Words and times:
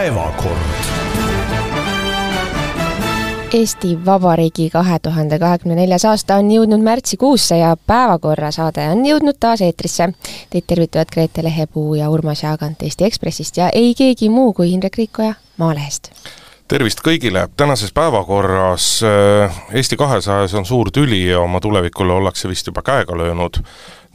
päevakord. 0.00 0.56
Eesti 3.52 3.98
Vabariigi 4.04 4.70
kahe 4.70 4.98
tuhande 4.98 5.38
kahekümne 5.38 5.76
neljas 5.76 6.06
aasta 6.08 6.38
on 6.40 6.48
jõudnud 6.48 6.80
märtsikuusse 6.80 7.58
ja 7.60 7.74
Päevakorra 7.86 8.48
saade 8.54 8.86
on 8.94 9.04
jõudnud 9.04 9.36
taas 9.40 9.60
eetrisse. 9.66 10.08
Teid 10.50 10.64
tervitavad 10.72 11.12
Grete 11.12 11.44
Lehepuu 11.44 11.98
ja 12.00 12.08
Urmas 12.10 12.46
Jaagant 12.46 12.80
Eesti 12.82 13.04
Ekspressist 13.10 13.60
ja 13.60 13.68
ei 13.68 13.92
keegi 13.98 14.32
muu 14.32 14.54
kui 14.56 14.72
Indrek 14.72 14.96
Riikoja 15.02 15.34
Maalehest 15.60 16.14
tervist 16.70 17.00
kõigile, 17.02 17.48
tänases 17.58 17.90
päevakorras 17.92 18.84
äh, 19.02 19.56
Eesti 19.74 19.96
kahesajas 19.98 20.54
on 20.54 20.64
suur 20.64 20.92
tüli 20.94 21.24
ja 21.26 21.40
oma 21.42 21.58
tulevikule 21.60 22.14
ollakse 22.14 22.48
vist 22.48 22.70
juba 22.70 22.84
käega 22.86 23.16
löönud. 23.18 23.58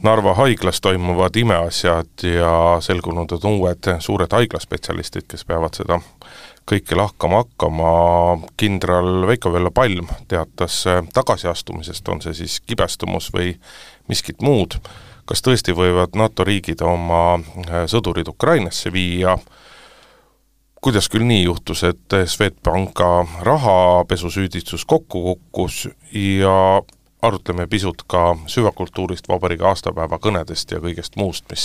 Narva 0.02 0.34
haiglas 0.34 0.80
toimuvad 0.80 1.36
imeasjad 1.36 2.22
ja 2.22 2.76
selgunud 2.84 3.32
on 3.32 3.46
uued 3.48 3.88
suured 3.98 4.32
haiglaspetsialistid, 4.32 5.24
kes 5.28 5.44
peavad 5.48 5.78
seda 5.78 6.00
kõike 6.66 6.98
lahkama 6.98 7.40
hakkama, 7.44 7.90
kindral 8.58 9.26
Veiko-Vello 9.30 9.70
Palm 9.70 10.10
teatas 10.28 10.82
äh, 10.90 11.02
tagasiastumisest, 11.14 12.08
on 12.08 12.20
see 12.24 12.34
siis 12.34 12.58
kibestumus 12.60 13.30
või 13.34 13.54
miskit 14.10 14.42
muud, 14.42 14.76
kas 15.24 15.42
tõesti 15.46 15.74
võivad 15.76 16.18
NATO 16.18 16.44
riigid 16.44 16.82
oma 16.84 17.38
äh, 17.38 17.86
sõdurid 17.90 18.28
Ukrainasse 18.28 18.92
viia, 18.92 19.38
kuidas 20.82 21.08
küll 21.08 21.24
nii 21.26 21.46
juhtus, 21.46 21.86
et 21.86 22.18
Swedbanka 22.26 23.24
rahapesusüüdistus 23.46 24.84
kokku 24.84 25.22
kukkus 25.30 25.86
ja 26.12 26.82
arutleme 27.22 27.66
pisut 27.66 28.02
ka 28.08 28.36
süvakultuurist, 28.50 29.28
vabariigi 29.28 29.64
aastapäeva 29.66 30.18
kõnedest 30.22 30.72
ja 30.74 30.80
kõigest 30.82 31.16
muust, 31.16 31.46
mis 31.50 31.64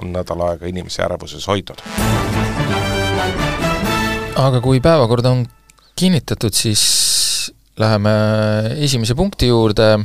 on 0.00 0.12
nädal 0.14 0.44
aega 0.46 0.68
inimesi 0.70 1.02
ärevuses 1.02 1.46
hoidnud. 1.50 1.82
aga 4.36 4.60
kui 4.64 4.80
päevakord 4.80 5.26
on 5.26 5.44
kinnitatud, 5.98 6.54
siis 6.54 7.52
läheme 7.78 8.12
esimese 8.78 9.14
punkti 9.14 9.50
juurde, 9.50 9.98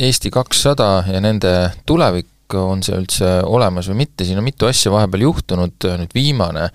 Eesti 0.00 0.30
kakssada 0.32 1.02
ja 1.12 1.20
nende 1.20 1.52
tulevik, 1.86 2.26
on 2.56 2.80
see 2.82 2.96
üldse 2.96 3.28
olemas 3.44 3.90
või 3.92 4.00
mitte, 4.00 4.24
siin 4.24 4.40
on 4.40 4.46
mitu 4.46 4.66
asja 4.66 4.90
vahepeal 4.90 5.26
juhtunud, 5.26 5.84
nüüd 6.00 6.14
viimane 6.16 6.70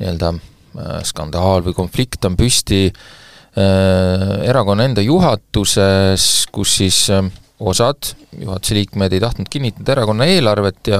nii-öelda 0.00 0.32
äh, 0.34 0.98
skandaal 1.06 1.62
või 1.64 1.76
konflikt 1.78 2.26
on 2.28 2.36
püsti. 2.36 2.90
äh, 2.90 3.25
erakonna 3.56 4.84
enda 4.84 5.04
juhatuses, 5.04 6.24
kus 6.52 6.74
siis 6.82 6.98
äh, 7.14 7.24
osad 7.60 8.10
juhatuse 8.36 8.76
liikmed 8.76 9.14
ei 9.16 9.22
tahtnud 9.22 9.48
kinnitada 9.50 9.94
erakonna 9.96 10.26
eelarvet 10.28 10.90
ja 10.92 10.98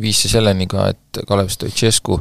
viis 0.00 0.20
see 0.24 0.34
selleni 0.34 0.66
ka, 0.68 0.90
et 0.92 1.24
Kalev 1.28 1.48
Stoicescu 1.52 2.18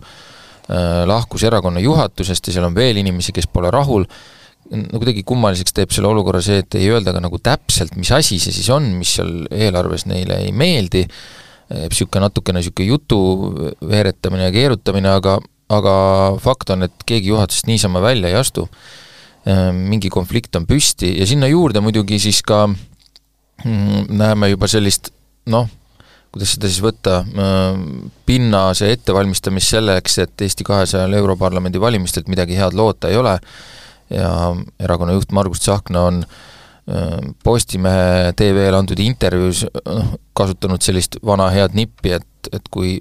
lahkus 1.09 1.43
erakonna 1.43 1.81
juhatusest 1.83 2.47
ja 2.47 2.53
seal 2.55 2.69
on 2.69 2.75
veel 2.77 3.01
inimesi, 3.01 3.33
kes 3.35 3.49
pole 3.51 3.67
rahul, 3.73 4.05
no 4.71 4.99
kuidagi 5.01 5.25
kummaliseks 5.27 5.75
teeb 5.75 5.91
selle 5.91 6.07
olukorra 6.07 6.39
see, 6.41 6.61
et 6.63 6.77
ei 6.79 6.87
öelda 6.87 7.11
ka 7.11 7.19
nagu 7.19 7.39
täpselt, 7.43 7.97
mis 7.99 8.13
asi 8.15 8.39
see 8.39 8.55
siis 8.55 8.69
on, 8.71 8.87
mis 8.95 9.17
seal 9.17 9.43
eelarves 9.51 10.07
neile 10.07 10.39
ei 10.45 10.53
meeldi, 10.55 11.03
niisugune 11.73 12.23
natukene 12.23 12.61
niisugune 12.61 12.87
jutu 12.87 13.19
veeretamine 13.83 14.47
ja 14.47 14.55
keerutamine, 14.55 15.11
aga 15.11 15.41
aga 15.73 15.93
fakt 16.43 16.71
on, 16.73 16.85
et 16.87 17.05
keegi 17.07 17.31
juhatusest 17.31 17.67
niisama 17.67 18.01
välja 18.03 18.31
ei 18.31 18.39
astu, 18.39 18.67
mingi 19.45 20.07
konflikt 20.07 20.55
on 20.55 20.63
püsti 20.63 21.09
ja 21.17 21.25
sinna 21.27 21.49
juurde 21.51 21.81
muidugi 21.83 22.15
siis 22.23 22.37
ka 22.47 22.61
mm, 22.67 24.05
näeme 24.15 24.53
juba 24.53 24.69
sellist 24.71 25.09
noh, 25.51 25.67
kuidas 26.33 26.55
seda 26.55 26.69
siis 26.69 26.81
võtta, 26.83 27.19
ehm, 27.23 28.07
pinnase 28.25 28.89
ettevalmistamist 28.95 29.75
selleks, 29.75 30.17
et 30.23 30.45
Eesti 30.45 30.65
kahesajal 30.67 31.13
Europarlamendi 31.19 31.81
valimistelt 31.81 32.31
midagi 32.31 32.57
head 32.57 32.73
loota 32.77 33.11
ei 33.11 33.19
ole. 33.19 33.37
Ja 34.13 34.29
erakonna 34.81 35.13
juht 35.15 35.31
Margus 35.31 35.61
Tsahkna 35.63 36.07
on 36.09 36.23
ehm, 36.23 37.33
Postimehe 37.43 38.33
TV-le 38.37 38.79
antud 38.79 38.99
intervjuus 38.99 39.65
noh, 39.85 40.15
kasutanud 40.37 40.81
sellist 40.81 41.19
vana 41.25 41.49
head 41.53 41.77
nippi, 41.77 42.15
et, 42.17 42.49
et 42.51 42.71
kui 42.73 42.97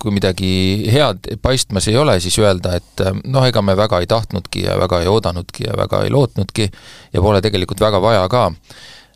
kui 0.00 0.12
midagi 0.14 0.50
head 0.92 1.30
paistmas 1.42 1.86
ei 1.90 1.96
ole, 2.00 2.18
siis 2.22 2.36
öelda, 2.42 2.76
et 2.80 3.04
äh, 3.04 3.14
noh, 3.24 3.46
ega 3.46 3.62
me 3.64 3.76
väga 3.78 4.00
ei 4.02 4.10
tahtnudki 4.10 4.66
ja 4.66 4.76
väga 4.80 5.02
ei 5.04 5.10
oodanudki 5.10 5.66
ja 5.68 5.76
väga 5.78 6.02
ei 6.06 6.12
lootnudki 6.14 6.68
ja 7.12 7.22
pole 7.22 7.42
tegelikult 7.44 7.82
väga 7.84 8.02
vaja 8.02 8.28
ka. 8.32 8.50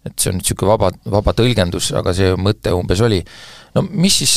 et 0.01 0.17
see 0.17 0.31
on 0.31 0.39
nüüd 0.39 0.47
niisugune 0.47 0.71
vaba, 0.71 0.89
vaba 1.13 1.35
tõlgendus, 1.37 1.91
aga 1.99 2.15
see 2.17 2.33
mõte 2.41 2.73
umbes 2.73 3.03
oli. 3.05 3.21
no 3.75 3.85
mis 3.91 4.23
siis 4.23 4.35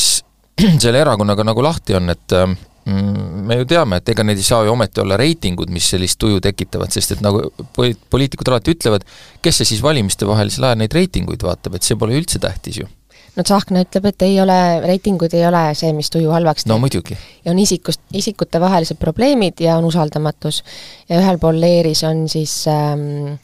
selle 0.82 1.00
erakonnaga 1.00 1.46
nagu 1.46 1.62
lahti 1.64 1.96
on, 1.96 2.10
et 2.12 2.34
äh, 2.36 2.48
mm, 2.90 3.46
me 3.48 3.60
ju 3.62 3.68
teame, 3.70 4.00
et 4.00 4.12
ega 4.12 4.26
need 4.26 4.42
ei 4.42 4.46
saa 4.46 4.64
ju 4.66 4.74
ometi 4.74 5.00
olla 5.00 5.16
reitingud, 5.20 5.72
mis 5.72 5.88
sellist 5.94 6.18
tuju 6.20 6.42
tekitavad, 6.44 6.92
sest 6.92 7.16
et 7.16 7.24
nagu 7.24 7.46
poliitikud 7.76 8.52
alati 8.52 8.76
ütlevad, 8.76 9.06
kes 9.42 9.62
see 9.62 9.74
siis 9.74 9.82
valimiste 9.84 10.28
vahelisel 10.28 10.68
ajal 10.68 10.82
neid 10.82 10.98
reitinguid 10.98 11.46
vaatab, 11.46 11.78
et 11.78 11.86
see 11.86 11.98
pole 12.00 12.18
üldse 12.18 12.42
tähtis 12.42 12.82
ju 12.82 12.90
no 13.36 13.42
Tsahkna 13.42 13.82
ütleb, 13.84 14.08
et 14.10 14.24
ei 14.26 14.38
ole, 14.42 14.56
reitingud 14.84 15.34
ei 15.34 15.44
ole 15.48 15.62
see, 15.78 15.92
mis 15.96 16.10
tuju 16.12 16.32
halvaks 16.34 16.64
teeb. 16.64 16.72
no 16.72 16.78
muidugi. 16.82 17.16
ja 17.44 17.52
on 17.52 17.60
isikust, 17.62 18.02
isikutevahelised 18.12 19.00
probleemid 19.00 19.60
ja 19.64 19.78
on 19.78 19.88
usaldamatus. 19.90 20.62
ja 21.08 21.20
ühel 21.20 21.38
pool 21.42 21.60
leeris 21.60 22.04
on 22.06 22.28
siis 22.28 22.56
ähm, 22.70 23.34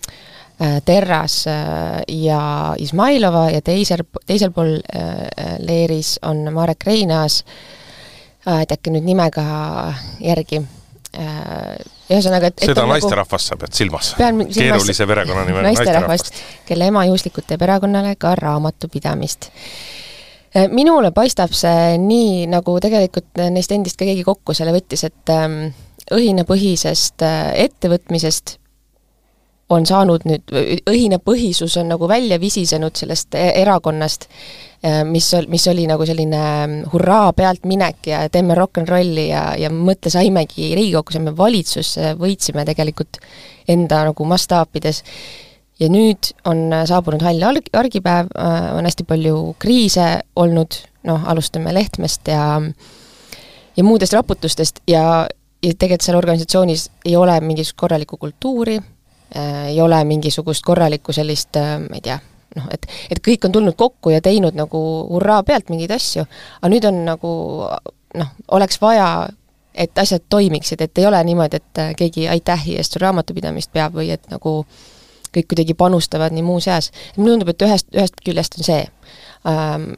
äh, 0.62 0.80
Terras 0.84 1.44
äh, 1.50 2.02
ja 2.08 2.74
Izmailova 2.78 3.48
ja 3.50 3.62
teisel, 3.62 4.04
teisel 4.26 4.54
pool 4.54 4.78
äh, 4.78 5.56
leeris 5.58 6.18
on 6.22 6.46
Marek 6.54 6.86
Reinaas 6.86 7.44
äh,, 8.46 8.62
et 8.62 8.76
äkki 8.76 8.94
nüüd 8.94 9.08
nimega 9.08 9.46
järgi 10.20 10.62
äh, 11.18 11.78
ühesõnaga, 12.10 12.50
et 12.50 12.64
seda 12.66 12.84
naisterahvast 12.90 13.50
nagu, 13.50 13.56
sa 13.56 13.60
pead 13.60 13.76
silmas? 13.76 14.12
keerulise 14.18 15.06
perekonnanime 15.06 15.64
naisterahvast, 15.68 16.32
kelle 16.68 16.90
ema 16.90 17.06
juhuslikult 17.08 17.48
teeb 17.50 17.64
erakonnale 17.66 18.16
ka 18.20 18.34
raamatupidamist. 18.38 19.50
Äh, 20.56 20.66
minule 20.74 21.12
paistab 21.14 21.54
see 21.56 21.98
nii, 22.02 22.46
nagu 22.50 22.76
tegelikult 22.82 23.44
neist 23.54 23.72
endist 23.74 24.00
ka 24.00 24.08
keegi 24.08 24.26
kokku 24.26 24.56
selle 24.56 24.74
võttis, 24.74 25.06
et 25.06 25.34
ähm, 25.34 25.60
õhinapõhisest 26.10 27.26
äh, 27.26 27.52
ettevõtmisest 27.66 28.59
on 29.70 29.86
saanud 29.86 30.24
nüüd, 30.26 30.50
õhinapõhisus 30.90 31.76
on 31.78 31.92
nagu 31.92 32.08
välja 32.10 32.40
visisenud 32.42 32.96
sellest 32.98 33.34
e-, 33.38 33.52
erakonnast 33.62 34.26
Äh, 34.80 35.02
mis 35.04 35.26
mis 35.48 35.66
oli 35.68 35.82
nagu 35.84 36.06
selline 36.08 36.38
mm, 36.40 36.76
hurraa 36.94 37.34
pealtminek 37.36 38.06
ja 38.08 38.22
teeme 38.32 38.54
rock 38.56 38.78
n 38.80 38.86
rolli 38.88 39.26
ja, 39.26 39.50
ja 39.60 39.68
mõtte 39.68 40.08
saimegi 40.08 40.70
Riigikokku, 40.72 41.12
saime 41.12 41.34
valitsusse, 41.36 42.14
võitsime 42.16 42.64
tegelikult 42.64 43.18
enda 43.68 43.98
nagu 44.08 44.24
mastaapides. 44.24 45.02
ja 45.80 45.88
nüüd 45.92 46.30
on 46.48 46.72
saabunud 46.88 47.20
hall 47.24 47.44
arg-, 47.44 47.68
argipäev, 47.76 48.32
äh, 48.32 48.70
on 48.78 48.88
hästi 48.88 49.04
palju 49.04 49.54
kriise 49.60 50.22
olnud, 50.36 50.80
noh, 51.04 51.28
alustame 51.28 51.76
Lehtmest 51.76 52.32
ja 52.32 52.62
ja 53.76 53.84
muudest 53.84 54.16
raputustest 54.16 54.80
ja, 54.88 55.28
ja 55.60 55.74
tegelikult 55.76 56.08
seal 56.08 56.22
organisatsioonis 56.22 56.88
ei 57.04 57.20
ole 57.20 57.36
mingisugust 57.44 57.76
korralikku 57.84 58.16
kultuuri, 58.16 58.80
äh, 58.80 58.99
ei 59.34 59.80
ole 59.80 60.04
mingisugust 60.04 60.64
korralikku 60.66 61.12
sellist, 61.12 61.56
ma 61.56 61.98
ei 61.98 62.02
tea, 62.02 62.18
noh, 62.56 62.68
et, 62.74 62.86
et 63.10 63.20
kõik 63.22 63.46
on 63.46 63.52
tulnud 63.54 63.76
kokku 63.78 64.10
ja 64.14 64.20
teinud 64.24 64.56
nagu 64.58 64.80
hurraa 65.10 65.42
pealt 65.46 65.70
mingeid 65.70 65.92
asju, 65.94 66.24
aga 66.60 66.72
nüüd 66.72 66.86
on 66.88 67.04
nagu 67.06 67.32
noh, 68.18 68.32
oleks 68.56 68.80
vaja, 68.82 69.28
et 69.74 69.98
asjad 69.98 70.24
toimiksid, 70.28 70.80
et 70.82 70.98
ei 70.98 71.06
ole 71.06 71.20
niimoodi, 71.24 71.60
et 71.60 71.82
keegi 71.98 72.26
aitähi 72.28 72.76
eest 72.78 72.96
sul 72.96 73.04
raamatupidamist 73.04 73.72
peab 73.72 73.94
või 73.96 74.10
et 74.14 74.26
nagu 74.32 74.64
kõik 75.30 75.50
kuidagi 75.52 75.76
panustavad 75.78 76.34
nii 76.34 76.42
muus 76.42 76.66
eas. 76.68 76.90
mulle 77.16 77.36
tundub, 77.36 77.52
et 77.52 77.62
ühest, 77.62 77.86
ühest 77.94 78.22
küljest 78.26 78.58
on 78.58 78.66
see. 78.66 78.80
Ähm,, 79.46 79.92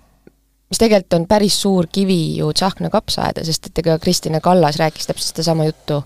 mis 0.68 0.80
tegelikult 0.80 1.16
on 1.16 1.26
päris 1.28 1.56
suur 1.60 1.88
kivi 1.92 2.36
ju 2.36 2.52
Tsahkna 2.52 2.90
kapsaaeda, 2.92 3.44
sest 3.44 3.70
et 3.70 3.80
ega 3.82 3.98
Kristina 4.00 4.40
Kallas 4.40 4.78
rääkis 4.80 5.08
täpselt 5.08 5.32
sedasama 5.32 5.66
juttu, 5.68 6.02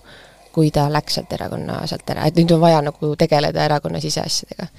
kui 0.57 0.71
ta 0.73 0.87
läks 0.89 1.19
sealt 1.19 1.33
erakonna 1.37 1.83
sealt 1.89 2.09
ära, 2.15 2.25
et 2.25 2.39
nüüd 2.39 2.55
on 2.55 2.63
vaja 2.63 2.81
nagu 2.85 3.13
tegeleda 3.19 3.67
erakonna 3.69 4.01
siseasjadega 4.01 4.71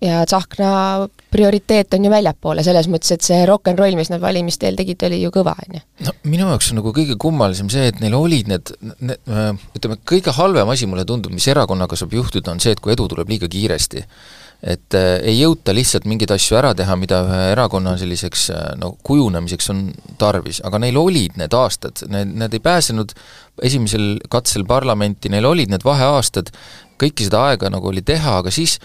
ja 0.00 0.26
Tsahkna 0.26 1.08
prioriteet 1.30 1.94
on 1.94 2.04
ju 2.04 2.10
väljapoole, 2.10 2.64
selles 2.64 2.88
mõttes, 2.90 3.12
et 3.14 3.24
see 3.24 3.40
rock 3.48 3.68
n 3.70 3.78
roll, 3.78 3.96
mis 3.98 4.10
nad 4.12 4.22
valimiste 4.22 4.68
eel 4.68 4.78
tegid, 4.78 5.02
oli 5.06 5.20
ju 5.20 5.32
kõva, 5.34 5.54
on 5.60 5.76
ju. 5.76 5.82
no 6.08 6.14
minu 6.24 6.48
jaoks 6.48 6.70
on 6.72 6.80
nagu 6.80 6.92
kõige 6.96 7.16
kummalisem 7.20 7.68
see, 7.72 7.90
et 7.92 8.00
neil 8.02 8.16
olid 8.16 8.48
need, 8.50 8.72
need, 8.98 9.32
ütleme, 9.76 9.98
kõige 10.08 10.34
halvem 10.36 10.72
asi 10.72 10.88
mulle 10.90 11.04
tundub, 11.08 11.34
mis 11.36 11.48
erakonnaga 11.52 11.98
saab 12.00 12.16
juhtuda, 12.16 12.54
on 12.54 12.62
see, 12.64 12.72
et 12.76 12.80
kui 12.80 12.94
edu 12.96 13.08
tuleb 13.12 13.28
liiga 13.28 13.50
kiiresti. 13.50 14.06
Et 14.60 14.96
äh, 14.96 15.16
ei 15.24 15.38
jõuta 15.38 15.72
lihtsalt 15.72 16.04
mingeid 16.08 16.32
asju 16.34 16.58
ära 16.60 16.74
teha, 16.76 16.96
mida 17.00 17.22
ühe 17.24 17.44
erakonna 17.54 17.94
selliseks 18.00 18.48
äh, 18.52 18.64
no 18.80 18.92
kujunemiseks 19.06 19.70
on 19.72 19.86
tarvis, 20.20 20.60
aga 20.66 20.82
neil 20.82 20.98
olid 21.00 21.38
need 21.40 21.56
aastad, 21.56 22.02
need, 22.12 22.34
need 22.42 22.56
ei 22.56 22.64
pääsenud 22.64 23.14
esimesel 23.64 24.18
katsel 24.32 24.66
parlamenti, 24.68 25.32
neil 25.32 25.48
olid 25.48 25.72
need 25.72 25.86
vaheaastad, 25.86 26.52
kõike 27.00 27.24
seda 27.24 27.46
aega 27.50 27.72
nagu 27.72 27.88
oli 27.88 28.04
teha, 28.04 28.36
aga 28.42 28.52
siis 28.52 28.76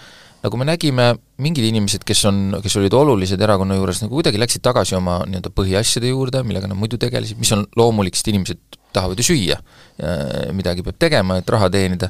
nagu 0.46 0.58
me 0.60 0.66
nägime, 0.68 1.10
mingid 1.42 1.68
inimesed, 1.68 2.04
kes 2.06 2.24
on, 2.30 2.40
kes 2.64 2.76
olid 2.80 2.94
olulised 2.96 3.40
erakonna 3.42 3.76
juures, 3.76 4.00
nagu 4.04 4.16
kuidagi 4.16 4.40
läksid 4.40 4.64
tagasi 4.64 4.96
oma 4.96 5.18
nii-öelda 5.28 5.52
põhiasjade 5.52 6.12
juurde, 6.12 6.44
millega 6.46 6.70
nad 6.70 6.78
muidu 6.78 7.00
tegelesid, 7.02 7.40
mis 7.40 7.52
on 7.56 7.64
loomulik, 7.76 8.16
sest 8.16 8.30
inimesed 8.32 8.60
tahavad 8.96 9.18
ju 9.20 9.26
süüa. 9.32 9.58
midagi 10.56 10.84
peab 10.84 10.96
tegema, 11.00 11.38
et 11.40 11.50
raha 11.50 11.68
teenida 11.72 12.08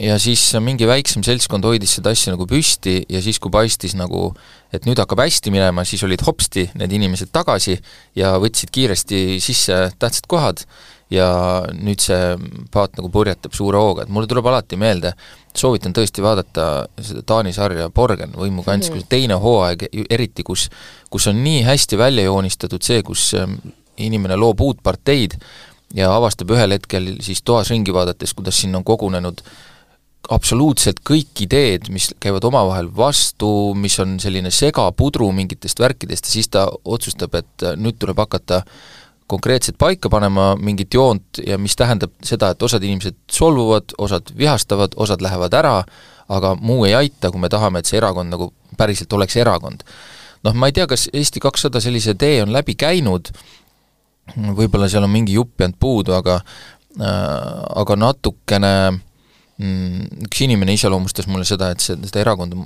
ja 0.00 0.16
siis 0.22 0.42
mingi 0.62 0.86
väiksem 0.88 1.24
seltskond 1.26 1.66
hoidis 1.66 1.96
seda 1.98 2.12
asja 2.14 2.34
nagu 2.34 2.46
püsti 2.48 3.00
ja 3.10 3.22
siis, 3.24 3.40
kui 3.42 3.52
paistis 3.54 3.96
nagu, 3.98 4.28
et 4.74 4.86
nüüd 4.88 5.00
hakkab 5.00 5.24
hästi 5.24 5.52
minema, 5.54 5.84
siis 5.88 6.02
olid 6.06 6.22
hopsti 6.26 6.68
need 6.78 6.92
inimesed 6.94 7.32
tagasi 7.34 7.76
ja 8.18 8.34
võtsid 8.42 8.72
kiiresti 8.74 9.40
sisse 9.42 9.88
tähtsad 9.98 10.28
kohad 10.30 10.64
ja 11.12 11.28
nüüd 11.74 12.02
see 12.02 12.34
paat 12.72 12.96
nagu 12.98 13.10
purjetab 13.12 13.54
suure 13.56 13.78
hooga, 13.80 14.04
et 14.04 14.12
mulle 14.12 14.28
tuleb 14.30 14.46
alati 14.50 14.78
meelde, 14.80 15.12
soovitan 15.54 15.94
tõesti 15.94 16.24
vaadata 16.24 16.68
seda 16.98 17.22
Taani 17.26 17.52
sarja 17.54 17.90
Borgen, 17.94 18.34
võimukants 18.38 18.90
mm, 18.90 18.96
-hmm. 18.96 19.08
teine 19.08 19.38
hooaeg, 19.40 19.86
eriti 20.10 20.42
kus, 20.42 20.68
kus 21.10 21.28
on 21.30 21.42
nii 21.44 21.62
hästi 21.68 21.98
välja 22.00 22.24
joonistatud 22.24 22.82
see, 22.82 23.02
kus 23.02 23.32
ähm, 23.38 23.58
inimene 23.96 24.36
loob 24.36 24.60
uut 24.60 24.82
parteid, 24.82 25.38
ja 25.94 26.10
avastab 26.14 26.50
ühel 26.54 26.74
hetkel 26.76 27.14
siis 27.24 27.42
toas 27.42 27.70
ringi 27.70 27.94
vaadates, 27.94 28.34
kuidas 28.34 28.58
sinna 28.60 28.80
on 28.80 28.84
kogunenud 28.86 29.44
absoluutselt 30.32 31.02
kõik 31.04 31.44
ideed, 31.44 31.90
mis 31.92 32.08
käivad 32.22 32.44
omavahel 32.48 32.88
vastu, 32.96 33.48
mis 33.76 33.96
on 34.00 34.16
selline 34.22 34.50
segapudru 34.54 35.28
mingitest 35.36 35.80
värkidest 35.80 36.28
ja 36.28 36.36
siis 36.38 36.48
ta 36.52 36.66
otsustab, 36.84 37.34
et 37.36 37.66
nüüd 37.76 37.98
tuleb 38.00 38.22
hakata 38.24 38.62
konkreetselt 39.30 39.78
paika 39.80 40.10
panema 40.12 40.52
mingit 40.60 40.94
joont 40.94 41.40
ja 41.46 41.58
mis 41.60 41.76
tähendab 41.76 42.12
seda, 42.24 42.52
et 42.52 42.62
osad 42.62 42.84
inimesed 42.84 43.16
solvuvad, 43.32 43.96
osad 43.98 44.32
vihastavad, 44.36 44.96
osad 45.00 45.24
lähevad 45.24 45.56
ära, 45.56 45.78
aga 46.28 46.54
muu 46.60 46.84
ei 46.88 46.94
aita, 46.96 47.30
kui 47.30 47.40
me 47.40 47.48
tahame, 47.52 47.80
et 47.80 47.88
see 47.88 48.00
erakond 48.00 48.32
nagu 48.32 48.52
päriselt 48.78 49.12
oleks 49.12 49.36
erakond. 49.40 49.84
noh, 50.44 50.52
ma 50.52 50.68
ei 50.68 50.76
tea, 50.76 50.86
kas 50.86 51.08
Eesti 51.12 51.40
kakssada 51.40 51.80
sellise 51.80 52.14
tee 52.20 52.42
on 52.42 52.52
läbi 52.52 52.74
käinud, 52.76 53.30
võib-olla 54.32 54.88
seal 54.90 55.04
on 55.06 55.12
mingi 55.12 55.36
jupp 55.36 55.60
jäänud 55.60 55.78
puudu, 55.80 56.14
aga 56.16 56.38
äh, 56.40 57.08
aga 57.82 57.96
natukene 58.00 58.72
mm, 58.90 60.24
üks 60.28 60.44
inimene 60.46 60.76
iseloomustas 60.76 61.28
mulle 61.30 61.46
seda, 61.48 61.72
et 61.74 61.84
see, 61.84 61.98
seda 62.08 62.22
erakonda 62.24 62.58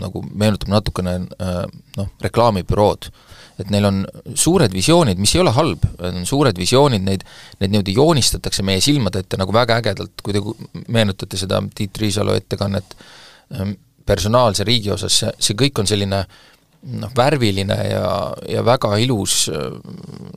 nagu 0.00 0.24
meenutab 0.32 0.72
natukene 0.74 1.16
äh, 1.38 1.62
noh, 1.98 2.10
reklaamibürood. 2.24 3.10
et 3.62 3.68
neil 3.70 3.86
on 3.86 4.00
suured 4.34 4.72
visioonid, 4.74 5.20
mis 5.22 5.36
ei 5.36 5.40
ole 5.44 5.52
halb, 5.54 5.84
on 6.02 6.24
suured 6.26 6.56
visioonid, 6.58 7.04
neid, 7.06 7.22
neid 7.60 7.70
niimoodi 7.70 7.94
joonistatakse 7.94 8.64
meie 8.66 8.80
silmade 8.82 9.22
ette 9.22 9.38
nagu 9.38 9.54
väga 9.54 9.76
ägedalt, 9.78 10.24
kui 10.26 10.34
te 10.34 10.42
meenutate 10.90 11.38
seda 11.38 11.60
Tiit 11.74 12.00
Riisalo 12.02 12.34
ettekannet 12.34 12.96
ähm, 13.54 13.76
personaalse 14.04 14.66
riigi 14.66 14.90
osas, 14.90 15.20
see, 15.20 15.30
see 15.38 15.54
kõik 15.60 15.78
on 15.78 15.86
selline 15.86 16.24
äh, 16.24 16.42
noh, 16.84 17.12
värviline 17.16 17.76
ja, 17.88 18.08
ja 18.48 18.64
väga 18.66 18.96
ilus 19.02 19.44
äh, 19.52 19.70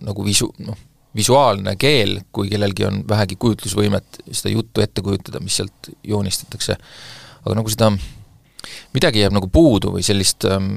nagu 0.08 0.26
visu-, 0.26 0.54
noh, 0.66 0.78
visuaalne 1.18 1.76
keel, 1.80 2.20
kui 2.32 2.50
kellelgi 2.52 2.86
on 2.88 3.02
vähegi 3.10 3.38
kujutlusvõimet 3.40 4.22
seda 4.30 4.54
juttu 4.54 4.84
ette 4.84 5.04
kujutada, 5.06 5.42
mis 5.44 5.58
sealt 5.60 5.92
joonistatakse. 6.06 6.78
aga 7.46 7.56
nagu 7.56 7.72
seda, 7.72 7.92
midagi 8.96 9.24
jääb 9.24 9.36
nagu 9.36 9.50
puudu 9.52 9.94
või 9.96 10.04
sellist 10.06 10.46
ähm, 10.50 10.74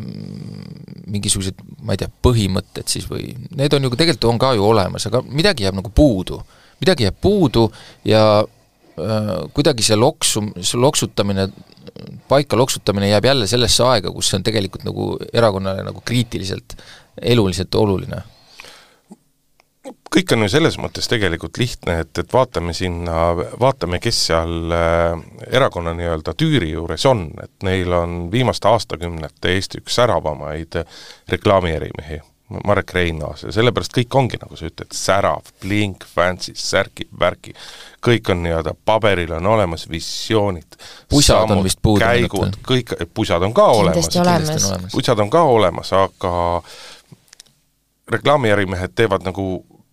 mingisugused, 1.10 1.60
ma 1.82 1.94
ei 1.94 2.00
tea, 2.02 2.10
põhimõtted 2.22 2.88
siis 2.90 3.08
või, 3.10 3.34
need 3.56 3.74
on 3.74 3.86
ju 3.86 3.92
tegelikult 3.96 4.28
on 4.30 4.40
ka 4.40 4.54
ju 4.56 4.64
olemas, 4.66 5.06
aga 5.10 5.22
midagi 5.26 5.66
jääb 5.66 5.78
nagu 5.80 5.92
puudu. 5.94 6.40
midagi 6.80 7.04
jääb 7.04 7.18
puudu 7.20 7.66
ja 8.08 8.22
äh, 8.40 9.34
kuidagi 9.52 9.84
see 9.84 9.98
loksu, 9.98 10.44
see 10.60 10.80
loksutamine 10.80 11.50
paika 12.28 12.56
loksutamine 12.56 13.08
jääb 13.08 13.24
jälle 13.24 13.46
sellesse 13.46 13.84
aega, 13.84 14.12
kus 14.12 14.30
see 14.30 14.40
on 14.40 14.44
tegelikult 14.46 14.84
nagu 14.86 15.06
erakonnale 15.32 15.84
nagu 15.86 16.02
kriitiliselt, 16.04 16.76
eluliselt 17.22 17.74
oluline. 17.74 18.22
Kõik 20.10 20.32
on 20.34 20.44
ju 20.44 20.50
selles 20.52 20.76
mõttes 20.78 21.06
tegelikult 21.08 21.56
lihtne, 21.58 22.00
et, 22.02 22.10
et 22.18 22.32
vaatame 22.32 22.74
sinna, 22.76 23.30
vaatame, 23.60 24.00
kes 24.02 24.18
seal 24.28 24.74
äh, 24.74 25.14
erakonna 25.50 25.94
nii-öelda 25.96 26.34
tüüri 26.38 26.72
juures 26.74 27.06
on, 27.08 27.28
et 27.42 27.66
neil 27.66 27.94
on 27.94 28.18
viimaste 28.32 28.68
aastakümnete 28.68 29.54
Eesti 29.54 29.80
üks 29.80 29.96
säravamaid 30.00 30.82
reklaamierimehi 31.30 32.20
Marek 32.50 32.94
Reinaas. 32.94 33.44
Ja 33.46 33.52
sellepärast 33.54 33.94
kõik 33.94 34.16
ongi, 34.18 34.38
nagu 34.40 34.56
sa 34.58 34.66
ütled, 34.66 34.90
särav, 34.96 35.50
blink, 35.62 36.04
fancy, 36.14 36.54
särki, 36.58 37.06
värki, 37.20 37.54
kõik 38.04 38.30
on 38.32 38.42
nii-öelda, 38.44 38.74
paberil 38.84 39.32
on 39.38 39.46
olemas 39.52 39.86
visioonid, 39.90 40.78
pusad 41.10 41.50
on 41.50 41.62
vist 41.64 41.78
puudu. 41.82 42.04
käigud, 42.04 42.58
kõik, 42.66 42.94
pusad 43.14 43.42
on 43.46 43.54
ka 43.54 43.66
olemas, 43.80 44.10
olemas., 44.16 44.70
pusad 44.92 45.22
on 45.22 45.30
ka 45.30 45.42
olemas, 45.42 45.92
aga 45.92 46.32
reklaamiärimehed 48.10 48.96
teevad 48.98 49.26
nagu 49.26 49.46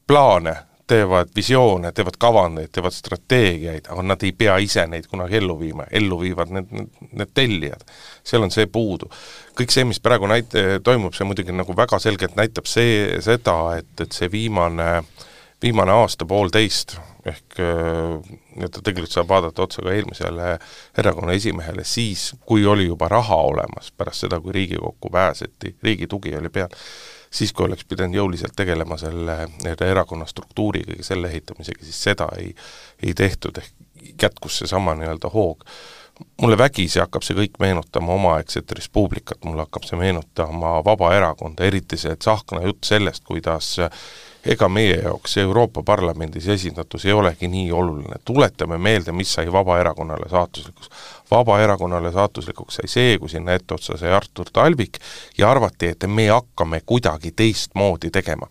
plaane, 0.07 0.55
teevad 0.87 1.31
visioone, 1.35 1.91
teevad 1.91 2.15
kavandeid, 2.19 2.71
teevad 2.71 2.95
strateegiaid, 2.95 3.89
aga 3.91 4.05
nad 4.07 4.23
ei 4.23 4.31
pea 4.37 4.57
ise 4.63 4.85
neid 4.87 5.09
kunagi 5.11 5.39
ellu 5.41 5.57
viima, 5.59 5.87
ellu 5.91 6.19
viivad 6.21 6.53
need, 6.55 6.71
need, 6.71 7.01
need 7.11 7.33
tellijad. 7.35 7.83
seal 8.23 8.45
on 8.47 8.53
see 8.53 8.67
puudu. 8.71 9.09
kõik 9.57 9.73
see, 9.73 9.87
mis 9.89 9.99
praegu 10.03 10.29
näit-, 10.29 10.55
toimub, 10.83 11.15
see 11.17 11.27
muidugi 11.27 11.55
nagu 11.55 11.75
väga 11.75 11.99
selgelt 11.99 12.37
näitab 12.39 12.69
see, 12.69 13.19
seda, 13.25 13.57
et, 13.81 13.93
et 13.99 14.15
see 14.15 14.31
viimane, 14.31 15.03
viimane 15.63 15.91
aasta-poolteist 15.91 16.97
ehk 17.27 17.59
et 17.59 18.79
tegelikult 18.79 19.11
saab 19.11 19.27
vaadata 19.29 19.65
otsa 19.65 19.83
ka 19.83 19.91
eelmisele 19.91 20.53
erakonna 20.97 21.35
esimehele 21.35 21.83
siis, 21.83 22.29
kui 22.47 22.65
oli 22.65 22.87
juba 22.87 23.09
raha 23.11 23.41
olemas, 23.49 23.91
pärast 23.91 24.25
seda, 24.25 24.39
kui 24.41 24.55
Riigikokku 24.55 25.11
pääseti, 25.11 25.75
riigi 25.83 26.07
tugi 26.07 26.35
oli 26.37 26.49
peal 26.53 26.71
siis, 27.37 27.53
kui 27.53 27.67
oleks 27.67 27.85
pidanud 27.85 28.17
jõuliselt 28.17 28.55
tegelema 28.57 28.97
selle 29.01 29.37
nii-öelda 29.51 29.89
erakonna 29.91 30.25
struktuuriga 30.29 30.97
ja 30.97 31.05
selle 31.05 31.29
ehitamisega, 31.31 31.85
siis 31.85 31.99
seda 32.09 32.29
ei, 32.37 32.53
ei 33.03 33.13
tehtud, 33.17 33.61
ehk 33.61 33.73
jätkus 34.21 34.59
seesama 34.61 34.95
nii-öelda 34.97 35.29
hoog. 35.33 35.63
Mulle 36.41 36.57
vägisi 36.57 36.99
hakkab 36.99 37.25
see 37.25 37.37
kõik 37.37 37.59
meenutama 37.59 38.13
omaaegset 38.13 38.71
Res 38.71 38.89
Publicat, 38.89 39.43
mulle 39.45 39.65
hakkab 39.65 39.85
see 39.87 39.99
meenutama 39.99 40.77
Vabaerakonda, 40.85 41.65
eriti 41.65 41.97
see 41.97 42.15
Tsahkna 42.15 42.61
jutt 42.65 42.87
sellest, 42.87 43.23
kuidas 43.27 43.75
ega 44.47 44.69
meie 44.71 44.95
jaoks 45.01 45.37
Euroopa 45.41 45.83
Parlamendis 45.83 46.47
esindatus 46.47 47.05
ei 47.05 47.13
olegi 47.13 47.49
nii 47.51 47.71
oluline, 47.71 48.21
tuletame 48.25 48.77
meelde, 48.77 49.11
mis 49.11 49.33
sai 49.33 49.51
Vabaerakonnale 49.51 50.29
saatuslikuks. 50.29 50.89
Vabaerakonnale 51.31 52.11
saatuslikuks 52.11 52.79
sai 52.79 52.87
see, 52.87 53.17
kui 53.19 53.29
sinna 53.29 53.57
etteotsa 53.57 53.97
sai 53.97 54.13
Artur 54.15 54.49
Talvik 54.53 55.01
ja 55.37 55.51
arvati, 55.51 55.91
et 55.91 56.07
me 56.07 56.29
hakkame 56.31 56.81
kuidagi 56.85 57.33
teistmoodi 57.35 58.11
tegema 58.11 58.47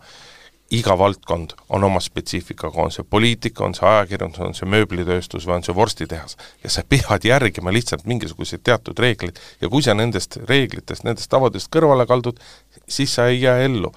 iga 0.71 0.97
valdkond 0.99 1.53
on 1.69 1.83
oma 1.83 1.99
spetsiifikaga, 2.03 2.81
on 2.81 2.91
see 2.91 3.05
poliitika, 3.09 3.63
on 3.65 3.75
see 3.77 3.87
ajakirjandus, 3.87 4.43
on 4.43 4.55
see 4.57 4.67
mööblitööstus 4.69 5.47
või 5.47 5.59
on 5.59 5.65
see 5.67 5.75
vorstitehas. 5.75 6.37
ja 6.63 6.69
sa 6.69 6.83
pead 6.83 7.25
järgima 7.25 7.71
lihtsalt 7.71 8.05
mingisuguseid 8.05 8.63
teatud 8.63 8.99
reegleid 8.99 9.39
ja 9.61 9.69
kui 9.69 9.81
sa 9.81 9.93
nendest 9.93 10.37
reeglitest, 10.49 11.03
nendest 11.07 11.31
tavadest 11.31 11.71
kõrvale 11.71 12.07
kaldud, 12.07 12.39
siis 12.87 13.15
sa 13.15 13.27
ei 13.27 13.41
jää 13.41 13.59
ellu 13.69 13.93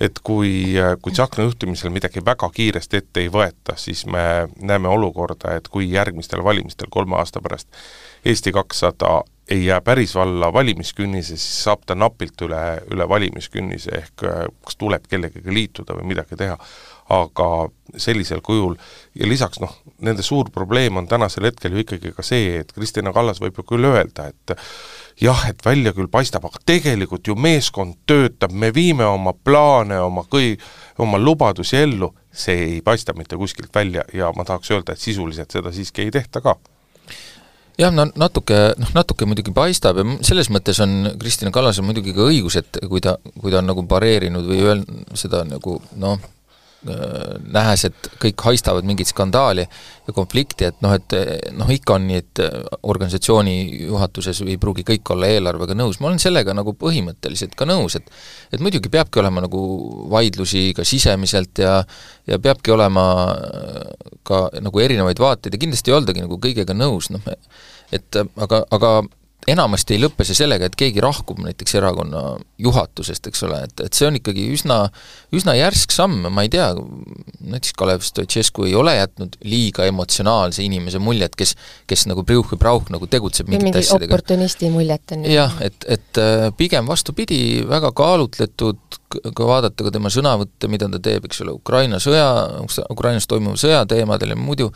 et 0.00 0.18
kui, 0.22 0.74
kui 1.02 1.12
Tsahkna 1.12 1.44
juhtimisel 1.44 1.90
midagi 1.90 2.22
väga 2.24 2.50
kiiresti 2.54 3.00
ette 3.00 3.20
ei 3.24 3.30
võeta, 3.34 3.74
siis 3.76 4.04
me 4.06 4.48
näeme 4.62 4.88
olukorda, 4.88 5.56
et 5.58 5.68
kui 5.68 5.90
järgmistel 5.90 6.44
valimistel 6.44 6.90
kolme 6.90 7.18
aasta 7.18 7.42
pärast 7.42 7.68
Eesti 8.24 8.52
kakssada 8.52 9.22
ei 9.48 9.64
jää 9.66 9.80
päris 9.80 10.14
valla 10.14 10.52
valimiskünnise, 10.52 11.36
siis 11.36 11.64
saab 11.64 11.86
ta 11.86 11.94
napilt 11.94 12.42
üle, 12.44 12.60
üle 12.92 13.08
valimiskünnise, 13.08 13.94
ehk 14.02 14.24
kas 14.64 14.76
tuleb 14.76 15.08
kellegagi 15.08 15.54
liituda 15.54 15.96
või 15.96 16.12
midagi 16.14 16.36
teha. 16.36 16.58
aga 17.08 17.70
sellisel 17.96 18.42
kujul 18.44 18.74
ja 19.16 19.28
lisaks 19.28 19.62
noh, 19.62 19.70
nende 20.04 20.22
suur 20.22 20.50
probleem 20.52 20.96
on 21.00 21.06
tänasel 21.08 21.46
hetkel 21.48 21.72
ju 21.72 21.80
ikkagi 21.80 22.12
ka 22.12 22.22
see, 22.22 22.58
et 22.60 22.72
Kristina 22.76 23.14
Kallas 23.16 23.40
võib 23.40 23.56
ju 23.56 23.64
küll 23.64 23.88
öelda, 23.88 24.26
et 24.28 24.52
jah, 25.20 25.46
et 25.48 25.64
välja 25.64 25.94
küll 25.96 26.10
paistab, 26.12 26.44
aga 26.44 26.60
tegelikult 26.68 27.26
ju 27.26 27.32
meeskond 27.34 27.96
töötab, 28.06 28.52
me 28.52 28.68
viime 28.74 29.08
oma 29.08 29.32
plaane, 29.32 29.96
oma 30.04 30.26
kõi-, 30.28 30.58
oma 30.98 31.16
lubadusi 31.18 31.80
ellu, 31.80 32.12
see 32.28 32.60
ei 32.66 32.80
paista 32.84 33.16
mitte 33.16 33.40
kuskilt 33.40 33.72
välja 33.74 34.04
ja 34.12 34.28
ma 34.36 34.44
tahaks 34.44 34.76
öelda, 34.76 34.92
et 34.92 35.00
sisuliselt 35.00 35.50
seda 35.50 35.72
siiski 35.72 36.04
ei 36.04 36.12
tehta 36.12 36.44
ka 36.44 36.58
jah, 37.78 37.92
no 37.94 38.08
natuke, 38.18 38.58
noh 38.80 38.94
natuke 38.96 39.28
muidugi 39.28 39.54
paistab 39.54 40.00
ja 40.00 40.06
selles 40.26 40.50
mõttes 40.54 40.80
on 40.84 41.14
Kristina 41.20 41.52
Kallasel 41.54 41.86
muidugi 41.86 42.14
ka 42.16 42.26
õigus, 42.28 42.58
et 42.60 42.80
kui 42.90 43.02
ta, 43.04 43.16
kui 43.38 43.52
ta 43.54 43.62
on 43.62 43.70
nagu 43.70 43.84
pareerinud 43.88 44.48
või 44.48 44.64
öelnud 44.64 45.14
seda 45.18 45.44
nagu 45.48 45.78
noh, 46.00 46.18
nähes, 46.86 47.82
et 47.88 48.08
kõik 48.22 48.42
haistavad 48.46 48.86
mingit 48.86 49.10
skandaali 49.10 49.64
ja 49.64 50.12
konflikti, 50.14 50.68
et 50.68 50.78
noh, 50.84 50.92
et 50.94 51.14
noh, 51.56 51.70
ikka 51.74 51.96
on 51.96 52.06
nii, 52.06 52.20
et 52.22 52.42
organisatsiooni 52.86 53.54
juhatuses 53.88 54.44
ei 54.46 54.54
pruugi 54.62 54.84
kõik 54.86 55.10
olla 55.14 55.30
eelarvega 55.34 55.74
nõus, 55.74 55.98
ma 55.98 56.12
olen 56.12 56.22
sellega 56.22 56.54
nagu 56.54 56.76
põhimõtteliselt 56.78 57.56
ka 57.58 57.66
nõus, 57.66 57.98
et 57.98 58.06
et 58.54 58.62
muidugi 58.62 58.92
peabki 58.94 59.18
olema 59.18 59.42
nagu 59.44 59.60
vaidlusi 60.12 60.70
ka 60.76 60.86
sisemiselt 60.86 61.58
ja 61.58 61.80
ja 62.28 62.38
peabki 62.38 62.70
olema 62.70 63.08
ka 64.22 64.46
nagu 64.62 64.84
erinevaid 64.84 65.18
vaateid 65.18 65.56
ja 65.56 65.62
kindlasti 65.64 65.90
ei 65.90 65.98
oldagi 65.98 66.22
nagu 66.22 66.38
kõigega 66.38 66.76
nõus, 66.78 67.10
noh 67.10 67.26
et 67.92 68.20
aga, 68.20 68.62
aga 68.70 68.92
enamasti 69.52 69.96
ei 69.96 70.02
lõppe 70.02 70.26
see 70.26 70.36
sellega, 70.36 70.68
et 70.68 70.76
keegi 70.78 71.02
lahkub 71.04 71.40
näiteks 71.44 71.76
erakonna 71.80 72.22
juhatusest, 72.60 73.30
eks 73.30 73.44
ole, 73.46 73.60
et, 73.68 73.82
et 73.86 73.98
see 73.98 74.08
on 74.08 74.18
ikkagi 74.18 74.44
üsna, 74.54 74.78
üsna 75.34 75.54
järsk 75.58 75.94
samm, 75.94 76.28
ma 76.34 76.44
ei 76.46 76.52
tea, 76.52 76.68
näiteks 77.40 77.74
Kalev 77.78 78.04
Stoicescu 78.06 78.68
ei 78.68 78.76
ole 78.78 78.96
jätnud 78.98 79.38
liiga 79.48 79.88
emotsionaalse 79.88 80.64
inimese 80.66 81.00
muljet, 81.02 81.36
kes, 81.38 81.54
kes 81.90 82.06
nagu 82.10 82.24
priuh 82.28 82.54
ja 82.54 82.60
prauh 82.60 82.88
nagu 82.92 83.08
tegutseb 83.10 83.50
mingite 83.50 83.82
asjadega. 83.82 84.12
oportunisti 84.14 84.72
muljet 84.74 85.16
on 85.16 85.24
ju. 85.24 85.34
jah, 85.38 85.58
et, 85.64 85.88
et 85.88 86.22
äh, 86.22 86.48
pigem 86.58 86.88
vastupidi, 86.90 87.40
väga 87.68 87.92
kaalutletud, 87.96 88.97
kui 89.08 89.46
vaadata 89.48 89.86
ka 89.86 89.92
tema 89.94 90.10
sõnavõtte, 90.12 90.68
mida 90.70 90.88
ta 90.92 91.00
teeb, 91.02 91.26
eks 91.28 91.42
ole, 91.44 91.54
Ukraina 91.56 92.00
sõja, 92.02 92.26
Ukrainas 92.92 93.28
toimuva 93.30 93.56
sõja 93.60 93.80
teemadel 93.88 94.34
ja 94.34 94.38
muidu, 94.38 94.68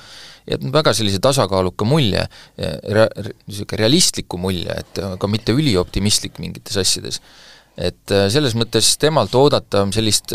jätnud 0.48 0.72
väga 0.74 0.94
sellise 0.96 1.20
tasakaaluka 1.22 1.86
mulje, 1.88 2.24
niisugune 2.56 3.80
realistliku 3.82 4.40
mulje, 4.40 4.78
et 4.84 5.02
aga 5.04 5.30
mitte 5.30 5.54
ülioptimistlik 5.56 6.40
mingites 6.42 6.80
asjades. 6.80 7.20
et 7.72 8.12
äh, 8.12 8.26
selles 8.28 8.52
mõttes 8.52 8.98
temalt 9.00 9.32
oodata 9.34 9.86
sellist 9.96 10.34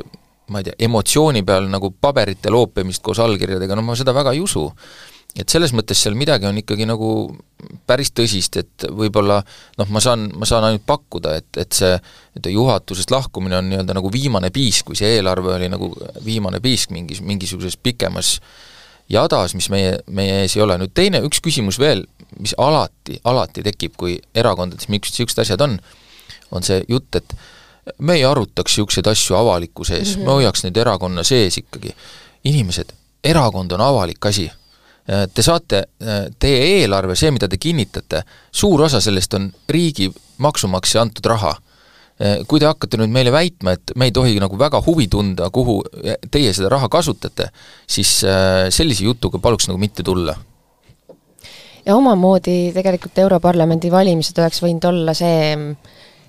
ma 0.50 0.62
ei 0.62 0.66
tea, 0.66 0.78
emotsiooni 0.88 1.44
peal 1.46 1.68
nagu 1.70 1.92
paberite 2.02 2.50
loopimist 2.50 3.04
koos 3.06 3.20
allkirjadega, 3.22 3.76
no 3.76 3.84
ma 3.86 3.96
seda 4.00 4.14
väga 4.16 4.34
ei 4.34 4.42
usu. 4.42 4.64
Et 5.38 5.50
selles 5.50 5.74
mõttes 5.76 6.00
seal 6.02 6.16
midagi 6.18 6.48
on 6.50 6.58
ikkagi 6.58 6.88
nagu 6.90 7.10
päris 7.90 8.12
tõsist, 8.16 8.58
et 8.62 8.88
võib-olla 8.90 9.40
noh, 9.78 9.90
ma 9.94 10.02
saan, 10.04 10.28
ma 10.38 10.48
saan 10.50 10.66
ainult 10.68 10.86
pakkuda, 10.88 11.36
et, 11.42 11.50
et 11.58 11.78
see 11.78 11.94
et 12.38 12.50
juhatusest 12.54 13.12
lahkumine 13.12 13.58
on 13.58 13.70
nii-öelda 13.72 13.98
nagu 13.98 14.12
viimane 14.14 14.52
piisk, 14.54 14.90
kui 14.90 15.00
see 15.00 15.18
eelarve 15.18 15.56
oli 15.56 15.70
nagu 15.74 15.92
viimane 16.26 16.62
piisk 16.64 16.94
mingis, 16.94 17.22
mingisuguses 17.26 17.78
pikemas 17.82 18.38
jadas, 19.10 19.56
mis 19.56 19.70
meie, 19.74 19.98
meie 20.08 20.44
ees 20.44 20.58
ei 20.58 20.64
ole. 20.66 20.78
nüüd 20.82 20.94
teine, 20.98 21.22
üks 21.26 21.42
küsimus 21.44 21.80
veel, 21.80 22.04
mis 22.42 22.54
alati, 22.62 23.20
alati 23.28 23.64
tekib, 23.66 23.96
kui 23.98 24.18
erakondades 24.36 24.90
niisugused, 24.92 25.16
niisugused 25.16 25.44
asjad 25.46 25.64
on, 25.66 25.78
on 26.52 26.66
see 26.66 26.82
jutt, 26.92 27.22
et 27.22 27.38
me 28.04 28.18
ei 28.20 28.26
arutaks 28.28 28.76
niisuguseid 28.76 29.08
asju 29.08 29.36
avaliku 29.38 29.86
sees 29.88 30.16
mm, 30.16 30.22
-hmm. 30.22 30.26
me 30.26 30.32
hoiaks 30.32 30.64
neid 30.64 30.78
erakonna 30.78 31.24
sees 31.24 31.58
ikkagi. 31.58 31.96
inimesed, 32.44 32.94
erakond 33.24 33.72
on 33.72 33.82
avalik 33.82 34.26
asi. 34.26 34.52
Te 35.08 35.44
saate, 35.46 35.86
teie 36.40 36.64
eelarve, 36.82 37.16
see, 37.16 37.32
mida 37.32 37.48
te 37.48 37.56
kinnitate, 37.62 38.26
suur 38.52 38.82
osa 38.84 39.00
sellest 39.04 39.38
on 39.38 39.46
riigi 39.72 40.10
maksumaksja 40.44 41.06
antud 41.06 41.30
raha. 41.32 41.54
Kui 42.50 42.60
te 42.60 42.68
hakkate 42.68 43.00
nüüd 43.00 43.14
meile 43.14 43.32
väitma, 43.32 43.78
et 43.78 43.94
me 43.96 44.10
ei 44.10 44.12
tohi 44.12 44.36
nagu 44.42 44.60
väga 44.60 44.82
huvi 44.84 45.06
tunda, 45.08 45.48
kuhu 45.54 45.78
teie 46.34 46.52
seda 46.52 46.74
raha 46.74 46.90
kasutate, 46.92 47.48
siis 47.88 48.18
sellise 48.76 49.08
jutuga 49.08 49.40
paluks 49.40 49.70
nagu 49.72 49.80
mitte 49.80 50.04
tulla 50.04 50.36
ja 51.88 51.96
omamoodi 51.96 52.74
tegelikult 52.76 53.20
Europarlamendi 53.24 53.92
valimised 53.92 54.40
oleks 54.42 54.60
võinud 54.64 54.90
olla 54.90 55.14
see 55.16 55.54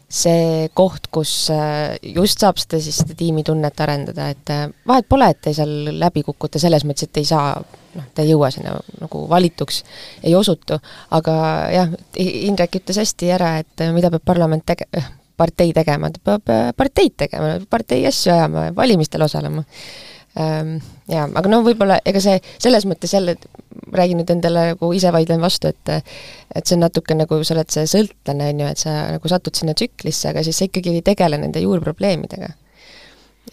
see 0.09 0.69
koht, 0.77 1.11
kus 1.13 1.33
äh, 1.53 1.99
just 2.15 2.41
saab 2.41 2.57
seda 2.61 2.81
siis, 2.81 3.03
seda 3.03 3.17
tiimitunnet 3.19 3.81
arendada, 3.85 4.31
et 4.33 4.53
äh, 4.55 4.65
vahet 4.89 5.09
pole, 5.09 5.29
et 5.29 5.43
te 5.45 5.53
seal 5.57 5.93
läbi 6.01 6.25
kukute 6.25 6.61
selles 6.63 6.87
mõttes, 6.89 7.05
et 7.05 7.13
te 7.13 7.21
ei 7.21 7.29
saa, 7.29 7.53
noh, 7.95 8.09
te 8.17 8.25
ei 8.25 8.33
jõua 8.33 8.49
sinna 8.55 8.73
nagu 9.03 9.27
valituks, 9.29 9.83
ei 10.25 10.33
osutu, 10.39 10.81
aga 11.19 11.37
jah, 11.75 11.95
Indrek 12.25 12.81
ütles 12.81 13.03
hästi 13.05 13.33
ära, 13.37 13.59
et 13.61 13.85
äh, 13.85 13.93
mida 13.93 14.09
peab 14.15 14.25
parlament 14.33 14.65
tege-, 14.69 15.05
partei 15.39 15.77
tegema, 15.77 16.09
ta 16.15 16.25
peab 16.25 16.77
parteid 16.81 17.19
tegema, 17.27 17.59
partei 17.71 18.07
asju 18.09 18.33
ajama, 18.33 18.71
valimistel 18.77 19.29
osalema 19.29 19.67
jaa, 20.39 21.27
aga 21.27 21.51
no 21.51 21.61
võib-olla 21.67 21.99
ega 22.07 22.21
see 22.23 22.39
selles 22.61 22.87
mõttes 22.89 23.13
jälle, 23.15 23.35
räägin 23.95 24.21
nüüd 24.21 24.31
endale 24.31 24.65
nagu 24.73 24.91
ise 24.95 25.11
vaidlen 25.15 25.43
vastu, 25.43 25.73
et 25.73 25.93
et 26.55 26.65
see 26.65 26.77
on 26.77 26.85
natuke 26.87 27.17
nagu 27.17 27.41
sa 27.45 27.57
oled 27.57 27.71
see 27.73 27.87
sõltlane, 27.91 28.53
on 28.53 28.63
ju, 28.63 28.71
et 28.73 28.83
sa 28.85 28.95
nagu 29.15 29.31
satud 29.31 29.59
sinna 29.59 29.75
tsüklisse, 29.79 30.31
aga 30.31 30.45
siis 30.47 30.61
sa 30.61 30.69
ikkagi 30.69 30.95
ei 30.99 31.05
tegele 31.07 31.41
nende 31.41 31.63
juurprobleemidega. 31.65 32.51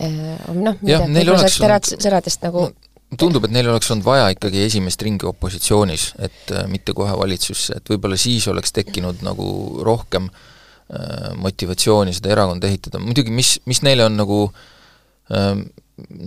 Ehm, 0.04 0.60
noh, 0.62 0.78
võib-olla 0.82 1.46
saaks 1.46 1.62
terad, 1.64 1.90
seradest 2.04 2.44
nagu 2.44 2.68
no, 2.68 3.18
tundub, 3.20 3.48
et 3.48 3.56
neil 3.56 3.70
oleks 3.72 3.92
olnud 3.94 4.06
vaja 4.06 4.28
ikkagi 4.34 4.66
esimest 4.66 5.02
ringi 5.08 5.28
opositsioonis, 5.30 6.10
et 6.28 6.54
äh, 6.54 6.68
mitte 6.72 6.96
kohe 6.98 7.16
valitsusse, 7.18 7.80
et 7.80 7.94
võib-olla 7.94 8.20
siis 8.20 8.48
oleks 8.52 8.76
tekkinud 8.76 9.24
nagu 9.26 9.48
rohkem 9.88 10.28
äh, 10.30 11.32
motivatsiooni 11.40 12.16
seda 12.18 12.34
erakonda 12.36 12.68
ehitada, 12.70 13.00
muidugi 13.02 13.34
mis, 13.34 13.58
mis 13.70 13.82
neile 13.88 14.10
on 14.10 14.20
nagu 14.20 14.42
äh, 14.50 14.75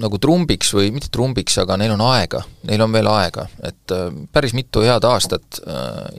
nagu 0.00 0.18
trumbiks 0.18 0.70
või 0.74 0.92
mitte 0.94 1.10
trumbiks, 1.12 1.58
aga 1.60 1.76
neil 1.80 1.92
on 1.94 2.02
aega, 2.08 2.40
neil 2.70 2.82
on 2.86 2.94
veel 2.94 3.10
aega, 3.12 3.44
et 3.68 3.92
päris 4.32 4.54
mitu 4.56 4.80
head 4.82 5.04
aastat 5.04 5.60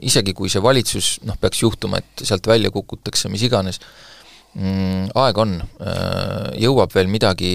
isegi 0.06 0.34
kui 0.38 0.52
see 0.52 0.62
valitsus 0.62 1.16
noh, 1.26 1.36
peaks 1.40 1.64
juhtuma, 1.64 1.98
et 1.98 2.24
sealt 2.24 2.46
välja 2.46 2.70
kukutakse, 2.70 3.28
mis 3.32 3.42
iganes 3.48 3.80
mm,, 4.54 5.10
aega 5.18 5.42
on. 5.42 5.58
Jõuab 6.62 6.94
veel 6.94 7.10
midagi 7.10 7.52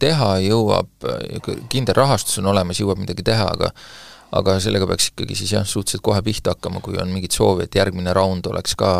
teha, 0.00 0.34
jõuab, 0.44 1.08
kindel 1.72 1.96
rahastus 1.96 2.42
on 2.42 2.52
olemas, 2.52 2.80
jõuab 2.82 3.00
midagi 3.00 3.24
teha, 3.26 3.48
aga 3.56 3.72
aga 4.36 4.58
sellega 4.60 4.86
peaks 4.90 5.08
ikkagi 5.12 5.36
siis 5.38 5.52
jah, 5.54 5.64
suhteliselt 5.66 6.02
kohe 6.04 6.20
pihta 6.24 6.52
hakkama, 6.54 6.82
kui 6.84 6.98
on 7.00 7.10
mingit 7.12 7.32
soovi, 7.32 7.64
et 7.64 7.78
järgmine 7.78 8.12
raund 8.16 8.46
oleks 8.50 8.76
ka 8.78 8.90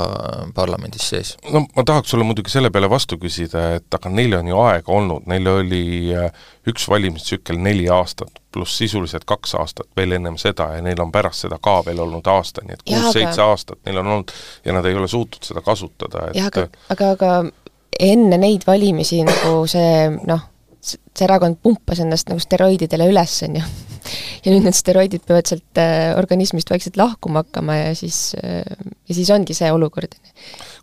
parlamendis 0.57 1.09
sees. 1.13 1.35
no 1.53 1.65
ma 1.67 1.85
tahaks 1.85 2.15
sulle 2.15 2.25
muidugi 2.25 2.53
selle 2.53 2.71
peale 2.75 2.91
vastu 2.91 3.19
küsida, 3.21 3.65
et 3.79 3.99
aga 3.99 4.13
neil 4.13 4.39
on 4.39 4.49
ju 4.49 4.61
aega 4.65 4.93
olnud, 5.01 5.29
neil 5.31 5.53
oli 5.53 5.85
äh, 6.17 6.45
üks 6.69 6.89
valimistsükkel 6.89 7.61
neli 7.61 7.89
aastat, 7.93 8.41
pluss 8.53 8.81
sisuliselt 8.81 9.29
kaks 9.29 9.55
aastat 9.61 9.89
veel 9.97 10.17
ennem 10.17 10.39
seda 10.41 10.71
ja 10.77 10.83
neil 10.85 11.01
on 11.05 11.13
pärast 11.13 11.45
seda 11.47 11.61
ka 11.63 11.81
veel 11.87 12.01
olnud 12.07 12.27
aasta, 12.33 12.65
nii 12.65 12.79
et 12.79 12.85
kuus-seitse 12.89 13.43
aga... 13.43 13.51
aastat 13.53 13.83
neil 13.87 14.01
on 14.03 14.13
olnud 14.15 14.37
ja 14.65 14.77
nad 14.77 14.89
ei 14.89 14.97
ole 14.97 15.09
suutnud 15.09 15.45
seda 15.45 15.65
kasutada, 15.65 16.31
et 16.31 16.41
jah, 16.41 16.53
aga, 16.53 16.69
aga, 16.95 17.11
aga 17.17 17.35
enne 17.99 18.39
neid 18.41 18.65
valimisi 18.67 19.21
nagu 19.27 19.67
see 19.71 20.09
noh, 20.29 20.47
see 20.81 21.27
erakond 21.27 21.59
pumpas 21.63 22.01
ennast 22.05 22.31
nagu 22.31 22.43
steroididele 22.43 23.09
üles, 23.11 23.35
on 23.47 23.59
ju. 23.59 23.65
Ja 24.45 24.53
nüüd 24.53 24.67
need 24.67 24.77
steroidid 24.77 25.25
peavad 25.29 25.51
sealt 25.51 25.81
äh, 25.81 26.13
organismist 26.19 26.71
vaikselt 26.71 26.99
lahkuma 27.01 27.45
hakkama 27.45 27.77
ja 27.79 27.95
siis 27.99 28.33
äh,, 28.39 28.63
ja 29.09 29.17
siis 29.17 29.31
ongi 29.35 29.57
see 29.57 29.71
olukord. 29.73 30.15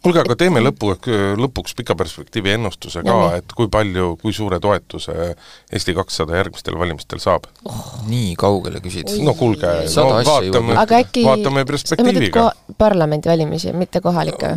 kuulge, 0.03 0.21
aga 0.21 0.37
teeme 0.39 0.61
lõpu, 0.63 0.93
lõpuks 1.41 1.75
pika 1.77 1.95
perspektiivi 1.97 2.55
ennustuse 2.55 3.03
ka, 3.05 3.19
et 3.39 3.55
kui 3.57 3.69
palju, 3.71 4.15
kui 4.21 4.33
suure 4.35 4.59
toetuse 4.61 5.33
Eesti 5.73 5.95
kakssada 5.97 6.37
järgmistel 6.37 6.77
valimistel 6.79 7.21
saab 7.23 7.47
oh.? 7.65 7.85
nii 8.09 8.35
kaugele 8.39 8.81
küsid? 8.83 9.09
no 9.25 9.35
kuulge, 9.37 9.71
no 9.95 10.09
vaatame, 10.27 10.77
äkki, 10.99 11.25
vaatame 11.27 11.65
perspektiiviga. 11.69 12.51
parlamendivalimisi, 12.77 13.73
mitte 13.73 14.01
kohalikke? 14.05 14.55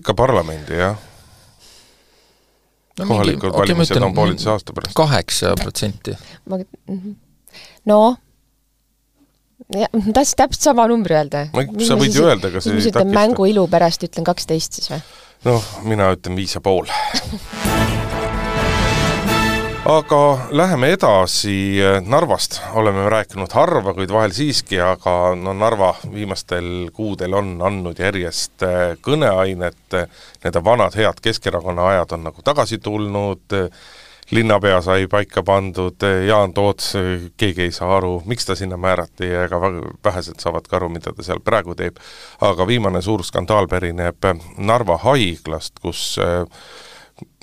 ikka 0.00 0.16
parlamendi, 0.18 0.80
jah 0.82 0.98
no, 2.98 3.06
kohalikud 3.06 3.48
okay, 3.50 3.60
valimised 3.60 4.02
on 4.02 4.14
pooleteise 4.14 4.50
aasta 4.50 4.72
pärast. 4.72 4.94
kaheksa 4.98 5.54
protsenti. 5.62 6.16
ma, 6.48 6.58
mhm. 6.88 7.12
No 7.88 8.00
jah, 9.74 9.88
ma 9.92 10.12
tahtsin 10.16 10.42
täpselt 10.42 10.70
sama 10.70 10.88
numbri 10.90 11.16
öelda. 11.18 11.46
sa 11.52 11.98
võid 12.00 12.14
ju 12.14 12.26
öelda, 12.28 12.52
aga 12.52 12.62
see 12.64 12.76
ei 12.76 12.90
takista. 12.90 13.08
mängu 13.20 13.48
ilu 13.50 13.66
pärast 13.70 14.04
ütlen 14.06 14.26
kaksteist 14.28 14.80
siis 14.80 14.92
või? 14.92 15.02
noh, 15.48 15.72
mina 15.88 16.12
ütlen 16.16 16.38
viis 16.38 16.56
ja 16.56 16.62
pool 16.64 16.88
aga 19.88 20.20
läheme 20.50 20.90
edasi 20.92 21.80
Narvast, 22.04 22.58
oleme 22.76 23.06
rääkinud 23.08 23.52
harva, 23.56 23.94
kuid 23.96 24.10
vahel 24.12 24.34
siiski, 24.36 24.80
aga 24.84 25.14
no 25.38 25.54
Narva 25.56 25.94
viimastel 26.12 26.90
kuudel 26.92 27.36
on 27.38 27.54
andnud 27.64 28.00
järjest 28.02 28.66
äh, 28.66 28.82
kõneainet, 29.04 29.96
need 30.44 30.60
vanad 30.64 30.98
head 30.98 31.22
Keskerakonna 31.24 31.88
ajad 31.94 32.18
on 32.18 32.28
nagu 32.28 32.44
tagasi 32.44 32.80
tulnud, 32.84 33.56
linnapea 34.30 34.80
sai 34.84 35.06
paika 35.06 35.42
pandud, 35.42 36.04
Jaan 36.26 36.52
Toots, 36.54 36.92
keegi 37.36 37.62
ei 37.62 37.72
saa 37.72 37.96
aru, 37.96 38.18
miks 38.26 38.46
ta 38.46 38.56
sinna 38.58 38.76
määrati, 38.76 39.30
ega 39.44 39.60
vähesed 40.04 40.40
saavad 40.42 40.68
ka 40.68 40.76
aru, 40.76 40.90
mida 40.92 41.12
ta 41.16 41.24
seal 41.24 41.40
praegu 41.44 41.74
teeb. 41.78 41.96
aga 42.40 42.66
viimane 42.66 43.02
suur 43.02 43.24
skandaal 43.24 43.68
pärineb 43.68 44.28
Narva 44.58 44.98
haiglast, 45.04 45.80
kus 45.80 46.18
äh, 46.20 46.44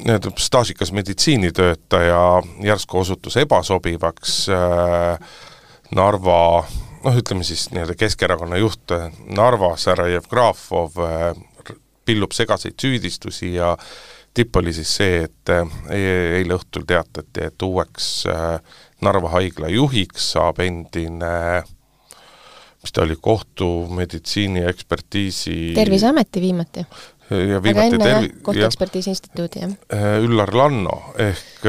nii-öelda 0.06 0.32
staažikas 0.38 0.92
meditsiinitöötaja 0.92 2.42
järsku 2.64 3.00
osutus 3.00 3.38
ebasobivaks 3.38 4.50
äh, 4.50 5.20
Narva 5.92 6.66
noh, 7.04 7.18
ütleme 7.18 7.44
siis 7.44 7.70
nii-öelda 7.72 7.98
Keskerakonna 7.98 8.58
juht 8.62 8.94
Narvas, 9.28 9.90
härra 9.90 10.08
Jevgrafov 10.14 11.02
äh,, 11.02 11.34
pillub 12.06 12.36
segaseid 12.38 12.78
süüdistusi 12.82 13.56
ja 13.56 13.74
tipp 14.36 14.56
oli 14.60 14.74
siis 14.76 14.92
see, 15.00 15.24
et 15.26 15.54
äh, 15.54 15.78
eile 15.96 16.58
õhtul 16.58 16.86
teatati, 16.88 17.48
et 17.50 17.66
uueks 17.66 18.10
äh, 18.32 18.60
Narva 19.06 19.32
haigla 19.36 19.70
juhiks 19.72 20.32
saab 20.36 20.62
endine 20.64 21.32
mis 22.86 22.94
ta 22.94 23.04
oli, 23.04 23.18
kohtumeditsiini 23.22 24.66
ekspertiisi 24.70 25.74
terviseameti 25.76 26.42
viimati 26.42 26.86
ja 27.30 27.62
viimati 27.64 27.98
tervi-, 27.98 28.34
Kohtuekspertiisi 28.42 29.10
Instituudi, 29.10 29.64
jah. 29.64 29.78
Äh, 29.94 30.10
Üllar 30.26 30.54
Lanno, 30.56 31.00
ehk 31.18 31.66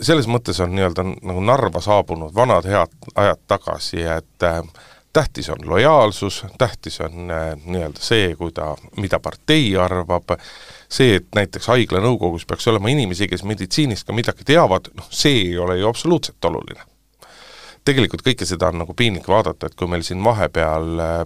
selles 0.00 0.28
mõttes 0.30 0.60
on 0.64 0.72
nii-öelda 0.74 1.04
nagu 1.04 1.42
Narva 1.44 1.82
saabunud 1.84 2.34
vanad 2.34 2.68
head 2.68 3.10
ajad 3.20 3.42
tagasi, 3.48 4.02
et 4.04 4.46
äh, 4.46 4.60
tähtis 5.12 5.50
on 5.50 5.64
lojaalsus, 5.68 6.44
tähtis 6.58 7.00
on 7.00 7.30
nii-öelda 7.64 8.00
see, 8.02 8.34
kuida, 8.38 8.74
mida 8.96 9.20
partei 9.20 9.72
arvab, 9.76 10.36
see, 10.90 11.16
et 11.20 11.26
näiteks 11.36 11.70
haigla 11.70 12.02
nõukogus 12.02 12.46
peaks 12.48 12.68
olema 12.70 12.90
inimesi, 12.90 13.28
kes 13.30 13.44
meditsiinist 13.46 14.06
ka 14.06 14.16
midagi 14.16 14.46
teavad, 14.46 14.90
noh 14.96 15.10
see 15.10 15.44
ei 15.46 15.58
ole 15.58 15.78
ju 15.78 15.88
absoluutselt 15.88 16.50
oluline. 16.50 16.86
tegelikult 17.84 18.20
kõike 18.20 18.44
seda 18.44 18.68
on 18.68 18.82
nagu 18.82 18.94
piinlik 18.94 19.28
vaadata, 19.28 19.66
et 19.66 19.74
kui 19.74 19.88
meil 19.88 20.02
siin 20.04 20.20
vahepeal 20.24 21.00
äh, 21.00 21.22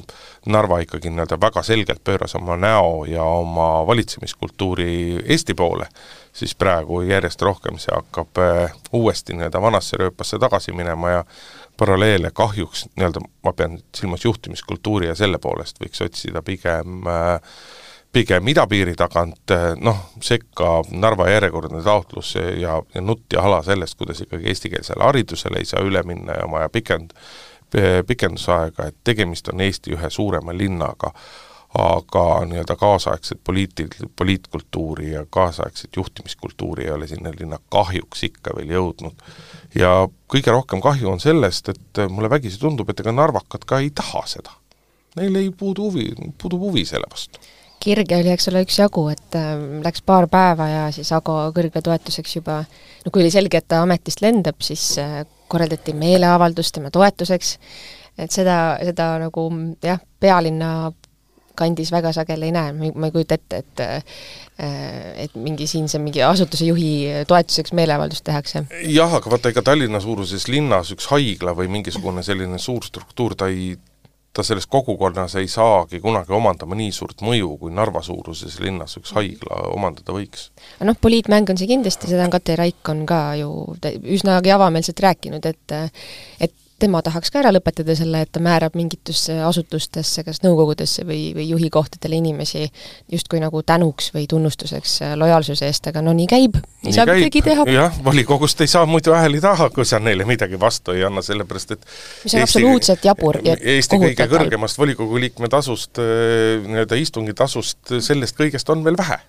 Narva 0.46 0.78
ikkagi 0.84 1.10
nii-öelda 1.10 1.38
väga 1.40 1.62
selgelt 1.66 2.04
pööras 2.04 2.36
oma 2.38 2.54
näo 2.56 3.04
ja 3.10 3.24
oma 3.24 3.86
valitsemiskultuuri 3.86 5.24
Eesti 5.24 5.54
poole, 5.58 5.88
siis 6.32 6.54
praegu 6.54 7.00
järjest 7.02 7.42
rohkem 7.42 7.80
see 7.82 7.94
hakkab 7.94 8.38
äh, 8.38 8.76
uuesti 8.92 9.34
nii-öelda 9.34 9.60
vanasse 9.60 9.98
rööpasse 9.98 10.38
tagasi 10.38 10.72
minema 10.72 11.10
ja 11.10 11.24
paralleele 11.76 12.30
kahjuks 12.30 12.86
nii-öelda, 12.94 13.24
ma 13.42 13.52
pean 13.52 13.80
silmas 13.96 14.24
juhtimiskultuuri 14.24 15.10
ja 15.10 15.14
selle 15.18 15.38
poolest 15.42 15.82
võiks 15.82 16.04
otsida 16.06 16.42
pigem 16.42 17.02
äh, 17.10 17.40
pigem 18.14 18.48
idapiiri 18.48 18.94
tagant 18.98 19.52
noh, 19.82 20.02
sekka 20.22 20.82
Narva 20.94 21.26
järjekordne 21.32 21.82
taotlus 21.82 22.34
ja, 22.36 22.76
ja 22.94 23.02
nutt 23.02 23.32
ja 23.32 23.42
hala 23.42 23.62
sellest, 23.66 23.98
kuidas 23.98 24.22
ikkagi 24.22 24.48
eestikeelsele 24.52 25.02
haridusele 25.04 25.58
ei 25.58 25.66
saa 25.68 25.82
üle 25.82 26.02
minna 26.06 26.38
ja 26.38 26.44
on 26.46 26.54
vaja 26.54 26.70
pikend-, 26.72 27.14
pikendusaega, 28.06 28.86
et 28.90 28.96
tegemist 29.04 29.50
on 29.50 29.64
Eesti 29.64 29.96
ühe 29.96 30.10
suurema 30.10 30.54
linnaga, 30.54 31.10
aga 31.78 32.24
nii-öelda 32.46 32.76
kaasaegset 32.78 33.40
poliitil-, 33.48 34.10
poliitkultuuri 34.16 35.10
ja 35.12 35.24
kaasaegset 35.30 35.96
juhtimiskultuuri 35.96 36.84
ei 36.86 36.92
ole 36.94 37.10
sinna 37.10 37.32
linna 37.34 37.58
kahjuks 37.74 38.22
ikka 38.30 38.54
veel 38.58 38.70
jõudnud. 38.76 39.26
ja 39.74 39.90
kõige 40.30 40.54
rohkem 40.54 40.80
kahju 40.80 41.10
on 41.10 41.20
sellest, 41.20 41.68
et 41.74 42.04
mulle 42.08 42.30
vägisi 42.30 42.62
tundub, 42.62 42.90
et 42.90 43.02
ega 43.02 43.12
narvakad 43.12 43.66
ka 43.66 43.82
ei 43.82 43.90
taha 43.90 44.22
seda. 44.36 44.54
Neil 45.16 45.34
ei 45.42 45.50
puudu 45.50 45.90
huvi, 45.90 46.08
puudub 46.38 46.62
huvi 46.68 46.86
selle 46.86 47.10
vastu 47.10 47.42
kirge 47.84 48.16
oli, 48.18 48.32
eks 48.32 48.48
ole, 48.50 48.64
üksjagu, 48.64 49.06
et 49.12 49.38
äh, 49.38 49.54
läks 49.84 50.04
paar 50.06 50.28
päeva 50.32 50.68
ja 50.70 50.82
siis 50.94 51.12
Ago 51.16 51.36
kõrgetoetuseks 51.56 52.38
juba, 52.38 52.62
no 53.04 53.12
kui 53.12 53.24
oli 53.24 53.32
selge, 53.34 53.60
et 53.60 53.68
ta 53.70 53.82
ametist 53.84 54.24
lendab, 54.24 54.60
siis 54.64 54.94
äh, 55.02 55.22
korraldati 55.52 55.94
meeleavaldus 55.98 56.72
tema 56.74 56.92
toetuseks, 56.94 57.56
et 58.18 58.34
seda, 58.34 58.78
seda 58.84 59.14
nagu 59.26 59.48
jah, 59.84 60.00
pealinna 60.20 60.92
kandis 61.54 61.92
väga 61.94 62.10
sageli 62.14 62.48
ei 62.48 62.54
näe, 62.54 62.72
ma 62.74 63.06
ei 63.06 63.14
kujuta 63.14 63.36
ette, 63.38 63.60
et 63.62 63.82
äh, 63.84 64.20
et 65.24 65.32
mingi 65.34 65.66
siinse 65.66 65.98
mingi 65.98 66.22
asutuse 66.22 66.66
juhi 66.68 67.24
toetuseks 67.26 67.72
meeleavaldust 67.74 68.24
tehakse. 68.26 68.64
jah, 68.86 69.16
aga 69.18 69.30
vaata, 69.30 69.50
ega 69.50 69.64
Tallinna 69.66 69.98
suuruses 70.02 70.46
linnas 70.48 70.92
üks 70.94 71.08
haigla 71.10 71.56
või 71.58 71.70
mingisugune 71.72 72.22
selline 72.22 72.58
suur 72.62 72.86
struktuur, 72.86 73.34
ta 73.38 73.50
ei 73.50 73.74
ta 74.34 74.42
selles 74.42 74.66
kogukonnas 74.66 75.36
ei 75.38 75.48
saagi 75.48 76.00
kunagi 76.02 76.34
omandama 76.34 76.74
nii 76.78 76.90
suurt 76.92 77.22
mõju, 77.22 77.52
kui 77.60 77.74
Narva-suuruses 77.74 78.58
linnas 78.64 78.98
üks 78.98 79.14
haigla 79.14 79.60
omandada 79.70 80.16
võiks. 80.16 80.48
noh, 80.80 80.98
poliitmäng 81.00 81.50
on 81.50 81.60
see 81.60 81.70
kindlasti, 81.70 82.10
seda 82.10 82.26
on 82.26 82.34
Katre 82.34 82.58
Raik 82.58 82.90
on 82.90 83.04
ka 83.06 83.22
ju 83.38 83.50
üsnagi 84.16 84.54
avameelselt 84.54 85.00
rääkinud, 85.06 85.46
et 85.46 85.78
et 86.40 86.54
tema 86.84 87.00
tahaks 87.04 87.32
ka 87.32 87.40
ära 87.40 87.52
lõpetada 87.54 87.96
selle, 87.96 88.20
et 88.24 88.30
ta 88.34 88.42
määrab 88.44 88.76
mingitesse 88.78 89.36
asutustesse, 89.46 90.24
kas 90.26 90.42
nõukogudesse 90.44 91.06
või, 91.08 91.32
või 91.36 91.46
juhikohtadele 91.48 92.18
inimesi 92.20 92.66
justkui 93.12 93.40
nagu 93.42 93.62
tänuks 93.66 94.10
või 94.14 94.26
tunnustuseks 94.30 94.96
äh, 95.06 95.14
lojaalsuse 95.20 95.68
eest, 95.70 95.88
aga 95.90 96.02
no 96.04 96.14
nii 96.16 96.28
käib, 96.30 96.58
ei 96.84 96.94
saa 96.96 97.08
midagi 97.08 97.44
teha. 97.46 97.66
jah, 97.72 97.98
volikogust 98.04 98.60
ei 98.64 98.70
saa 98.70 98.84
muidu 98.90 99.16
hääli 99.16 99.40
taha, 99.44 99.70
kui 99.74 99.88
sa 99.88 100.00
neile 100.02 100.26
midagi 100.28 100.60
vastu 100.60 100.96
ei 100.96 101.04
anna, 101.08 101.24
sellepärast 101.24 101.76
et 101.76 101.84
mis 101.86 102.34
on 102.34 102.44
Eesti, 102.44 102.44
absoluutselt 102.44 103.08
jabur 103.08 103.40
ja 103.44 103.56
Eesti 103.60 104.00
kõige 104.02 104.28
kõrgemast 104.30 104.80
volikogu 104.80 105.20
liikme 105.26 105.48
tasust, 105.52 106.00
äh, 106.02 106.58
nii-öelda 106.66 107.00
istungitasust, 107.00 107.96
sellest 108.04 108.36
kõigest 108.40 108.72
on 108.74 108.84
veel 108.84 108.98
vähe. 109.00 109.20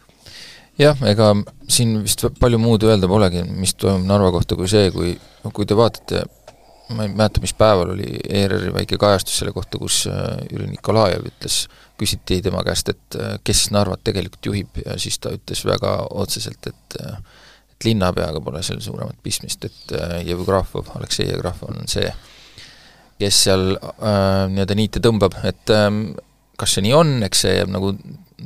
Jah, 0.75 0.99
ega 1.07 1.31
siin 1.71 2.01
vist 2.03 2.25
palju 2.39 2.57
muud 2.59 2.83
öelda 2.83 3.07
polegi, 3.07 3.45
mis 3.47 3.77
toimub 3.79 4.09
Narva 4.09 4.33
kohta, 4.35 4.57
kui 4.59 4.67
see, 4.67 4.89
kui, 4.91 5.13
kui 5.55 5.67
te 5.69 5.77
vaatate 5.77 6.25
ma 6.89 7.05
ei 7.05 7.13
mäleta, 7.13 7.41
mis 7.41 7.55
päeval 7.57 7.95
oli 7.95 8.19
ERR-i 8.29 8.73
väike 8.73 8.99
kajastus 9.01 9.39
selle 9.41 9.53
kohta, 9.55 9.79
kus 9.81 10.03
äh, 10.11 10.37
Jüri 10.51 10.67
Nikolajev 10.69 11.25
ütles, 11.31 11.65
küsiti 11.99 12.41
tema 12.45 12.61
käest, 12.67 12.91
et 12.93 13.17
äh, 13.19 13.37
kes 13.43 13.69
Narvat 13.73 14.03
tegelikult 14.05 14.51
juhib 14.51 14.81
ja 14.85 14.99
siis 15.01 15.17
ta 15.19 15.33
ütles 15.35 15.65
väga 15.65 15.97
otseselt, 16.11 16.71
et 16.71 17.01
äh, 17.01 17.17
et 17.75 17.89
linnapeaga 17.89 18.39
pole 18.39 18.61
seal 18.63 18.79
suuremat 18.79 19.17
pistmist, 19.23 19.65
et 19.67 19.89
Jevgrafov, 20.23 20.93
Aleksei 20.95 21.25
Jevgrafov 21.27 21.73
on 21.73 21.89
see, 21.91 22.07
kes 23.19 23.41
seal 23.47 23.73
äh, 23.75 24.45
nii-öelda 24.51 24.77
niite 24.77 25.01
tõmbab, 25.03 25.37
et 25.47 25.73
äh, 25.73 25.89
kas 26.59 26.75
see 26.75 26.85
nii 26.85 26.95
on, 26.95 27.17
eks 27.27 27.45
see 27.45 27.57
jääb 27.57 27.73
nagu 27.73 27.93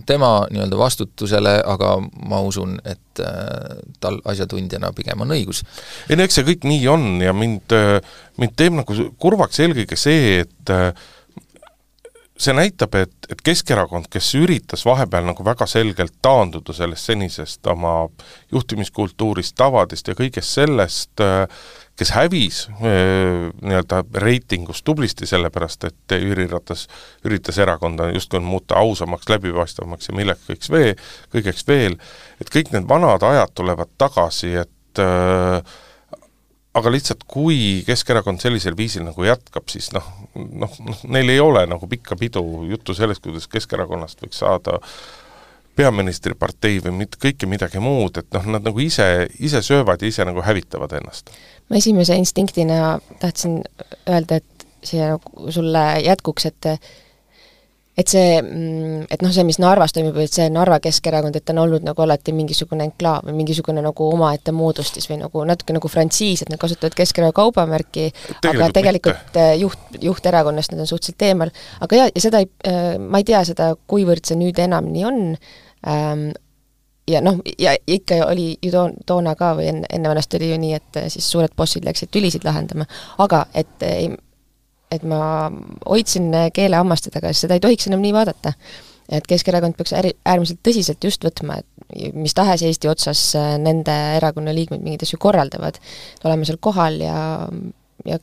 tema 0.07 0.31
nii-öelda 0.51 0.79
vastutusele, 0.79 1.55
aga 1.65 1.95
ma 2.29 2.41
usun, 2.45 2.77
et 2.87 3.23
äh, 3.23 3.79
tal 3.99 4.19
asjatundjana 4.29 4.91
pigem 4.95 5.25
on 5.25 5.35
õigus. 5.35 5.63
ei 6.09 6.19
no 6.19 6.25
eks 6.25 6.39
see 6.39 6.47
kõik 6.47 6.67
nii 6.69 6.87
on 6.91 7.07
ja 7.23 7.35
mind, 7.35 7.75
äh, 7.75 7.99
mind 8.41 8.57
teeb 8.59 8.77
nagu 8.79 9.09
kurvaks 9.19 9.59
eelkõige 9.65 9.99
see, 9.99 10.43
et 10.45 10.73
äh, 10.73 10.91
see 12.39 12.55
näitab, 12.55 12.95
et, 12.95 13.11
et 13.31 13.41
Keskerakond, 13.43 14.07
kes 14.11 14.31
üritas 14.39 14.85
vahepeal 14.87 15.27
nagu 15.27 15.43
väga 15.45 15.67
selgelt 15.67 16.15
taanduda 16.23 16.73
sellest 16.75 17.11
senisest 17.11 17.67
oma 17.67 17.93
juhtimiskultuurist, 18.53 19.57
tavadest 19.59 20.07
ja 20.07 20.15
kõigest 20.17 20.55
sellest 20.59 21.23
äh, 21.25 21.45
kes 21.99 22.11
hävis 22.15 22.59
nii-öelda 22.79 24.03
reitingus 24.23 24.83
tublisti, 24.87 25.27
sellepärast 25.27 25.83
et 25.89 26.15
Jüri 26.15 26.47
Ratas 26.47 26.85
üritas 27.27 27.59
erakonda 27.59 28.07
justkui 28.13 28.39
muuta 28.39 28.79
ausamaks, 28.79 29.27
läbipaistvamaks 29.29 30.07
ja 30.07 30.15
milleks 30.15 30.47
kõiks 30.47 30.71
vee, 30.71 30.93
kõigeks 31.35 31.67
veel, 31.67 31.97
et 32.39 32.51
kõik 32.53 32.71
need 32.71 32.87
vanad 32.87 33.25
ajad 33.27 33.51
tulevad 33.59 33.91
tagasi, 33.99 34.53
et 34.63 35.03
äh, 35.03 35.75
aga 36.77 36.91
lihtsalt 36.93 37.23
kui 37.27 37.81
Keskerakond 37.87 38.41
sellisel 38.43 38.77
viisil 38.77 39.05
nagu 39.07 39.25
jätkab, 39.25 39.65
siis 39.71 39.89
noh, 39.95 40.05
noh, 40.35 40.75
noh, 40.85 41.01
neil 41.09 41.33
ei 41.33 41.39
ole 41.41 41.65
nagu 41.69 41.89
pikka 41.89 42.17
pidu 42.19 42.43
juttu 42.69 42.93
sellest, 42.97 43.23
kuidas 43.25 43.49
Keskerakonnast 43.51 44.21
võiks 44.23 44.41
saada 44.43 44.77
peaministripartei 45.79 46.81
või 46.83 46.93
mitte 47.03 47.19
kõike 47.21 47.47
midagi 47.49 47.81
muud, 47.83 48.19
et 48.19 48.29
noh, 48.35 48.47
nad 48.57 48.65
nagu 48.67 48.81
ise, 48.83 49.29
ise 49.39 49.63
söövad 49.65 50.01
ja 50.03 50.11
ise 50.11 50.27
nagu 50.27 50.43
hävitavad 50.43 50.93
ennast. 50.99 51.31
Ma 51.69 51.79
esimese 51.79 52.17
instinktina 52.19 52.97
tahtsin 53.21 53.61
öelda, 54.09 54.41
et 54.41 54.65
siia 54.83 55.13
nagu 55.15 55.51
sulle 55.53 55.85
jätkuks, 56.03 56.49
et 56.49 56.69
et 57.99 58.07
see, 58.11 58.39
mm, 58.39 59.07
et 59.11 59.23
noh, 59.25 59.31
see, 59.35 59.43
mis 59.47 59.59
Narvas 59.61 59.93
toimub, 59.95 60.17
et 60.23 60.33
see 60.33 60.47
Narva 60.53 60.79
Keskerakond, 60.83 61.35
et 61.35 61.45
ta 61.45 61.53
on 61.55 61.63
olnud 61.65 61.85
nagu 61.85 62.03
alati 62.05 62.33
mingisugune 62.35 62.85
enklaav 62.87 63.27
või 63.27 63.37
mingisugune 63.41 63.83
nagu 63.83 64.09
omaette 64.13 64.53
moodustis 64.55 65.09
või 65.11 65.19
nagu 65.23 65.43
natuke 65.47 65.75
nagu 65.75 65.91
frantsiis, 65.91 66.43
et 66.45 66.53
nad 66.53 66.61
kasutavad 66.61 66.95
Keskerakonna 66.97 67.35
kaubamärki, 67.35 68.09
aga 68.39 68.69
tegelikult 68.75 69.23
mitte. 69.25 69.47
juht, 69.63 69.97
juhterakonnast 70.01 70.75
nad 70.75 70.85
on 70.85 70.91
suhteliselt 70.91 71.27
eemal. 71.27 71.51
aga 71.81 72.03
jaa, 72.03 72.11
ja 72.15 72.27
seda 72.27 72.43
ei, 72.43 72.51
äh, 72.67 72.93
ma 72.99 73.19
ei 73.19 73.27
tea 73.27 73.43
seda, 73.47 73.73
kuivõrd 73.89 74.25
see 74.29 74.39
nüüd 74.39 74.61
enam 74.63 74.87
nii 74.93 75.09
on 75.09 75.19
ähm,, 75.87 76.29
ja 77.09 77.21
noh, 77.25 77.41
ja 77.59 77.75
ikka 77.87 78.21
oli 78.27 78.53
ju 78.63 78.71
toon-, 78.73 78.95
toona 79.05 79.35
ka 79.39 79.53
või 79.57 79.69
enne, 79.73 79.89
enne 79.91 80.11
vanasti 80.11 80.39
oli 80.39 80.51
ju 80.51 80.61
nii, 80.61 80.73
et 80.77 81.03
siis 81.11 81.27
suured 81.31 81.53
bossid 81.57 81.85
läksid 81.87 82.11
tülisid 82.13 82.45
lahendama, 82.47 82.87
aga 83.17 83.45
et 83.57 83.87
ei, 83.87 84.11
et 84.91 85.03
ma 85.05 85.49
hoidsin 85.85 86.31
keele 86.53 86.79
hammaste 86.79 87.11
taga, 87.13 87.33
sest 87.33 87.47
seda 87.47 87.57
ei 87.57 87.63
tohiks 87.63 87.89
enam 87.89 88.01
nii 88.03 88.13
vaadata. 88.15 88.53
et 89.09 89.25
Keskerakond 89.25 89.73
peaks 89.73 89.93
äri, 89.97 90.11
äärmiselt 90.25 90.59
tõsiselt 90.65 91.03
just 91.03 91.23
võtma, 91.25 91.59
et 91.63 92.13
mis 92.13 92.35
tahes 92.37 92.61
Eesti 92.61 92.89
otsas 92.91 93.21
nende 93.57 93.95
erakonna 94.19 94.53
liikmed 94.53 94.83
mingeid 94.83 95.07
asju 95.07 95.17
korraldavad, 95.21 95.79
olema 96.23 96.45
seal 96.45 96.59
kohal 96.61 96.99
ja, 97.01 97.21
ja 98.05 98.19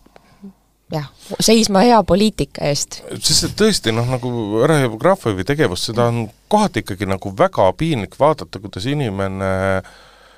jah, 0.92 1.08
seisma 1.40 1.82
hea 1.82 1.98
poliitika 2.06 2.66
eest. 2.70 3.00
sest 3.18 3.48
et 3.48 3.56
tõesti 3.58 3.94
noh, 3.94 4.06
nagu 4.10 4.30
härra 4.60 4.78
Jevgrafovi 4.84 5.46
tegevust, 5.46 5.90
seda 5.90 6.08
on 6.12 6.26
kohati 6.52 6.84
ikkagi 6.84 7.08
nagu 7.10 7.32
väga 7.38 7.68
piinlik 7.78 8.14
vaadata, 8.20 8.62
kuidas 8.62 8.86
inimene, 8.90 9.50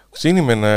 kuidas 0.09 0.29
inimene 0.33 0.73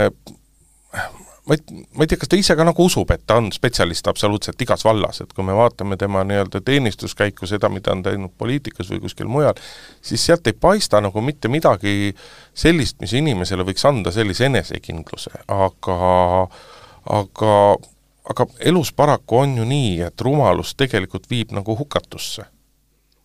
ma 1.47 1.53
ei, 1.57 1.83
ma 1.95 2.03
ei 2.03 2.07
tea, 2.11 2.19
kas 2.21 2.29
ta 2.31 2.37
ise 2.39 2.55
ka 2.57 2.65
nagu 2.67 2.85
usub, 2.85 3.11
et 3.13 3.23
ta 3.27 3.39
on 3.41 3.49
spetsialist 3.53 4.07
absoluutselt 4.11 4.61
igas 4.61 4.85
vallas, 4.85 5.21
et 5.23 5.33
kui 5.33 5.45
me 5.45 5.55
vaatame 5.57 5.97
tema 5.99 6.23
nii-öelda 6.27 6.61
teenistuskäiku, 6.65 7.49
seda, 7.49 7.69
mida 7.73 7.95
on 7.95 8.03
teinud 8.05 8.35
poliitikas 8.37 8.91
või 8.93 9.01
kuskil 9.05 9.31
mujal, 9.31 9.57
siis 10.05 10.25
sealt 10.25 10.47
ei 10.47 10.53
paista 10.53 11.01
nagu 11.01 11.23
mitte 11.25 11.49
midagi 11.51 12.13
sellist, 12.53 12.99
mis 13.01 13.15
inimesele 13.17 13.65
võiks 13.67 13.87
anda 13.89 14.13
sellise 14.13 14.47
enesekindluse, 14.51 15.33
aga 15.47 15.97
aga 17.09 17.55
aga 18.31 18.45
elus 18.59 18.91
paraku 18.93 19.41
on 19.41 19.55
ju 19.57 19.65
nii, 19.65 19.95
et 20.05 20.21
rumalus 20.21 20.75
tegelikult 20.77 21.29
viib 21.29 21.55
nagu 21.57 21.75
hukatusse. 21.77 22.45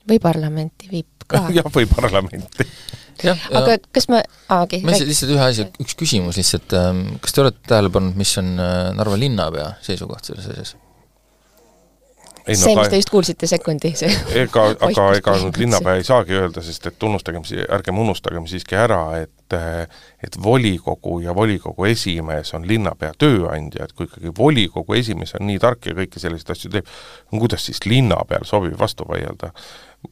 või 0.09 0.20
parlamenti 0.22 0.88
viib 0.90 1.26
ka. 1.26 1.48
jah, 1.59 1.68
või 1.74 1.88
parlamenti. 1.90 2.64
aga 3.24 3.76
kas 3.94 4.09
ma, 4.12 4.22
aa 4.48 4.64
okei 4.66 4.81
okay,. 4.81 4.87
ma 4.87 4.96
lihtsalt 4.96 5.35
ühe 5.35 5.44
asja, 5.50 5.68
üks 5.83 5.96
küsimus 5.98 6.40
lihtsalt, 6.40 6.74
ähm, 6.79 7.05
kas 7.22 7.37
te 7.37 7.44
olete 7.44 7.62
tähele 7.68 7.92
pannud, 7.94 8.18
mis 8.18 8.35
on 8.42 8.57
äh, 8.57 8.74
Narva 8.96 9.20
linnapea 9.20 9.70
seisukoht 9.87 10.29
selles 10.29 10.50
asjas? 10.52 10.76
ei, 12.46 12.55
no, 12.55 12.62
see, 12.62 12.74
mis 12.79 12.90
te 12.92 13.00
just 13.00 13.11
kuulsite, 13.11 13.48
sekundi, 13.50 13.92
see 13.98 14.11
ega, 14.42 14.68
aga 14.87 15.07
ega 15.18 15.35
nüüd 15.42 15.59
linnapea 15.64 15.96
ei 15.98 16.07
saagi 16.07 16.37
öelda, 16.38 16.62
sest 16.64 16.87
et 16.90 16.98
tunnustagem, 17.02 17.46
ärgem 17.79 17.98
unustagem 18.05 18.46
siiski 18.50 18.79
ära, 18.79 19.02
et 19.22 19.33
et 20.26 20.37
volikogu 20.42 21.20
ja 21.22 21.35
volikogu 21.35 21.87
esimees 21.87 22.50
on 22.59 22.64
linnapea 22.66 23.12
tööandja, 23.18 23.87
et 23.87 23.92
kui 23.94 24.09
ikkagi 24.09 24.33
volikogu 24.35 24.96
esimees 24.98 25.37
on 25.38 25.46
nii 25.46 25.61
tark 25.62 25.87
ja 25.87 25.94
kõiki 25.94 26.22
selliseid 26.22 26.50
asju 26.57 26.72
teeb, 26.72 26.88
no 27.31 27.42
kuidas 27.42 27.66
siis 27.68 27.85
linnapeal 27.87 28.46
sobib 28.48 28.74
vastu 28.81 29.07
vaielda? 29.07 29.52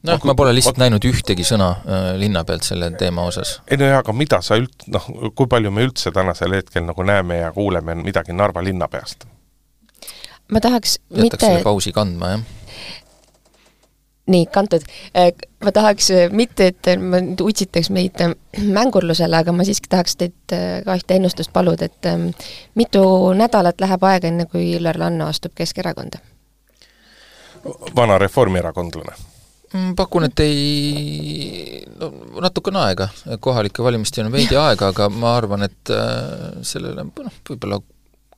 Noh, 0.02 0.24
ma 0.24 0.34
pole 0.38 0.54
lihtsalt 0.54 0.78
ma... 0.78 0.86
näinud 0.86 1.06
ühtegi 1.08 1.46
sõna 1.46 1.70
äh, 1.76 2.08
linna 2.20 2.44
pealt 2.44 2.66
selle 2.66 2.90
teema 2.98 3.26
osas. 3.30 3.58
ei 3.68 3.80
no 3.80 3.90
jaa, 3.90 4.02
aga 4.04 4.16
mida 4.16 4.40
sa 4.44 4.58
üld-, 4.60 4.88
noh, 4.92 5.06
kui 5.36 5.50
palju 5.50 5.72
me 5.74 5.86
üldse 5.86 6.12
tänasel 6.14 6.58
hetkel 6.58 6.86
nagu 6.88 7.06
näeme 7.06 7.42
ja 7.42 7.52
kuuleme 7.52 7.96
midagi 8.00 8.36
Narva 8.36 8.64
linnapeast? 8.64 9.26
ma 10.52 10.60
tahaks 10.60 10.98
jätaks 10.98 11.22
mitte... 11.22 11.46
selle 11.46 11.64
pausi 11.64 11.92
kandma, 11.92 12.36
jah 12.36 12.44
nii, 14.26 14.46
kantud. 14.46 14.80
Äh, 15.16 15.32
ma 15.64 15.72
tahaks 15.72 16.10
äh, 16.10 16.30
mitte, 16.32 16.66
et 16.72 16.88
ma 17.00 17.20
nüüd 17.20 17.40
utsitaks 17.44 17.90
meid 17.92 18.20
äh, 18.24 18.32
mängurlusele, 18.56 19.36
aga 19.36 19.52
ma 19.52 19.66
siiski 19.66 19.90
tahaks 19.92 20.16
teid 20.20 20.36
ka 20.48 20.96
ühte 20.96 21.18
ennustust 21.18 21.52
paluda, 21.52 21.90
et 21.90 22.08
ähm, 22.08 22.30
mitu 22.74 23.04
nädalat 23.36 23.84
läheb 23.84 24.08
aega, 24.08 24.30
enne 24.30 24.48
kui 24.48 24.70
Üllar 24.78 24.98
Lanno 25.00 25.28
astub 25.28 25.54
Keskerakonda? 25.54 26.22
vana 27.96 28.18
reformierakondlane? 28.18 29.33
Mm, 29.74 29.96
pakun, 29.98 30.28
et 30.28 30.40
ei, 30.44 31.80
no 31.98 32.12
natukene 32.44 32.78
aega, 32.78 33.08
kohalike 33.42 33.82
valimisteni 33.82 34.28
on 34.28 34.34
veidi 34.36 34.54
aega, 34.54 34.92
aga 34.94 35.08
ma 35.10 35.34
arvan, 35.34 35.66
et 35.66 35.94
sellele 36.62 37.08
noh, 37.08 37.40
võib-olla 37.48 37.80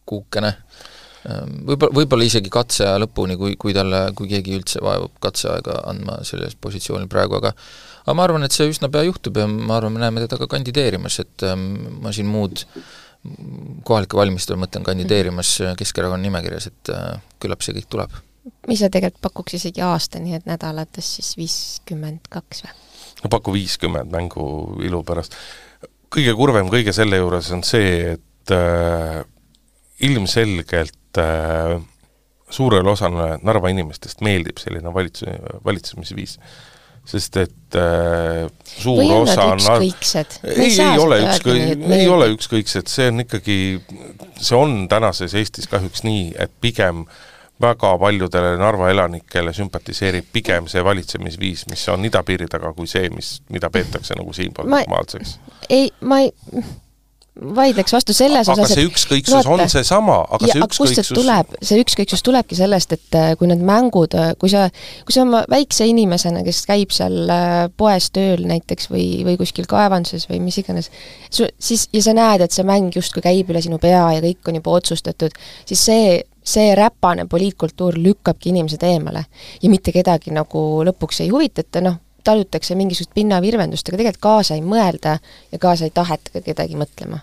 kuukene 0.08 0.54
äh, 0.54 0.86
Ehm, 1.26 1.62
võib-olla, 1.66 1.94
võib-olla 1.96 2.26
isegi 2.28 2.50
katseaja 2.52 3.00
lõpuni, 3.02 3.36
kui, 3.40 3.56
kui 3.58 3.74
talle, 3.74 4.04
kui 4.18 4.28
keegi 4.30 4.54
üldse 4.60 4.82
vaevab 4.84 5.16
katseaega 5.22 5.80
andma 5.90 6.20
sellel 6.26 6.54
positsioonil 6.62 7.08
praegu, 7.10 7.38
aga 7.40 7.52
aga 8.04 8.14
ma 8.14 8.26
arvan, 8.28 8.46
et 8.46 8.54
see 8.54 8.68
üsna 8.70 8.90
pea 8.92 9.02
juhtub 9.08 9.40
ja 9.40 9.48
ma 9.50 9.80
arvan, 9.80 9.96
me 9.96 10.04
näeme 10.04 10.22
teda 10.22 10.38
ka 10.38 10.46
kandideerimas, 10.52 11.18
et 11.24 11.46
ähm, 11.48 11.66
ma 12.04 12.12
siin 12.14 12.30
muud 12.30 12.62
kohalike 13.88 14.14
valimistel 14.14 14.60
mõtlen 14.60 14.84
kandideerimas 14.86 15.56
Keskerakonna 15.80 16.22
nimekirjas, 16.28 16.68
et 16.70 16.94
äh, 16.94 17.16
küllap 17.42 17.66
see 17.66 17.74
kõik 17.80 17.90
tuleb. 17.90 18.14
Mis 18.68 18.82
sa 18.82 18.90
tegelikult 18.92 19.22
pakuks 19.28 19.56
isegi 19.58 19.82
aastani, 19.84 20.36
et 20.36 20.46
nädalates 20.48 21.16
siis 21.18 21.32
viiskümmend 21.38 22.28
kaks 22.32 22.64
või? 22.66 22.76
no 23.22 23.32
paku 23.32 23.54
viiskümmend 23.56 24.12
mängu 24.12 24.46
ilu 24.86 25.02
pärast. 25.06 25.36
kõige 26.12 26.36
kurvem 26.38 26.70
kõige 26.72 26.94
selle 26.96 27.20
juures 27.20 27.50
on 27.54 27.64
see, 27.66 28.14
et 28.16 28.54
äh, 28.54 29.20
ilmselgelt 30.06 31.20
äh, 31.22 31.76
suurele 32.50 32.90
osale 32.92 33.36
Narva 33.42 33.72
inimestest 33.72 34.22
meeldib 34.22 34.60
selline 34.62 34.92
valits-, 34.94 35.26
valitsemisviis 35.64 36.38
sest 37.06 37.36
et 37.38 37.76
äh, 37.78 38.48
suur 38.66 38.98
või 38.98 39.12
osa 39.14 39.46
on 39.52 39.60
ükskõiksed? 39.62 40.40
ei, 40.50 40.72
ei 40.74 40.98
ole 40.98 41.20
ükskõik, 41.22 41.86
ei 41.94 42.08
ole 42.10 42.28
ükskõiksed, 42.34 42.90
see 42.90 43.08
on 43.12 43.22
ikkagi, 43.22 43.58
see 44.40 44.58
on 44.58 44.76
tänases 44.90 45.36
Eestis 45.38 45.70
kahjuks 45.70 46.02
nii, 46.06 46.32
et 46.42 46.52
pigem 46.62 47.04
väga 47.60 47.98
paljudele 47.98 48.56
Narva 48.60 48.90
elanikele 48.90 49.52
sümpatiseerib 49.56 50.26
pigem 50.32 50.66
see 50.68 50.84
valitsemisviis, 50.84 51.66
mis 51.70 51.88
on 51.88 52.04
idapiiri 52.04 52.48
taga, 52.52 52.72
kui 52.76 52.86
see, 52.90 53.08
mis, 53.14 53.38
mida 53.50 53.70
peetakse 53.70 54.16
nagu 54.18 54.32
siinpool 54.36 54.68
normaalseks. 54.70 55.38
ei, 55.70 55.90
ma 56.00 56.20
ei 56.20 56.32
vaidleks 57.36 57.92
vastu 57.92 58.14
selles 58.16 58.48
aga 58.48 58.64
osas, 58.64 58.74
see 58.78 58.86
ükskõiksus 58.88 59.34
vaata, 59.34 59.64
on 59.66 59.70
seesama, 59.70 60.16
aga 60.36 60.48
ja, 60.48 60.54
see 60.54 60.62
ükskõiksus 60.64 61.10
see 61.10 61.16
tuleb, 61.18 61.56
see 61.68 61.80
ükskõiksus 61.82 62.24
tulebki 62.24 62.56
sellest, 62.56 62.94
et 62.96 63.18
äh, 63.18 63.32
kui 63.36 63.50
need 63.50 63.64
mängud, 63.66 64.16
äh, 64.16 64.30
kui 64.40 64.52
sa, 64.52 64.66
kui 65.04 65.14
sa 65.14 65.24
oma 65.26 65.42
väikse 65.52 65.88
inimesena, 65.90 66.40
kes 66.46 66.62
käib 66.68 66.94
seal 66.96 67.28
äh, 67.32 67.56
poes 67.76 68.08
tööl 68.16 68.46
näiteks 68.48 68.88
või, 68.92 69.08
või 69.26 69.36
kuskil 69.40 69.68
kaevanduses 69.68 70.28
või 70.30 70.40
mis 70.46 70.56
iganes, 70.62 70.88
su-, 71.28 71.50
siis, 71.58 71.88
ja 71.92 72.06
sa 72.06 72.16
näed, 72.16 72.46
et 72.46 72.56
see 72.56 72.64
mäng 72.68 72.96
justkui 72.96 73.24
käib 73.24 73.52
üle 73.52 73.62
sinu 73.64 73.80
pea 73.82 74.06
ja 74.16 74.24
kõik 74.24 74.48
on 74.48 74.60
juba 74.60 74.78
otsustatud, 74.80 75.36
siis 75.68 75.84
see, 75.90 76.16
see 76.46 76.72
räpane 76.78 77.28
poliitkultuur 77.28 78.00
lükkabki 78.00 78.54
inimesed 78.54 78.88
eemale. 78.88 79.26
ja 79.62 79.70
mitte 79.72 79.92
kedagi 79.92 80.32
nagu 80.32 80.66
lõpuks 80.88 81.20
ei 81.26 81.32
huvitata, 81.34 81.84
noh, 81.84 82.00
talutakse 82.26 82.74
mingisugust 82.78 83.14
pinnavirvendust, 83.14 83.88
aga 83.88 84.00
tegelikult 84.00 84.24
kaasa 84.26 84.56
ei 84.58 84.64
mõelda 84.66 85.18
ja 85.52 85.60
kaasa 85.62 85.86
ei 85.86 85.94
taheta 85.94 86.34
ka 86.34 86.42
kedagi 86.44 86.78
mõtlema. 86.78 87.22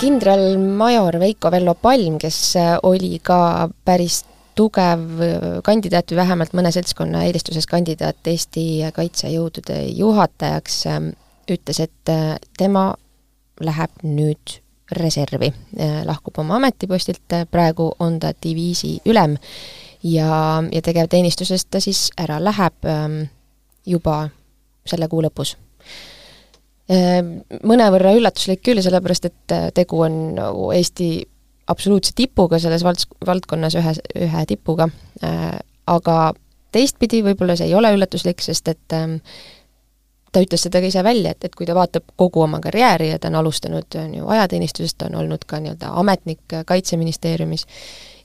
kindralmajor 0.00 1.18
Veiko 1.20 1.50
Vello 1.50 1.74
Palm, 1.74 2.18
kes 2.20 2.38
äh, 2.60 2.74
oli 2.82 3.16
ka 3.24 3.68
päris 3.84 4.20
tugev 4.58 5.22
äh, 5.24 5.46
kandidaat 5.64 6.12
või 6.12 6.20
vähemalt 6.20 6.52
mõne 6.56 6.72
seltskonna 6.74 7.24
eelistuses 7.26 7.66
kandidaat 7.70 8.28
Eesti 8.28 8.66
kaitsejõudude 8.94 9.80
juhatajaks, 9.96 10.78
ähm, 10.92 11.10
ütles, 11.50 11.80
et 11.80 12.12
äh, 12.12 12.36
tema 12.58 12.90
läheb 13.60 14.04
nüüd 14.04 14.60
reservi, 14.92 15.48
lahkub 16.06 16.36
oma 16.38 16.60
ametipostilt, 16.60 17.32
praegu 17.50 17.88
on 17.98 18.20
ta 18.22 18.30
diviisi 18.38 18.92
ülem 19.10 19.32
ja, 20.06 20.62
ja 20.72 20.82
tegevteenistusest 20.82 21.70
ta 21.70 21.80
siis 21.82 22.08
ära 22.20 22.38
läheb 22.42 22.88
ähm, 22.90 23.22
juba 23.86 24.28
selle 24.86 25.08
kuu 25.10 25.22
lõpus 25.24 25.56
ähm,. 26.92 27.40
Mõnevõrra 27.66 28.14
üllatuslik 28.18 28.62
küll, 28.66 28.82
sellepärast 28.84 29.30
et 29.30 29.54
äh, 29.54 29.68
tegu 29.74 30.04
on 30.06 30.38
Eesti 30.76 31.10
absoluutse 31.66 32.14
tipuga 32.14 32.60
selles 32.62 32.84
valds-, 32.86 33.08
valdkonnas, 33.26 33.74
ühe, 33.80 33.94
ühe 34.28 34.46
tipuga 34.46 34.88
äh,, 35.24 35.58
aga 35.86 36.16
teistpidi 36.74 37.22
võib-olla 37.24 37.56
see 37.56 37.70
ei 37.70 37.76
ole 37.78 37.92
üllatuslik, 37.96 38.42
sest 38.44 38.68
et 38.68 38.96
ähm, 38.96 39.18
ta 40.32 40.42
ütles 40.44 40.66
seda 40.66 40.82
ka 40.82 40.90
ise 40.90 41.02
välja, 41.06 41.32
et, 41.32 41.46
et 41.48 41.54
kui 41.56 41.66
ta 41.68 41.74
vaatab 41.76 42.10
kogu 42.20 42.42
oma 42.44 42.60
karjääri 42.64 43.10
ja 43.12 43.20
ta 43.22 43.30
on 43.30 43.38
alustanud 43.40 43.98
on 44.02 44.14
ju 44.18 44.28
ajateenistusest, 44.34 44.98
ta 44.98 45.08
on 45.08 45.20
olnud 45.22 45.46
ka 45.48 45.60
nii-öelda 45.62 45.94
ametnik 46.02 46.58
Kaitseministeeriumis, 46.66 47.66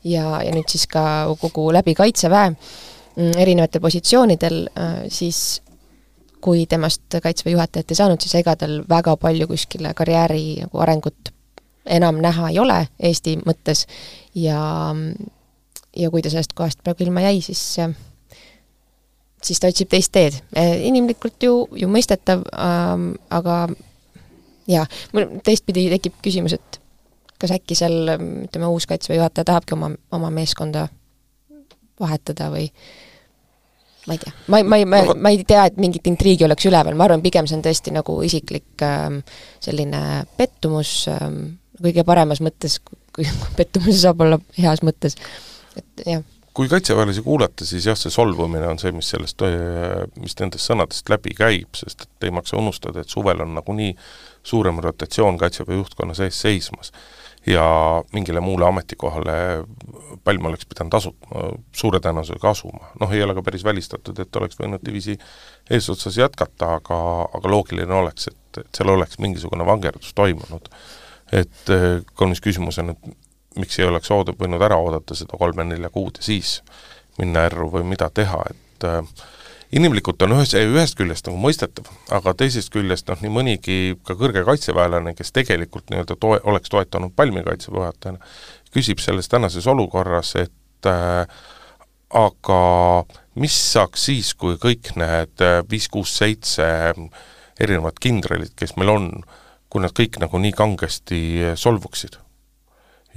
ja, 0.04 0.42
ja 0.44 0.54
nüüd 0.54 0.70
siis 0.72 0.88
ka 0.92 1.04
kogu 1.42 1.70
läbi 1.74 1.96
Kaitseväe 1.98 2.52
mm, 2.52 3.36
erinevatel 3.38 3.84
positsioonidel, 3.84 4.64
äh, 4.78 4.96
siis 5.10 5.62
kui 6.42 6.66
temast 6.70 7.20
Kaitseväe 7.24 7.56
juhatajat 7.56 7.92
ei 7.92 8.00
saanud, 8.00 8.22
siis 8.22 8.36
ega 8.42 8.56
tal 8.58 8.82
väga 8.90 9.16
palju 9.22 9.48
kuskile 9.52 9.94
karjääri 9.98 10.62
nagu 10.66 10.82
arengut 10.84 11.34
enam 11.86 12.22
näha 12.22 12.50
ei 12.52 12.60
ole 12.62 12.80
Eesti 13.00 13.38
mõttes 13.46 13.86
ja 14.38 14.62
ja 15.98 16.10
kui 16.10 16.22
ta 16.22 16.32
sellest 16.32 16.54
kohast 16.56 16.80
praegu 16.84 17.04
ilma 17.04 17.26
jäi, 17.26 17.42
siis 17.42 17.62
siis 19.42 19.60
ta 19.60 19.72
otsib 19.72 19.90
teist 19.90 20.12
teed. 20.14 20.38
inimlikult 20.86 21.44
ju, 21.44 21.68
ju 21.76 21.90
mõistetav 21.90 22.46
ähm,, 22.54 23.14
aga 23.30 23.68
jaa, 24.70 24.86
mul 25.14 25.28
teistpidi 25.44 25.90
tekib 25.96 26.20
küsimus, 26.24 26.56
et 26.58 26.81
kas 27.42 27.54
äkki 27.56 27.78
seal 27.78 28.16
ütleme, 28.16 28.70
uus 28.70 28.88
Kaitseväe 28.90 29.18
juhataja 29.20 29.50
tahabki 29.54 29.78
oma, 29.78 29.92
oma 30.14 30.30
meeskonda 30.34 30.88
vahetada 32.02 32.50
või 32.54 32.68
ma 34.08 34.18
ei 34.18 34.22
tea, 34.22 34.34
ma 34.48 34.60
ei, 34.62 34.66
ma 34.66 34.82
ei, 34.82 34.86
ma, 34.90 35.02
ma 35.16 35.32
ei 35.34 35.44
tea, 35.48 35.66
et 35.70 35.80
mingit 35.82 36.08
intriigi 36.10 36.46
oleks 36.48 36.66
üleval, 36.70 36.98
ma 36.98 37.08
arvan, 37.08 37.24
pigem 37.26 37.50
see 37.50 37.60
on 37.60 37.66
tõesti 37.66 37.94
nagu 37.94 38.18
isiklik 38.26 38.86
ähm, 38.86 39.22
selline 39.62 40.02
pettumus 40.38 40.94
ähm, 41.12 41.42
kõige 41.82 42.06
paremas 42.08 42.42
mõttes, 42.44 42.80
kui 43.16 43.28
pettumus 43.60 44.02
saab 44.04 44.26
olla 44.26 44.40
heas 44.60 44.84
mõttes, 44.86 45.18
et 45.78 46.06
jah. 46.06 46.26
kui 46.58 46.70
kaitseväelasi 46.72 47.24
kuulata, 47.26 47.66
siis 47.68 47.88
jah, 47.90 47.98
see 47.98 48.14
solvumine 48.14 48.68
on 48.68 48.82
see, 48.82 48.94
mis 48.96 49.14
sellest, 49.14 49.46
mis 50.20 50.38
nendest 50.40 50.68
sõnadest 50.68 51.14
läbi 51.14 51.36
käib, 51.38 51.72
sest 51.78 52.08
et 52.08 52.28
ei 52.28 52.34
maksa 52.36 52.60
unustada, 52.60 53.02
et 53.04 53.14
suvel 53.14 53.46
on 53.46 53.56
nagunii 53.58 53.96
suurem 54.44 54.82
rotatsioon 54.82 55.38
Kaitseväe 55.42 55.78
juhtkonna 55.78 56.18
sees 56.18 56.42
seismas 56.42 56.94
ja 57.48 58.04
mingile 58.14 58.40
muule 58.40 58.66
ametikohale 58.68 59.34
Palm 60.24 60.46
oleks 60.46 60.68
pidanud 60.70 60.94
asu-, 60.94 61.16
suure 61.74 62.00
tõenäosusega 62.04 62.52
asuma. 62.52 62.92
noh, 63.00 63.14
ei 63.14 63.24
ole 63.24 63.34
ka 63.34 63.42
päris 63.42 63.64
välistatud, 63.66 64.20
et 64.20 64.36
oleks 64.36 64.60
võinud 64.60 64.84
diviisi 64.86 65.18
eesotsas 65.70 66.18
jätkata, 66.18 66.76
aga, 66.78 67.00
aga 67.34 67.50
loogiline 67.50 67.96
oleks, 67.98 68.28
et, 68.30 68.62
et 68.62 68.78
seal 68.78 68.94
oleks 68.94 69.18
mingisugune 69.20 69.66
vangerdus 69.66 70.14
toimunud. 70.14 70.70
et 71.32 71.74
eh, 71.74 72.04
kaunis 72.16 72.42
küsimus 72.42 72.78
on, 72.84 72.94
et 72.94 73.60
miks 73.60 73.80
ei 73.80 73.88
oleks 73.88 74.12
oodab, 74.12 74.38
võinud 74.40 74.62
ära 74.62 74.78
oodata 74.78 75.16
seda 75.18 75.40
kolme-nelja 75.40 75.90
kuud 75.90 76.22
ja 76.22 76.30
siis 76.30 76.60
minna 77.18 77.48
erru 77.50 77.70
või 77.72 77.84
mida 77.88 78.10
teha, 78.14 78.44
et 78.52 78.88
äh, 78.88 79.02
inimlikult 79.76 80.22
on 80.26 80.36
ühes, 80.36 80.54
ühest 80.58 80.98
küljest 81.00 81.28
nagu 81.30 81.40
mõistetav, 81.42 81.88
aga 82.14 82.34
teisest 82.38 82.72
küljest 82.74 83.10
noh, 83.10 83.20
nii 83.24 83.34
mõnigi 83.34 83.78
ka 84.08 84.18
kõrge 84.20 84.44
kaitseväelane, 84.48 85.16
kes 85.18 85.32
tegelikult 85.36 85.92
nii-öelda 85.92 86.18
toe-, 86.20 86.42
oleks 86.52 86.72
toetanud 86.74 87.16
Palmi 87.16 87.44
kaitseväe 87.46 87.80
juhatajana, 87.80 88.32
küsib 88.76 89.04
selles 89.04 89.32
tänases 89.32 89.68
olukorras, 89.72 90.34
et 90.42 90.90
äh, 90.90 91.24
aga 92.22 92.62
mis 93.40 93.56
saaks 93.74 94.10
siis, 94.10 94.34
kui 94.36 94.58
kõik 94.62 94.94
need 95.00 95.46
äh, 95.46 95.62
viis, 95.72 95.88
kuus, 95.92 96.14
seitse 96.20 96.68
erinevat 97.62 98.02
kindralit, 98.02 98.56
kes 98.60 98.76
meil 98.80 98.92
on, 98.92 99.08
kui 99.72 99.84
nad 99.84 99.96
kõik 99.96 100.20
nagu 100.24 100.42
nii 100.42 100.58
kangesti 100.58 101.22
solvuksid? 101.60 102.20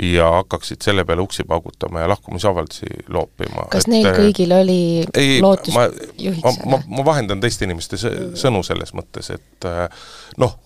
Ja 0.02 0.30
hakkaksid 0.40 0.82
selle 0.82 1.04
peale 1.04 1.22
uksi 1.22 1.44
paugutama 1.48 2.00
ja 2.00 2.08
lahkumisavaldusi 2.08 2.86
loopima. 3.08 3.68
kas 3.70 3.86
et, 3.86 3.92
neil 3.92 4.10
äh, 4.10 4.18
kõigil 4.18 4.54
oli 4.56 4.78
ei, 5.14 5.40
lootus 5.42 5.74
ma, 5.76 5.86
juhiks 6.18 6.60
ma, 6.66 6.80
ma, 6.86 7.04
vahendan 7.06 7.42
teiste 7.42 7.68
inimeste 7.68 7.98
sõnu 8.00 8.62
selles 8.66 8.94
mõttes, 8.96 9.30
et 9.34 9.68
äh, 9.70 10.06
noh, 10.42 10.56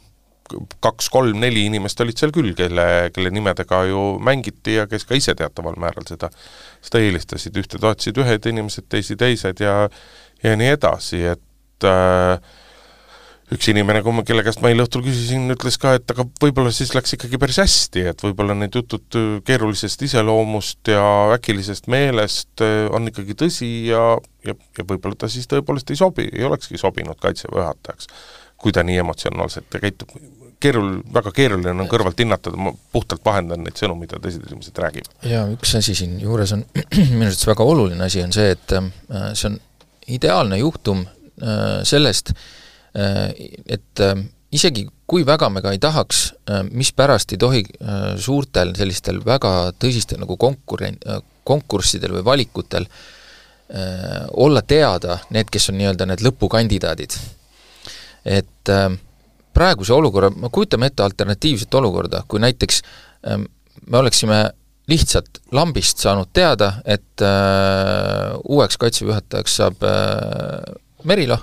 kaks-kolm-neli 0.81 1.67
inimest 1.69 2.01
olid 2.01 2.17
seal 2.17 2.33
küll, 2.33 2.55
kelle, 2.57 2.87
kelle 3.13 3.33
nimedega 3.35 3.83
ju 3.91 4.05
mängiti 4.25 4.79
ja 4.79 4.87
kes 4.89 5.05
ka 5.05 5.19
ise 5.19 5.35
teataval 5.37 5.77
määral 5.81 6.09
seda, 6.09 6.31
seda 6.81 7.03
eelistasid, 7.05 7.59
ühte 7.61 7.81
toetasid 7.83 8.21
ühed 8.25 8.49
inimesed, 8.49 8.89
teisi 8.89 9.19
teised 9.21 9.61
ja 9.61 9.83
ja 10.43 10.55
nii 10.57 10.71
edasi, 10.77 11.21
et 11.35 11.87
äh, 11.87 12.39
üks 13.55 13.69
inimene, 13.73 14.03
kui 14.05 14.13
ma, 14.13 14.23
kelle 14.27 14.43
käest 14.45 14.61
ma 14.61 14.71
eile 14.73 14.85
õhtul 14.85 15.03
küsisin, 15.07 15.47
ütles 15.55 15.79
ka, 15.81 15.95
et 15.99 16.13
aga 16.13 16.27
võib-olla 16.43 16.73
siis 16.75 16.93
läks 16.97 17.15
ikkagi 17.17 17.41
päris 17.41 17.61
hästi, 17.63 18.05
et 18.13 18.25
võib-olla 18.25 18.57
need 18.59 18.77
jutud 18.77 19.19
keerulisest 19.49 20.05
iseloomust 20.05 20.91
ja 20.93 21.05
äkilisest 21.37 21.89
meelest 21.93 22.65
äh, 22.65 22.87
on 22.95 23.09
ikkagi 23.09 23.37
tõsi 23.41 23.71
ja, 23.89 24.03
ja, 24.45 24.57
ja 24.79 24.89
võib-olla 24.89 25.17
ta 25.17 25.31
siis 25.33 25.49
tõepoolest 25.49 25.95
ei 25.95 26.01
sobi, 26.01 26.29
ei 26.33 26.45
olekski 26.49 26.81
sobinud 26.81 27.17
Kaitseväe 27.23 27.63
juhatajaks, 27.63 28.11
kui 28.61 28.75
ta 28.75 28.85
nii 28.85 29.01
emotsionaalselt 29.01 29.81
käitub. 29.81 30.13
keerul-, 30.61 31.01
väga 31.15 31.33
keeruline 31.33 31.73
on 31.73 31.89
kõrvalt 31.89 32.21
hinnata, 32.21 32.53
ma 32.53 32.75
puhtalt 32.93 33.25
vahendan 33.25 33.65
neid 33.65 33.81
sõnu, 33.81 33.97
mida 33.97 34.21
teised 34.21 34.45
inimesed 34.45 34.85
räägivad. 34.85 35.17
jaa, 35.25 35.49
üks 35.57 35.73
asi 35.81 35.97
siinjuures 35.97 36.53
on, 36.59 36.69
minu 37.17 37.31
arvates 37.31 37.49
väga 37.49 37.65
oluline 37.65 38.05
asi 38.05 38.21
on 38.27 38.37
see, 38.37 38.53
et 38.59 38.77
äh, 38.77 38.93
see 39.33 39.55
on 39.55 39.61
ideaalne 40.21 40.61
juhtum 40.61 41.07
äh, 41.07 41.81
sellest, 41.89 42.37
Äh, 42.37 42.68
et 42.99 44.03
äh, 44.03 44.17
isegi 44.55 44.87
kui 45.09 45.25
väga 45.27 45.49
me 45.53 45.63
ka 45.65 45.73
ei 45.75 45.81
tahaks, 45.83 46.25
äh, 46.51 46.65
mispärast 46.71 47.33
ei 47.33 47.41
tohi 47.41 47.63
suurtel 48.21 48.75
sellistel 48.77 49.21
väga 49.25 49.73
tõsistel 49.81 50.21
nagu 50.23 50.37
konkuren-, 50.41 51.01
konkurssidel 51.49 52.19
või 52.19 52.27
valikutel 52.33 52.89
olla 54.41 54.63
teada 54.65 55.19
need, 55.29 55.51
kes 55.53 55.67
on 55.69 55.77
nii-öelda 55.77 56.07
need 56.09 56.23
lõpukandidaadid. 56.25 57.19
et 58.25 58.71
praeguse 59.53 59.93
olukorra, 59.93 60.31
me 60.31 60.49
kujutame 60.49 60.89
ette 60.89 61.05
alternatiivset 61.05 61.75
olukorda, 61.77 62.23
kui 62.29 62.41
näiteks 62.41 62.81
me 63.93 63.99
oleksime 63.99 64.39
lihtsalt 64.89 65.43
lambist 65.53 66.01
saanud 66.01 66.33
teada, 66.33 66.79
et 66.85 67.25
uueks 68.49 68.81
Kaitseväe 68.81 69.11
juhatajaks 69.11 69.57
saab 69.61 69.85
Merilo 71.05 71.37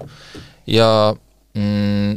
ja 0.66 1.14
mm, 1.56 2.12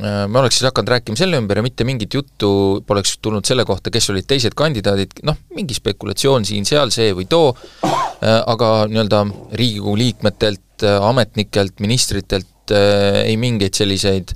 äh, 0.00 0.26
me 0.28 0.40
oleks 0.42 0.58
siis 0.58 0.68
hakanud 0.68 0.92
rääkima 0.96 1.18
selle 1.18 1.40
ümber 1.40 1.60
ja 1.60 1.64
mitte 1.64 1.86
mingit 1.88 2.14
juttu 2.14 2.50
poleks 2.86 3.16
tulnud 3.22 3.46
selle 3.48 3.64
kohta, 3.68 3.92
kes 3.94 4.10
olid 4.12 4.28
teised 4.28 4.56
kandidaadid, 4.58 5.20
noh, 5.28 5.38
mingi 5.56 5.76
spekulatsioon 5.76 6.46
siin-seal, 6.48 6.92
see 6.94 7.14
või 7.16 7.28
too, 7.30 7.54
äh, 7.86 8.38
aga 8.38 8.70
nii-öelda 8.90 9.24
Riigikogu 9.56 9.96
liikmetelt, 10.02 10.84
äh, 10.84 11.00
ametnikelt, 11.10 11.80
ministritelt 11.84 12.52
ei 12.66 13.36
mingeid 13.38 13.76
selliseid 13.78 14.32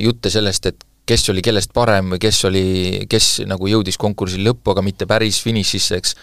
jutte 0.00 0.30
sellest, 0.32 0.64
et 0.70 0.84
kes 1.04 1.26
oli 1.28 1.42
kellest 1.44 1.74
parem 1.76 2.14
või 2.14 2.20
kes 2.22 2.38
oli, 2.48 2.62
kes 3.04 3.26
nagu 3.44 3.68
jõudis 3.68 3.98
konkursil 4.00 4.40
lõppu, 4.46 4.72
aga 4.72 4.80
mitte 4.80 5.04
päris 5.04 5.42
finišisse, 5.44 5.98
eks. 6.00 6.14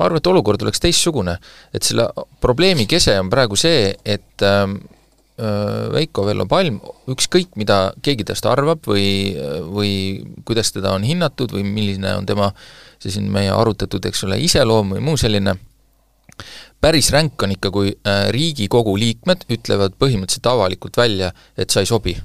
ma 0.00 0.06
arvan, 0.06 0.22
et 0.22 0.30
olukord 0.32 0.64
oleks 0.64 0.80
teistsugune. 0.80 1.36
et 1.76 1.84
selle 1.84 2.08
probleemi 2.40 2.86
kese 2.88 3.18
on 3.20 3.28
praegu 3.28 3.60
see, 3.60 3.92
et 4.00 4.24
Äh, 4.40 4.95
Veiko 5.36 6.24
Vello 6.24 6.46
Palm, 6.48 6.78
ükskõik, 7.12 7.50
mida 7.60 7.90
keegi 8.00 8.24
tast 8.24 8.46
arvab 8.48 8.86
või, 8.88 9.36
või 9.68 9.90
kuidas 10.48 10.72
teda 10.72 10.94
on 10.96 11.04
hinnatud 11.04 11.52
või 11.52 11.64
milline 11.68 12.14
on 12.16 12.28
tema 12.28 12.46
see 13.02 13.12
siin 13.12 13.28
meie 13.32 13.50
arutatud, 13.52 14.04
eks 14.08 14.24
ole, 14.24 14.38
iseloom 14.40 14.94
või 14.94 15.04
muu 15.04 15.20
selline, 15.20 15.52
päris 16.80 17.10
ränk 17.12 17.44
on 17.44 17.52
ikka, 17.52 17.72
kui 17.74 17.92
äh, 17.92 18.28
Riigikogu 18.32 18.96
liikmed 19.00 19.44
ütlevad 19.52 19.96
põhimõtteliselt 20.00 20.48
avalikult 20.48 20.96
välja, 20.96 21.32
et 21.56 21.70
sa 21.70 21.84
ei 21.84 21.90
sobi. 21.90 22.16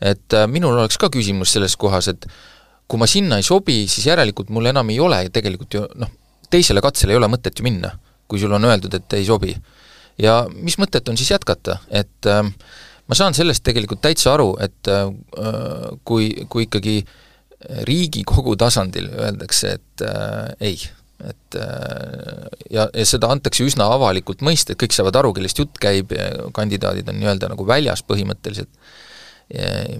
et 0.00 0.34
äh, 0.34 0.46
minul 0.46 0.76
oleks 0.78 0.98
ka 0.98 1.08
küsimus 1.10 1.50
selles 1.54 1.74
kohas, 1.76 2.08
et 2.08 2.26
kui 2.86 2.98
ma 2.98 3.06
sinna 3.06 3.36
ei 3.38 3.42
sobi, 3.42 3.86
siis 3.90 4.06
järelikult 4.06 4.50
mul 4.50 4.66
enam 4.70 4.90
ei 4.90 5.00
ole 5.00 5.28
tegelikult 5.30 5.74
ju 5.74 5.86
noh, 5.98 6.10
teisele 6.50 6.80
katsele 6.80 7.12
ei 7.12 7.18
ole 7.18 7.28
mõtet 7.28 7.58
ju 7.58 7.66
minna, 7.66 7.90
kui 8.26 8.38
sul 8.38 8.52
on 8.52 8.64
öeldud, 8.64 8.94
et 8.94 9.18
ei 9.18 9.26
sobi 9.26 9.54
ja 10.22 10.42
mis 10.52 10.78
mõtet 10.80 11.08
on 11.08 11.18
siis 11.18 11.32
jätkata, 11.32 11.78
et 11.90 12.28
äh, 12.28 12.44
ma 13.08 13.18
saan 13.18 13.36
sellest 13.36 13.64
tegelikult 13.66 14.02
täitsa 14.04 14.34
aru, 14.36 14.52
et 14.62 14.90
äh, 14.92 15.08
kui, 16.08 16.30
kui 16.50 16.68
ikkagi 16.68 17.00
Riigikogu 17.88 18.54
tasandil 18.54 19.08
öeldakse, 19.10 19.72
et 19.80 20.04
äh, 20.06 20.68
ei, 20.70 20.76
et 21.26 21.56
äh, 21.58 22.44
ja, 22.70 22.86
ja 22.86 23.06
seda 23.08 23.32
antakse 23.34 23.66
üsna 23.66 23.88
avalikult 23.96 24.44
mõista, 24.46 24.74
et 24.74 24.82
kõik 24.82 24.94
saavad 24.94 25.18
aru, 25.18 25.32
kellest 25.34 25.58
jutt 25.58 25.80
käib, 25.82 26.14
kandidaadid 26.54 27.10
on 27.10 27.18
nii-öelda 27.18 27.50
nagu 27.50 27.66
väljas 27.66 28.04
põhimõtteliselt, 28.06 28.70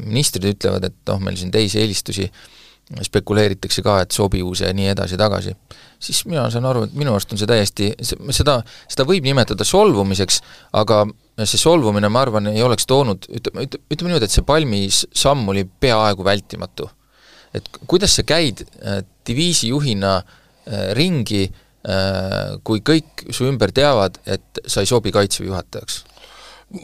ministrid 0.04 0.44
ütlevad, 0.44 0.84
et 0.84 0.96
noh, 1.08 1.22
meil 1.24 1.38
siin 1.40 1.48
teisi 1.48 1.78
eelistusi 1.80 2.26
äh, 2.28 2.57
spekuleeritakse 3.04 3.82
ka, 3.84 3.98
et 4.04 4.14
sobivus 4.16 4.62
ja 4.64 4.72
nii 4.74 4.88
edasi-tagasi, 4.94 5.54
siis 6.00 6.22
mina 6.28 6.46
saan 6.52 6.66
aru, 6.68 6.86
et 6.86 6.94
minu 6.96 7.12
arust 7.12 7.32
on 7.34 7.40
see 7.40 7.48
täiesti, 7.48 7.90
seda, 8.32 8.58
seda 8.88 9.06
võib 9.08 9.26
nimetada 9.28 9.66
solvumiseks, 9.68 10.40
aga 10.78 11.02
see 11.44 11.60
solvumine, 11.60 12.08
ma 12.12 12.24
arvan, 12.24 12.50
ei 12.52 12.64
oleks 12.64 12.88
toonud, 12.88 13.28
ütleme, 13.28 13.66
ütleme 13.68 14.12
niimoodi, 14.12 14.28
et 14.28 14.34
see 14.34 14.46
Palmi 14.46 14.86
samm 14.90 15.52
oli 15.52 15.66
peaaegu 15.68 16.24
vältimatu. 16.24 16.90
et 17.54 17.64
kuidas 17.88 18.12
sa 18.12 18.22
käid 18.28 18.60
äh, 18.60 19.00
diviisijuhina 19.26 20.16
äh, 20.18 20.90
ringi 20.92 21.46
äh,, 21.48 22.58
kui 22.64 22.82
kõik 22.84 23.24
su 23.32 23.46
ümber 23.48 23.72
teavad, 23.72 24.18
et 24.26 24.60
sa 24.66 24.84
ei 24.84 24.86
sobi 24.86 25.12
Kaitseväe 25.12 25.48
juhatajaks? 25.48 26.04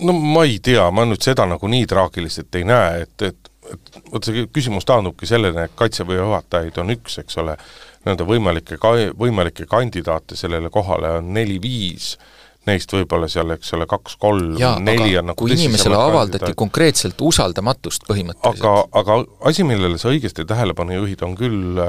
no 0.00 0.12
ma 0.12 0.44
ei 0.48 0.58
tea, 0.64 0.86
ma 0.90 1.04
nüüd 1.04 1.20
seda 1.24 1.44
nagu 1.48 1.68
nii 1.68 1.86
traagiliselt 1.86 2.56
ei 2.56 2.64
näe, 2.64 3.04
et, 3.04 3.26
et 3.28 3.43
et 3.72 3.98
vot 4.12 4.26
see 4.26 4.46
küsimus 4.52 4.86
taandubki 4.88 5.28
sellele, 5.28 5.66
et 5.68 5.74
Kaitseväe 5.78 6.20
juhatajaid 6.20 6.78
on 6.82 6.94
üks, 6.94 7.18
eks 7.22 7.38
ole, 7.42 7.56
nii-öelda 8.04 8.28
võimalikke 8.28 8.78
ka-, 8.80 9.10
võimalikke 9.18 9.66
kandidaate 9.70 10.36
sellele 10.38 10.70
kohale 10.72 11.16
on 11.18 11.30
neli-viis, 11.36 12.14
neist 12.68 12.92
võib-olla 12.92 13.28
seal, 13.28 13.52
eks 13.56 13.74
ole, 13.76 13.86
kaks-kolm, 13.88 14.58
neli 14.84 15.16
on 15.20 15.30
nagu 15.32 15.40
kui 15.40 15.52
inimesele 15.52 15.96
avaldati 15.98 16.38
kandidaat. 16.40 16.60
konkreetselt 16.64 17.24
usaldamatust 17.24 18.06
põhimõtteliselt. 18.08 18.64
aga, 18.64 18.84
aga 19.00 19.48
asi, 19.50 19.66
millele 19.68 20.00
sa 20.00 20.12
õigesti 20.12 20.46
tähelepanu 20.48 20.96
juhid, 20.96 21.24
on 21.26 21.36
küll 21.40 21.82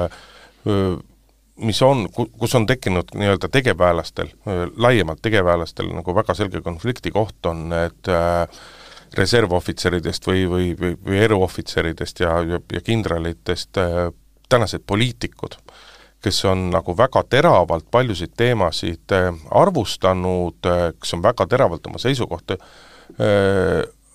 mis 1.56 1.82
on, 1.82 2.06
kus 2.12 2.54
on 2.54 2.66
tekkinud 2.68 3.14
nii-öelda 3.16 3.48
tegevväelastel, 3.52 4.32
laiemalt 4.76 5.22
tegevväelastel 5.24 5.88
nagu 5.96 6.14
väga 6.14 6.34
selge 6.36 6.60
konflikti 6.64 7.12
koht, 7.14 7.38
on 7.48 7.68
need 7.72 8.10
äh, 8.12 8.44
reservohvitseridest 9.18 10.26
või, 10.26 10.44
või, 10.50 10.70
või, 10.78 10.94
või 11.06 11.20
eruohvitseridest 11.26 12.20
ja, 12.20 12.38
ja, 12.46 12.60
ja 12.72 12.80
kindralitest 12.84 13.78
äh, 13.80 14.08
tänased 14.48 14.84
poliitikud, 14.86 15.56
kes 16.22 16.44
on 16.48 16.68
nagu 16.70 16.96
väga 16.96 17.22
teravalt 17.30 17.88
paljusid 17.90 18.34
teemasid 18.36 19.16
äh, 19.16 19.30
arvustanud 19.50 20.68
äh,, 20.70 20.88
kes 21.00 21.16
on 21.16 21.24
väga 21.24 21.46
teravalt 21.46 21.86
oma 21.86 22.02
seisukohta 22.02 22.58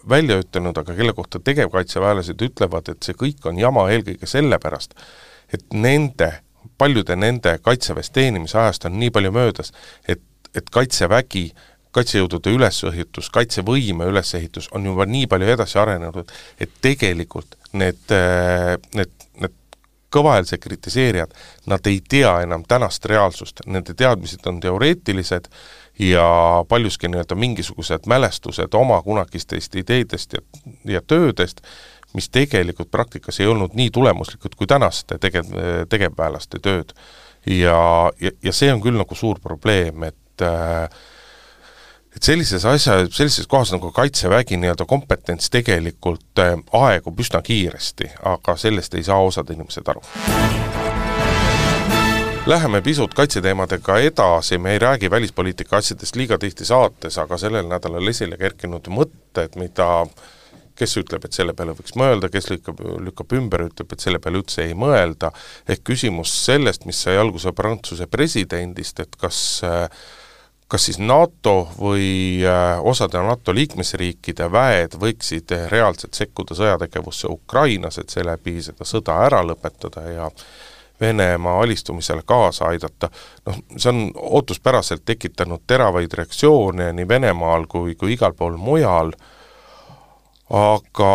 välja 0.09 0.35
ütelnud, 0.41 0.77
aga 0.77 0.93
kelle 0.93 1.13
kohta 1.15 1.39
tegevkaitseväelased 1.39 2.41
ütlevad, 2.43 2.89
et 2.91 3.05
see 3.07 3.15
kõik 3.17 3.45
on 3.49 3.57
jama 3.57 3.85
eelkõige 3.93 4.27
sellepärast, 4.27 4.93
et 5.55 5.63
nende, 5.73 6.27
paljude 6.77 7.15
nende 7.15 7.55
kaitseväes 7.63 8.11
teenimise 8.11 8.59
ajast 8.59 8.85
on 8.89 8.99
nii 8.99 9.13
palju 9.15 9.31
möödas, 9.31 9.71
et, 10.09 10.21
et 10.53 10.69
kaitsevägi 10.75 11.45
äh, 11.49 11.70
kaitsejõudude 11.95 12.53
ülesehitus, 12.55 13.29
kaitsevõime 13.33 14.07
ülesehitus 14.11 14.69
on 14.71 14.85
juba 14.85 15.05
nii 15.09 15.27
palju 15.31 15.49
edasi 15.55 15.79
arenenud, 15.81 16.31
et 16.59 16.71
tegelikult 16.81 17.57
need, 17.73 18.03
äh, 18.15 18.77
need, 18.95 19.11
need 19.41 19.57
kõvahäälsed 20.11 20.59
kritiseerijad, 20.59 21.31
nad 21.71 21.87
ei 21.87 22.01
tea 22.09 22.33
enam 22.43 22.63
tänast 22.67 23.05
reaalsust, 23.05 23.63
nende 23.65 23.95
teadmised 23.97 24.47
on 24.47 24.59
teoreetilised 24.59 25.47
ja 25.99 26.25
paljuski 26.67 27.07
nii-öelda 27.07 27.35
mingisugused 27.35 28.07
mälestused 28.07 28.73
oma 28.73 29.01
kunagistest 29.01 29.75
ideedest 29.75 30.33
ja, 30.33 30.41
ja 30.85 31.01
töödest, 31.07 31.61
mis 32.13 32.29
tegelikult 32.29 32.91
praktikas 32.91 33.39
ei 33.39 33.47
olnud 33.47 33.75
nii 33.75 33.89
tulemuslikud 33.91 34.55
kui 34.59 34.67
tänaste 34.67 35.17
tegev, 35.17 35.51
tegevväelaste 35.89 36.59
tööd. 36.59 36.91
ja, 37.45 38.11
ja, 38.19 38.31
ja 38.43 38.53
see 38.53 38.73
on 38.73 38.81
küll 38.81 38.99
nagu 38.99 39.15
suur 39.15 39.39
probleem, 39.39 40.03
et 40.03 40.43
äh, 40.43 40.89
et 42.15 42.23
sellises 42.23 42.65
asja, 42.65 42.97
sellises 43.09 43.47
kohas 43.47 43.71
nagu 43.75 43.91
Kaitsevägi 43.95 44.59
nii-öelda 44.59 44.85
kompetents 44.85 45.49
tegelikult 45.53 46.39
äh, 46.43 46.57
aegub 46.81 47.19
üsna 47.19 47.41
kiiresti, 47.45 48.11
aga 48.33 48.57
sellest 48.57 48.95
ei 48.99 49.07
saa 49.07 49.21
osad 49.23 49.53
inimesed 49.53 49.87
aru. 49.87 50.03
Läheme 52.45 52.81
pisut 52.81 53.13
kaitseteemadega 53.13 53.99
edasi, 54.01 54.57
me 54.57 54.71
ei 54.73 54.79
räägi 54.79 55.09
välispoliitika 55.11 55.77
asjadest 55.77 56.15
liiga 56.15 56.37
tihti 56.41 56.65
saates, 56.65 57.17
aga 57.21 57.37
sellel 57.37 57.67
nädalal 57.69 58.07
esile 58.09 58.37
kerkinud 58.37 58.89
mõtted, 58.89 59.53
mida 59.61 60.07
kes 60.81 60.97
ütleb, 60.97 61.27
et 61.27 61.37
selle 61.37 61.53
peale 61.53 61.75
võiks 61.77 61.93
mõelda, 61.99 62.31
kes 62.33 62.49
lükkab, 62.49 62.81
lükkab 63.05 63.35
ümber, 63.37 63.67
ütleb, 63.69 63.93
et 63.93 64.01
selle 64.01 64.19
peale 64.23 64.41
üldse 64.41 64.65
ei 64.65 64.73
mõelda, 64.73 65.29
ehk 65.69 65.83
küsimus 65.91 66.33
sellest, 66.47 66.87
mis 66.89 67.03
sai 67.05 67.19
alguse 67.21 67.53
Prantsuse 67.53 68.07
presidendist, 68.09 69.03
et 69.05 69.15
kas 69.21 69.61
kas 70.71 70.85
siis 70.87 70.99
NATO 71.03 71.67
või 71.75 72.39
osade 72.87 73.19
NATO 73.19 73.51
liikmesriikide 73.55 74.47
väed 74.51 74.95
võiksid 75.01 75.51
reaalselt 75.71 76.15
sekkuda 76.15 76.55
sõjategevusse 76.55 77.27
Ukrainas, 77.27 77.99
et 77.99 78.09
seeläbi 78.09 78.61
seda 78.63 78.87
sõda 78.87 79.17
ära 79.25 79.43
lõpetada 79.43 80.05
ja 80.07 80.29
Venemaa 81.01 81.63
alistumisele 81.63 82.21
kaasa 82.25 82.67
aidata, 82.69 83.09
noh, 83.45 83.55
see 83.73 83.89
on 83.89 84.11
ootuspäraselt 84.15 85.01
tekitanud 85.05 85.63
teravaid 85.67 86.13
reaktsioone 86.13 86.91
nii 86.93 87.07
Venemaal 87.09 87.65
kui, 87.67 87.95
kui 87.97 88.13
igal 88.13 88.35
pool 88.37 88.59
mujal, 88.61 89.09
aga 90.53 91.13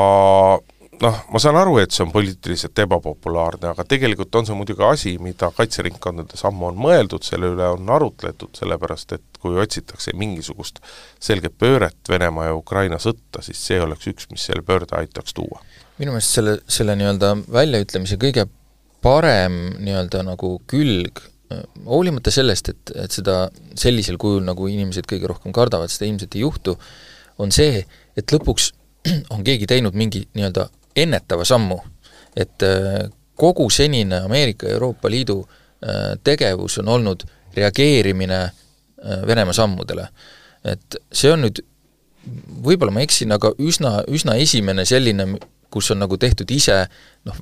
noh, 1.02 1.16
ma 1.32 1.40
saan 1.42 1.58
aru, 1.60 1.76
et 1.82 1.94
see 1.94 2.04
on 2.04 2.12
poliitiliselt 2.12 2.78
ebapopulaarne, 2.86 3.70
aga 3.72 3.84
tegelikult 3.88 4.34
on 4.38 4.48
see 4.48 4.56
muidugi 4.56 4.84
asi, 4.86 5.14
mida 5.22 5.50
kaitseringkondades 5.56 6.44
ammu 6.48 6.70
on 6.70 6.80
mõeldud, 6.86 7.24
selle 7.26 7.50
üle 7.52 7.68
on 7.74 7.90
arutletud, 7.96 8.52
sellepärast 8.56 9.16
et 9.16 9.40
kui 9.42 9.58
otsitakse 9.60 10.14
mingisugust 10.18 10.80
selget 11.22 11.56
pööret 11.60 12.10
Venemaa 12.10 12.50
ja 12.50 12.56
Ukraina 12.56 13.00
sõtta, 13.02 13.44
siis 13.44 13.60
see 13.68 13.80
oleks 13.82 14.08
üks, 14.12 14.30
mis 14.32 14.46
selle 14.48 14.64
pöörde 14.66 14.96
aitaks 14.98 15.36
tuua. 15.36 15.62
minu 15.98 16.12
meelest 16.12 16.38
selle, 16.38 16.58
selle 16.68 16.96
nii-öelda 16.98 17.32
väljaütlemise 17.52 18.18
kõige 18.20 18.46
parem 19.04 19.58
nii-öelda 19.80 20.24
nagu 20.26 20.56
külg, 20.68 21.22
hoolimata 21.86 22.32
sellest, 22.34 22.72
et, 22.72 22.94
et 23.04 23.12
seda 23.14 23.46
sellisel 23.78 24.18
kujul, 24.18 24.42
nagu 24.44 24.66
inimesed 24.68 25.06
kõige 25.08 25.30
rohkem 25.30 25.54
kardavad, 25.54 25.92
seda 25.92 26.08
ilmselt 26.08 26.34
ei 26.34 26.42
juhtu, 26.42 26.74
on 27.38 27.52
see, 27.54 27.84
et 28.16 28.34
lõpuks 28.34 28.72
on 29.34 29.44
keegi 29.46 29.68
teinud 29.70 29.94
mingi 29.94 30.24
nii-öelda 30.34 30.66
ennetava 30.96 31.44
sammu. 31.44 31.78
et 32.36 32.62
äh, 32.62 33.10
kogu 33.34 33.70
senine 33.70 34.16
Ameerika 34.16 34.66
ja 34.66 34.72
Euroopa 34.72 35.10
Liidu 35.10 35.38
äh, 35.48 36.18
tegevus 36.24 36.78
on 36.78 36.88
olnud 36.88 37.22
reageerimine 37.56 38.42
äh, 38.42 39.26
Venemaa 39.26 39.52
sammudele. 39.52 40.08
et 40.64 40.96
see 41.12 41.32
on 41.32 41.46
nüüd, 41.46 41.62
võib-olla 42.64 42.92
ma 42.92 43.04
eksin, 43.06 43.32
aga 43.32 43.52
üsna, 43.58 44.00
üsna 44.08 44.34
esimene 44.34 44.84
selline 44.84 45.36
kus 45.70 45.90
on 45.92 46.00
nagu 46.00 46.16
tehtud 46.20 46.50
ise 46.54 46.78
noh, 47.26 47.38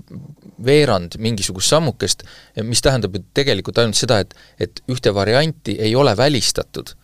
veerand 0.65 1.19
mingisugust 1.23 1.71
sammukest, 1.71 2.25
mis 2.67 2.83
tähendab 2.85 3.15
ju 3.17 3.23
tegelikult 3.37 3.79
ainult 3.83 3.99
seda, 3.99 4.21
et, 4.25 4.35
et 4.59 4.83
ühte 4.91 5.13
varianti 5.15 5.77
ei 5.81 5.95
ole 5.97 6.17
välistatud. 6.17 6.95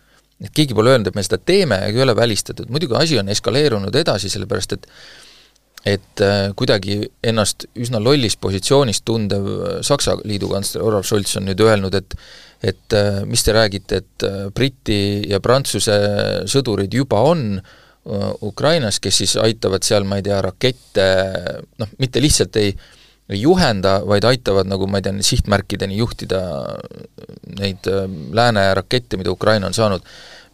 et 0.41 0.49
keegi 0.57 0.73
pole 0.73 0.89
öelnud, 0.89 1.11
et 1.11 1.15
me 1.15 1.21
seda 1.21 1.37
teeme, 1.37 1.77
ei 1.85 1.99
ole 2.01 2.15
välistatud, 2.17 2.69
muidugi 2.73 2.95
asi 2.97 3.19
on 3.21 3.29
eskaleerunud 3.29 3.95
edasi, 3.95 4.29
sellepärast 4.29 4.73
et 4.73 4.87
et 5.87 6.21
äh, 6.21 6.51
kuidagi 6.57 6.99
ennast 7.25 7.65
üsna 7.73 8.01
lollis 8.01 8.35
positsioonis 8.37 9.01
tundev 9.05 9.47
äh, 9.49 9.75
Saksa 9.85 10.13
liidukantsler 10.21 10.83
Olav 10.85 11.05
Scholz 11.07 11.35
on 11.39 11.47
nüüd 11.49 11.61
öelnud, 11.65 11.95
et 11.97 12.15
et 12.61 12.93
äh, 12.93 13.23
mis 13.25 13.41
te 13.41 13.55
räägite, 13.55 14.01
et 14.03 14.25
Briti 14.53 15.23
ja 15.29 15.39
Prantsuse 15.41 15.95
sõdurid 16.49 16.93
juba 16.93 17.23
on 17.25 17.61
Ukrainas, 18.41 18.97
kes 18.97 19.19
siis 19.21 19.35
aitavad 19.37 19.85
seal, 19.85 20.07
ma 20.09 20.17
ei 20.17 20.23
tea, 20.25 20.39
rakette 20.41 21.03
noh, 21.77 21.89
mitte 22.01 22.21
lihtsalt 22.21 22.57
ei 22.61 22.73
ei 23.31 23.39
juhenda, 23.39 24.01
vaid 24.03 24.25
aitavad 24.27 24.67
nagu 24.67 24.87
ma 24.89 24.99
ei 24.99 25.05
tea, 25.05 25.13
sihtmärkideni 25.23 25.95
juhtida 26.01 26.41
neid 27.61 27.85
lääne 28.35 28.65
rakette, 28.75 29.15
mida 29.21 29.31
Ukraina 29.31 29.69
on 29.69 29.77
saanud, 29.77 30.03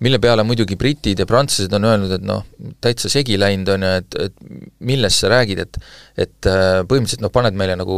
mille 0.05 0.19
peale 0.21 0.43
muidugi 0.45 0.75
britid 0.77 1.19
ja 1.19 1.25
prantslased 1.29 1.73
on 1.73 1.87
öelnud, 1.89 2.11
et 2.17 2.25
noh, 2.25 2.43
täitsa 2.83 3.09
segi 3.09 3.37
läinud 3.39 3.69
on 3.73 3.85
ju, 3.85 3.93
et, 4.01 4.17
et 4.27 4.35
millest 4.85 5.23
sa 5.23 5.31
räägid, 5.33 5.63
et 5.63 5.79
et 6.17 6.49
põhimõtteliselt 6.89 7.23
noh, 7.25 7.33
paned 7.33 7.57
meile 7.57 7.77
nagu 7.77 7.97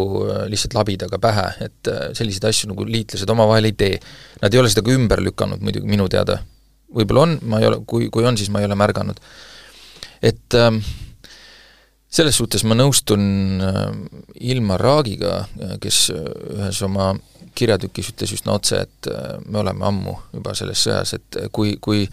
lihtsalt 0.52 0.76
labidaga 0.76 1.20
pähe, 1.24 1.50
et 1.68 1.92
selliseid 2.18 2.48
asju 2.50 2.72
nagu 2.72 2.88
liitlased 2.88 3.30
omavahel 3.32 3.70
ei 3.70 3.76
tee. 3.80 4.00
Nad 4.44 4.56
ei 4.56 4.62
ole 4.62 4.72
seda 4.72 4.84
ka 4.84 4.96
ümber 4.96 5.24
lükanud 5.24 5.64
muidugi 5.64 5.88
minu 5.88 6.08
teada 6.12 6.40
võib-olla 6.96 7.28
on, 7.28 7.38
ma 7.50 7.62
ei 7.62 7.70
ole, 7.70 7.82
kui, 7.88 8.10
kui 8.14 8.26
on, 8.26 8.38
siis 8.40 8.50
ma 8.54 8.62
ei 8.62 8.68
ole 8.70 8.78
märganud. 8.80 9.20
et 10.22 10.56
ähm, 10.60 10.82
selles 12.10 12.40
suhtes 12.40 12.64
ma 12.66 12.78
nõustun 12.78 13.26
äh, 13.62 13.84
Ilmar 14.54 14.82
Raagiga, 14.82 15.44
kes 15.82 16.08
ühes 16.14 16.82
oma 16.86 17.12
kirjatükis 17.60 18.14
ütles 18.14 18.34
üsna 18.38 18.56
otse, 18.56 18.86
et 18.88 19.12
äh, 19.12 19.38
me 19.46 19.62
oleme 19.62 19.86
ammu 19.86 20.16
juba 20.34 20.56
selles 20.58 20.82
sõjas, 20.88 21.16
et 21.20 21.44
kui, 21.54 21.78
kui 21.82 22.08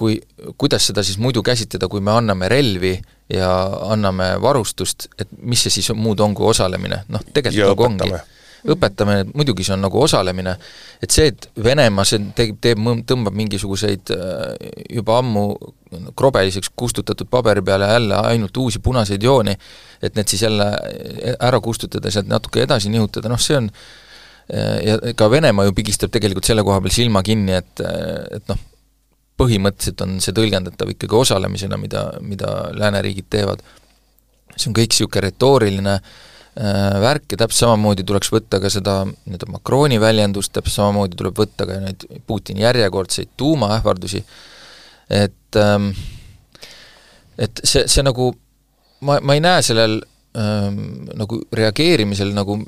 kui, 0.00 0.16
kuidas 0.56 0.86
seda 0.88 1.04
siis 1.04 1.18
muidu 1.20 1.42
käsitleda, 1.44 1.88
kui 1.92 2.00
me 2.04 2.14
anname 2.14 2.48
relvi 2.48 2.94
ja 3.30 3.50
anname 3.92 4.32
varustust, 4.42 5.10
et 5.20 5.28
mis 5.42 5.60
see 5.64 5.74
siis 5.76 5.92
muud 5.96 6.20
on 6.24 6.34
kui 6.36 6.48
osalemine, 6.50 7.02
noh 7.12 7.24
tegelikult 7.34 7.74
nagu 7.74 7.86
ongi. 7.88 8.12
õpetamine, 8.74 9.28
muidugi 9.32 9.64
see 9.64 9.76
on 9.76 9.84
nagu 9.86 10.00
osalemine, 10.04 10.56
et 11.00 11.12
see, 11.12 11.30
et 11.32 11.50
Venemaa 11.64 12.04
see 12.08 12.22
teeb, 12.36 12.58
teeb, 12.64 12.80
tõmbab 13.08 13.36
mingisuguseid 13.36 14.12
äh, 14.16 14.72
juba 14.96 15.20
ammu 15.20 15.44
krobeliseks 16.16 16.70
kustutatud 16.76 17.28
paberi 17.30 17.62
peale 17.62 17.88
jälle 17.90 18.14
ainult 18.30 18.56
uusi 18.56 18.78
punaseid 18.78 19.22
jooni, 19.22 19.56
et 20.02 20.14
need 20.14 20.28
siis 20.28 20.42
jälle 20.42 20.66
ära 21.40 21.60
kustutada, 21.60 22.10
sealt 22.10 22.30
natuke 22.30 22.62
edasi 22.62 22.92
nihutada, 22.92 23.28
noh 23.28 23.40
see 23.40 23.58
on 23.58 23.70
ja 24.84 24.96
ka 25.14 25.30
Venemaa 25.30 25.68
ju 25.68 25.74
pigistab 25.74 26.10
tegelikult 26.10 26.46
selle 26.46 26.64
koha 26.66 26.80
peal 26.82 26.94
silma 26.94 27.22
kinni, 27.22 27.54
et, 27.58 27.82
et 28.34 28.48
noh, 28.50 28.64
põhimõtteliselt 29.38 30.02
on 30.06 30.16
see 30.22 30.34
tõlgendatav 30.36 30.90
ikkagi 30.94 31.16
osalemisena, 31.16 31.78
mida, 31.78 32.08
mida 32.20 32.50
lääneriigid 32.74 33.30
teevad. 33.30 33.62
see 34.56 34.68
on 34.70 34.74
kõik 34.76 34.90
niisugune 34.90 35.22
retooriline 35.28 36.00
Äh, 36.58 36.96
värk 37.00 37.30
ja 37.30 37.38
täpselt 37.38 37.62
samamoodi 37.62 38.02
tuleks 38.02 38.28
võtta 38.34 38.58
ka 38.58 38.66
seda 38.74 39.04
nii-öelda 39.06 39.46
Macroni 39.52 40.00
väljendust, 40.02 40.50
täpselt 40.50 40.80
samamoodi 40.80 41.14
tuleb 41.16 41.36
võtta 41.38 41.62
ka 41.64 41.76
neid 41.78 42.02
Putini 42.26 42.64
järjekordseid 42.64 43.30
tuumaähvardusi, 43.38 44.24
et 45.14 45.36
ähm, 45.58 45.90
et 47.40 47.62
see, 47.64 47.86
see 47.90 48.04
nagu, 48.06 48.30
ma, 49.06 49.18
ma 49.24 49.36
ei 49.36 49.44
näe 49.44 49.62
sellel 49.64 50.00
ähm, 50.38 51.08
nagu 51.18 51.40
reageerimisel 51.56 52.34
nagu, 52.36 52.58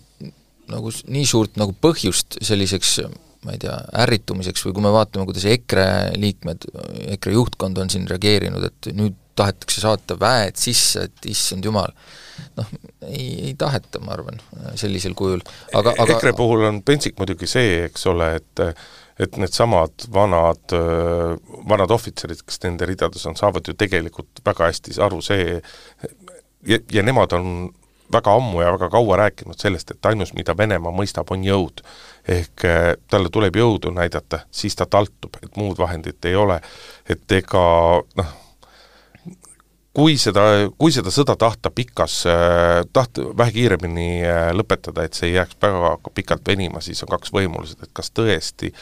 nagu 0.73 0.95
nii 1.13 1.27
suurt 1.29 1.61
nagu 1.61 1.77
põhjust 1.85 2.41
selliseks 2.45 2.99
ma 3.43 3.57
ei 3.57 3.59
tea, 3.63 3.75
ärritumiseks 4.05 4.63
või 4.67 4.77
kui 4.77 4.85
me 4.85 4.93
vaatame, 4.95 5.27
kuidas 5.27 5.47
EKRE 5.51 5.87
liikmed, 6.21 6.67
EKRE 7.17 7.35
juhtkond 7.35 7.81
on 7.83 7.91
siin 7.91 8.07
reageerinud, 8.11 8.69
et 8.69 8.91
nüüd 8.95 9.17
tahetakse 9.39 9.83
saata 9.83 10.17
väed 10.21 10.59
sisse, 10.61 11.09
et 11.09 11.27
issand 11.33 11.67
jumal, 11.67 11.91
noh, 12.59 12.73
ei, 13.09 13.49
ei 13.49 13.55
taheta, 13.59 14.03
ma 14.05 14.15
arvan, 14.15 14.39
sellisel 14.79 15.17
kujul, 15.19 15.43
aga, 15.75 15.95
aga 15.97 16.19
EKRE 16.19 16.35
puhul 16.39 16.69
on 16.69 16.83
pentsik 16.87 17.19
muidugi 17.19 17.49
see, 17.51 17.81
eks 17.89 18.07
ole, 18.13 18.31
et 18.39 18.65
et 19.23 19.37
needsamad 19.41 20.07
vanad, 20.15 20.75
vanad 21.69 21.95
ohvitserid, 21.95 22.43
kes 22.47 22.63
nende 22.65 22.87
ridades 22.89 23.27
on, 23.29 23.37
saavad 23.39 23.69
ju 23.69 23.77
tegelikult 23.79 24.43
väga 24.45 24.71
hästi 24.71 24.99
aru 25.03 25.21
see, 25.25 25.61
ja, 26.69 26.79
ja 26.93 27.05
nemad 27.07 27.33
on 27.39 27.71
väga 28.13 28.35
ammu 28.37 28.61
ja 28.61 28.73
väga 28.73 28.89
kaua 28.93 29.17
rääkinud 29.17 29.59
sellest, 29.59 29.91
et 29.91 30.07
ainus, 30.07 30.35
mida 30.37 30.57
Venemaa 30.57 30.93
mõistab, 30.93 31.31
on 31.31 31.45
jõud. 31.45 31.85
ehk 32.29 32.63
talle 33.11 33.31
tuleb 33.35 33.57
jõudu 33.57 33.91
näidata, 33.91 34.45
siis 34.51 34.77
ta 34.79 34.87
taltub, 34.87 35.37
et 35.43 35.57
muud 35.57 35.79
vahendit 35.79 36.25
ei 36.25 36.37
ole. 36.37 36.61
et 37.09 37.33
ega 37.33 37.65
noh, 38.17 38.35
kui 39.97 40.17
seda, 40.21 40.43
kui 40.81 40.93
seda 40.93 41.13
sõda 41.13 41.35
tahta 41.37 41.71
pikas, 41.75 42.23
taht-, 42.97 43.21
vähe 43.39 43.53
kiiremini 43.53 44.07
äh, 44.25 44.45
lõpetada, 44.57 45.05
et 45.05 45.17
see 45.17 45.31
ei 45.31 45.37
jääks 45.37 45.59
väga 45.61 45.93
pikalt 46.17 46.47
venima, 46.49 46.81
siis 46.85 47.03
on 47.05 47.11
kaks 47.13 47.33
võimalused, 47.35 47.83
et 47.85 47.93
kas 47.97 48.09
tõesti, 48.17 48.73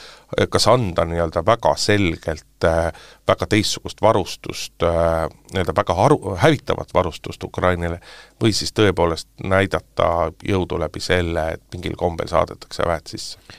kas 0.55 0.69
anda 0.71 1.05
nii-öelda 1.11 1.43
väga 1.47 1.75
selgelt 1.81 2.67
äh, 2.69 2.93
väga 3.29 3.49
teistsugust 3.51 4.03
varustust, 4.03 4.77
äh, 4.87 5.27
nii-öelda 5.51 5.75
väga 5.81 5.99
haru, 5.99 6.21
hävitavat 6.39 6.95
varustust 6.95 7.43
Ukrainale, 7.45 7.99
või 8.43 8.55
siis 8.55 8.71
tõepoolest 8.77 9.29
näidata 9.43 10.31
jõudu 10.47 10.79
läbi 10.79 11.03
selle, 11.03 11.49
et 11.57 11.67
mingil 11.75 11.99
kombel 11.99 12.31
saadetakse 12.31 12.87
väed 12.87 13.11
sisse? 13.17 13.59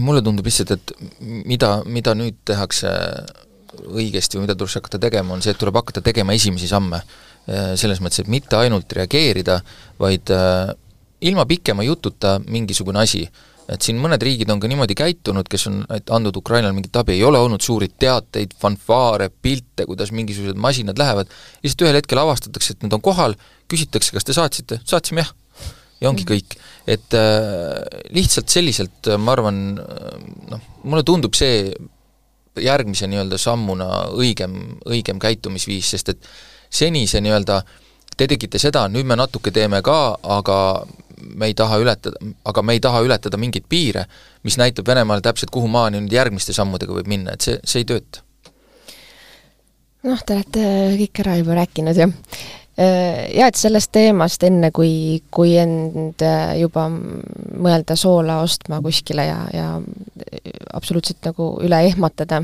mulle 0.00 0.22
tundub 0.24 0.46
lihtsalt, 0.46 0.70
et 0.72 0.92
mida, 1.20 1.82
mida 1.84 2.14
nüüd 2.16 2.38
tehakse 2.48 2.88
õigesti 3.80 4.38
või 4.38 4.46
mida 4.46 4.56
tuleks 4.58 4.78
hakata 4.80 5.00
tegema, 5.02 5.34
on 5.34 5.44
see, 5.44 5.54
et 5.54 5.60
tuleb 5.60 5.76
hakata 5.80 6.02
tegema 6.04 6.34
esimesi 6.36 6.68
samme. 6.70 7.02
Äh, 7.50 7.72
selles 7.80 8.02
mõttes, 8.02 8.22
et 8.22 8.30
mitte 8.30 8.58
ainult 8.58 8.92
reageerida, 8.94 9.58
vaid 10.00 10.30
äh, 10.30 10.74
ilma 11.26 11.46
pikema 11.48 11.86
jututa 11.86 12.38
mingisugune 12.46 13.02
asi. 13.02 13.26
et 13.72 13.80
siin 13.86 13.96
mõned 13.96 14.20
riigid 14.20 14.50
on 14.50 14.58
ka 14.60 14.68
niimoodi 14.68 14.92
käitunud, 14.98 15.46
kes 15.48 15.68
on 15.70 15.76
andnud 15.88 16.36
Ukrainale 16.36 16.74
mingit 16.74 16.96
abi, 16.98 17.14
ei 17.14 17.22
ole 17.24 17.38
olnud 17.40 17.62
suuri 17.62 17.86
teateid, 17.88 18.56
fanfaare, 18.60 19.30
pilte, 19.30 19.86
kuidas 19.86 20.10
mingisugused 20.12 20.58
masinad 20.60 20.98
lähevad, 20.98 21.30
lihtsalt 21.62 21.84
ühel 21.86 21.96
hetkel 21.96 22.20
avastatakse, 22.20 22.74
et 22.74 22.82
nad 22.84 22.96
on 22.98 23.00
kohal, 23.00 23.36
küsitakse, 23.70 24.12
kas 24.12 24.26
te 24.26 24.34
saatsite, 24.36 24.80
saatsime 24.84 25.22
jah 25.22 25.30
ja 26.02 26.10
ongi 26.10 26.26
kõik. 26.26 26.58
et 26.90 27.14
äh, 27.14 27.78
lihtsalt 28.10 28.50
selliselt 28.50 29.12
ma 29.22 29.36
arvan, 29.36 29.62
noh, 30.50 30.68
mulle 30.82 31.06
tundub 31.06 31.38
see 31.38 31.70
järgmise 32.60 33.08
nii-öelda 33.08 33.38
sammuna 33.40 33.88
õigem, 34.12 34.58
õigem 34.88 35.20
käitumisviis, 35.22 35.92
sest 35.94 36.12
et 36.12 36.28
seni 36.70 37.06
see 37.06 37.22
nii-öelda 37.24 37.62
te 38.16 38.28
tegite 38.28 38.60
seda, 38.60 38.86
nüüd 38.92 39.08
me 39.08 39.16
natuke 39.16 39.52
teeme 39.54 39.80
ka, 39.84 40.18
aga 40.22 40.58
me 41.34 41.48
ei 41.48 41.54
taha 41.54 41.78
ületada, 41.80 42.18
aga 42.44 42.62
me 42.62 42.76
ei 42.76 42.80
taha 42.82 43.00
ületada 43.04 43.38
mingeid 43.40 43.68
piire, 43.68 44.04
mis 44.44 44.58
näitab 44.60 44.88
Venemaale 44.88 45.24
täpselt, 45.24 45.52
kuhu 45.54 45.70
maani 45.70 46.02
nüüd 46.02 46.12
järgmiste 46.12 46.54
sammudega 46.56 46.94
võib 46.96 47.08
minna, 47.10 47.36
et 47.36 47.46
see, 47.46 47.58
see 47.64 47.84
ei 47.84 47.88
tööta. 47.88 48.24
noh, 50.02 50.18
te 50.26 50.34
olete 50.34 50.66
kõik 50.98 51.22
ära 51.24 51.38
juba 51.38 51.60
rääkinud, 51.62 52.02
jah. 52.04 52.12
Jaa, 52.82 53.46
et 53.48 53.58
sellest 53.58 53.92
teemast 53.94 54.42
enne, 54.46 54.72
kui, 54.74 55.22
kui 55.30 55.54
end 55.60 56.22
juba 56.58 56.88
mõelda 56.90 57.96
soola 57.98 58.40
ostma 58.42 58.80
kuskile 58.82 59.26
ja, 59.28 59.38
ja 59.54 59.66
absoluutselt 60.74 61.22
nagu 61.28 61.52
üle 61.62 61.82
ehmatada, 61.88 62.42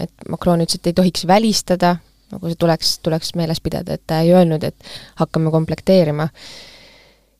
et 0.00 0.28
Macron 0.30 0.62
ütles, 0.64 0.80
et 0.80 0.92
ei 0.92 0.96
tohiks 0.96 1.26
välistada, 1.28 1.96
nagu 2.32 2.50
see 2.50 2.60
tuleks, 2.60 2.98
tuleks 3.04 3.34
meeles 3.38 3.60
pidada, 3.64 3.98
et 3.98 4.06
ta 4.06 4.22
ei 4.24 4.32
öelnud, 4.34 4.64
et 4.64 4.94
hakkame 5.20 5.52
komplekteerima 5.54 6.28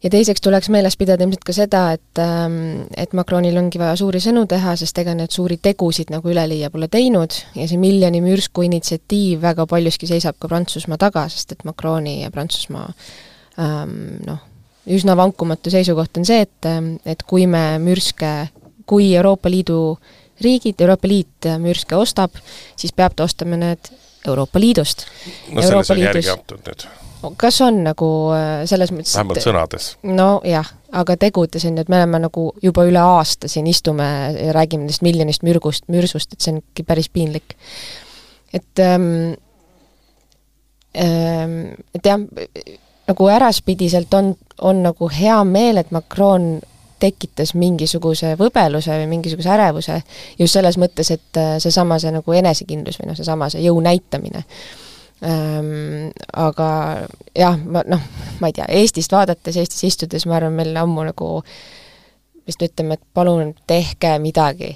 ja 0.04 0.10
teiseks 0.12 0.42
tuleks 0.44 0.68
meeles 0.72 0.96
pidada 1.00 1.24
ilmselt 1.24 1.44
ka 1.46 1.54
seda, 1.56 1.82
et 1.96 2.20
ähm, 2.22 2.84
et 3.00 3.14
Macronil 3.16 3.56
ongi 3.58 3.80
vaja 3.80 3.96
suuri 3.98 4.20
sõnu 4.22 4.44
teha, 4.50 4.76
sest 4.80 4.98
ega 5.00 5.14
need 5.16 5.32
suuri 5.34 5.58
tegusid 5.62 6.12
nagu 6.12 6.30
üleliia 6.30 6.70
pole 6.72 6.90
teinud. 6.92 7.36
Ja 7.56 7.68
see 7.70 7.80
miljoni 7.80 8.20
mürsku 8.24 8.66
initsiatiiv 8.68 9.42
väga 9.44 9.66
paljuski 9.70 10.08
seisab 10.10 10.38
ka 10.40 10.50
Prantsusmaa 10.50 11.00
taga, 11.00 11.26
sest 11.32 11.56
et 11.56 11.64
Macroni 11.68 12.20
ja 12.22 12.32
Prantsusmaa 12.34 12.90
ähm, 13.62 13.96
noh, 14.26 14.44
üsna 14.92 15.16
vankumatu 15.16 15.72
seisukoht 15.72 16.20
on 16.20 16.28
see, 16.28 16.44
et, 16.44 16.68
ähm, 16.68 16.94
et 17.08 17.24
kui 17.26 17.48
me 17.50 17.64
mürske, 17.82 18.34
kui 18.86 19.14
Euroopa 19.16 19.52
Liidu 19.52 19.96
riigid, 20.44 20.80
Euroopa 20.82 21.08
Liit 21.08 21.48
mürske 21.62 21.96
ostab, 21.96 22.34
siis 22.76 22.92
peab 22.92 23.14
ta 23.16 23.24
ostma 23.24 23.56
need 23.56 23.92
Euroopa 24.28 24.60
Liidust. 24.60 25.06
no 25.52 25.62
selles 25.62 25.90
on 25.90 26.00
järgi 26.00 26.30
antud 26.32 26.62
nüüd 26.66 26.86
kas 27.36 27.60
on 27.64 27.80
nagu 27.84 28.08
äh, 28.34 28.64
selles 28.68 28.92
mõttes 28.92 29.14
vähemalt 29.16 29.42
sõnades? 29.44 29.88
nojah, 30.04 30.68
aga 30.92 31.16
tegudes 31.20 31.64
on 31.68 31.78
ju, 31.78 31.84
et 31.84 31.92
me 31.92 32.00
oleme 32.02 32.20
nagu 32.26 32.46
juba 32.62 32.84
üle 32.88 33.00
aasta 33.00 33.48
siin 33.50 33.68
istume 33.70 34.06
ja 34.36 34.52
räägime 34.56 34.84
nendest 34.84 35.04
miljonist 35.06 35.46
mürgust, 35.46 35.86
mürsust, 35.92 36.34
et 36.34 36.44
see 36.44 36.54
on 36.54 36.60
ikka 36.62 36.86
päris 36.92 37.08
piinlik. 37.08 37.56
et 38.52 38.82
ähm, 38.82 39.34
ähm, 40.98 41.58
et 41.94 42.04
jah, 42.06 42.20
nagu 43.08 43.28
äraspidiselt 43.28 44.14
on, 44.14 44.34
on 44.60 44.82
nagu 44.82 45.10
hea 45.12 45.40
meel, 45.48 45.80
et 45.80 45.90
Macron 45.90 46.60
tekitas 47.04 47.52
mingisuguse 47.58 48.32
võbeluse 48.40 48.96
või 49.02 49.10
mingisuguse 49.16 49.52
ärevuse 49.52 50.00
just 50.38 50.56
selles 50.56 50.80
mõttes, 50.80 51.12
et 51.12 51.40
äh, 51.40 51.54
seesama, 51.62 52.00
see 52.00 52.14
nagu 52.14 52.40
enesekindlus 52.40 52.98
või 53.02 53.12
noh, 53.12 53.20
seesama 53.20 53.52
see 53.52 53.62
jõu 53.66 53.78
näitamine 53.84 54.44
Ähm, 55.22 56.10
aga 56.32 56.66
jah, 57.38 57.56
ma 57.64 57.80
noh, 57.86 58.00
ma 58.42 58.50
ei 58.50 58.52
tea, 58.52 58.66
Eestist 58.68 59.12
vaadates, 59.14 59.56
Eestis 59.56 59.84
istudes, 59.86 60.26
ma 60.26 60.36
arvan, 60.36 60.52
meil 60.58 60.74
ammu 60.76 61.06
nagu 61.06 61.28
vist 62.44 62.60
ütleme, 62.66 62.98
et 62.98 63.04
palun 63.14 63.54
tehke 63.70 64.18
midagi. 64.20 64.74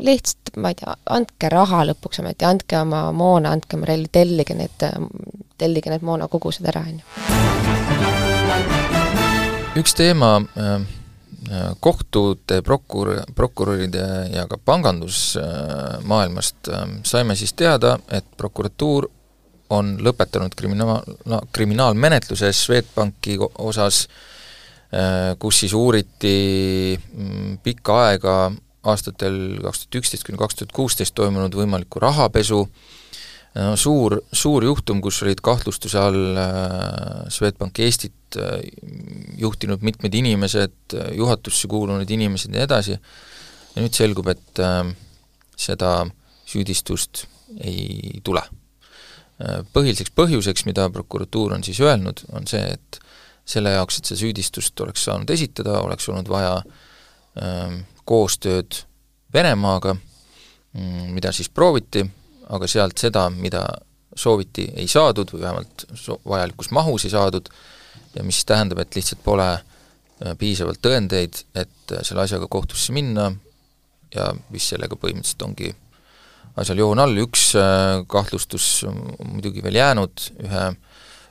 lihtsalt, 0.00 0.54
ma 0.56 0.70
ei 0.70 0.78
tea, 0.78 0.94
andke 1.10 1.50
raha 1.52 1.82
lõpuks 1.90 2.22
ometi, 2.22 2.46
andke 2.48 2.78
oma 2.80 3.02
moona, 3.12 3.50
andke 3.52 3.76
oma 3.76 3.90
relvi, 3.90 4.08
tellige 4.12 4.54
need, 4.56 4.86
tellige 5.58 5.90
need 5.92 6.06
moonakogused 6.06 6.64
ära, 6.70 6.86
on 6.86 7.02
ju. 7.02 7.04
üks 9.82 9.92
teema 9.98 10.38
äh, 10.56 10.86
kohtute, 11.80 12.62
prokur-, 12.62 13.24
prokuröride 13.34 14.28
ja 14.34 14.46
ka 14.50 14.58
pangandusmaailmast 14.64 16.68
äh, 16.70 16.88
saime 17.02 17.36
siis 17.36 17.52
teada, 17.58 17.98
et 18.10 18.24
prokuratuur 18.36 19.08
on 19.70 19.98
lõpetanud 20.02 20.54
kriminaal, 20.58 21.02
kriminaalmenetluse 21.54 22.52
Swedbanki 22.54 23.38
osas, 23.58 24.08
äh, 24.94 25.36
kus 25.42 25.60
siis 25.64 25.74
uuriti 25.74 26.98
mm, 26.98 27.58
pikka 27.66 27.92
aega 28.06 28.52
aastatel 28.86 29.58
kaks 29.64 29.78
tuhat 29.82 29.94
üksteist 30.00 30.24
kuni 30.26 30.38
kaks 30.40 30.54
tuhat 30.60 30.72
kuusteist 30.76 31.14
toimunud 31.18 31.54
võimalikku 31.54 32.00
rahapesu, 32.00 32.60
no 33.58 33.76
suur, 33.76 34.20
suur 34.32 34.64
juhtum, 34.64 35.00
kus 35.02 35.22
olid 35.26 35.40
kahtlustuse 35.44 35.98
all 35.98 36.38
äh, 36.38 36.46
Swedbank 37.28 37.78
Eestit 37.82 38.14
äh, 38.38 38.62
juhtinud 39.40 39.82
mitmed 39.86 40.14
inimesed, 40.14 40.96
juhatusse 41.16 41.68
kuulunud 41.70 42.10
inimesed 42.10 42.52
ja 42.52 42.58
nii 42.58 42.66
edasi, 42.68 42.96
ja 43.74 43.84
nüüd 43.84 43.96
selgub, 43.96 44.28
et 44.32 44.60
seda 45.60 45.90
süüdistust 46.50 47.24
ei 47.62 48.20
tule. 48.26 48.42
Põhiliseks 49.72 50.12
põhjuseks, 50.12 50.66
mida 50.68 50.88
prokuratuur 50.92 51.54
on 51.56 51.62
siis 51.64 51.78
öelnud, 51.80 52.20
on 52.36 52.48
see, 52.50 52.60
et 52.74 52.98
selle 53.48 53.72
jaoks, 53.74 54.00
et 54.00 54.10
see 54.10 54.18
süüdistust 54.24 54.80
oleks 54.84 55.06
saanud 55.08 55.30
esitada, 55.32 55.78
oleks 55.80 56.08
olnud 56.10 56.28
vaja 56.30 56.58
ähm, 57.40 57.82
koostööd 58.08 58.82
Venemaaga, 59.34 59.94
mm, 60.74 61.10
mida 61.14 61.32
siis 61.32 61.48
prooviti, 61.54 62.02
aga 62.50 62.68
sealt 62.70 62.98
seda, 62.98 63.28
mida 63.30 63.62
sooviti, 64.16 64.66
ei 64.74 64.88
saadud 64.90 65.30
või 65.34 65.44
vähemalt 65.44 65.86
so-, 65.94 66.18
vajalikus 66.26 66.72
mahus 66.74 67.06
ei 67.06 67.12
saadud 67.14 67.50
ja 68.14 68.24
mis 68.26 68.44
tähendab, 68.44 68.82
et 68.82 68.96
lihtsalt 68.96 69.22
pole 69.24 69.48
äh, 69.52 70.34
piisavalt 70.38 70.82
tõendeid, 70.82 71.44
et 71.54 71.94
äh, 71.94 72.02
selle 72.06 72.26
asjaga 72.26 72.50
kohtusse 72.50 72.94
minna. 72.96 73.30
Ja 74.10 74.32
mis 74.50 74.64
sellega 74.72 74.96
põhimõtteliselt 74.98 75.44
ongi 75.46 75.68
asjal 76.58 76.80
joon 76.82 76.98
all, 77.02 77.14
üks 77.22 77.52
äh, 77.58 78.00
kahtlustus 78.10 78.84
muidugi 78.88 79.62
veel 79.62 79.78
jäänud 79.78 80.24
ühe, 80.42 80.64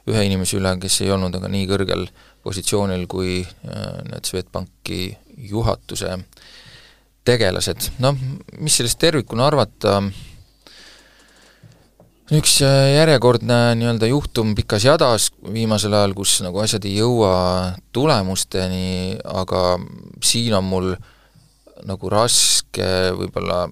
ühe 0.09 0.25
inimese 0.29 0.57
üle, 0.59 0.71
kes 0.79 1.01
ei 1.03 1.11
olnud 1.11 1.35
aga 1.35 1.51
nii 1.51 1.67
kõrgel 1.69 2.07
positsioonil 2.45 3.05
kui 3.11 3.41
äh, 3.43 3.99
need 4.07 4.29
Swedbanki 4.29 5.01
juhatuse 5.49 6.15
tegelased. 7.27 7.91
noh, 7.99 8.17
mis 8.59 8.79
sellest 8.79 8.99
tervikuna 9.01 9.49
arvata, 9.49 9.99
üks 12.29 12.59
äh, 12.61 12.93
järjekordne 12.93 13.55
nii-öelda 13.79 14.09
juhtum 14.11 14.51
pikas 14.57 14.83
jadas 14.85 15.29
viimasel 15.53 15.95
ajal, 15.97 16.13
kus 16.17 16.35
nagu 16.45 16.61
asjad 16.61 16.85
ei 16.85 16.99
jõua 16.99 17.31
tulemusteni, 17.95 19.17
aga 19.25 19.79
siin 20.21 20.53
on 20.59 20.67
mul 20.69 20.91
nagu 21.89 22.11
raske 22.13 22.85
võib-olla 23.17 23.63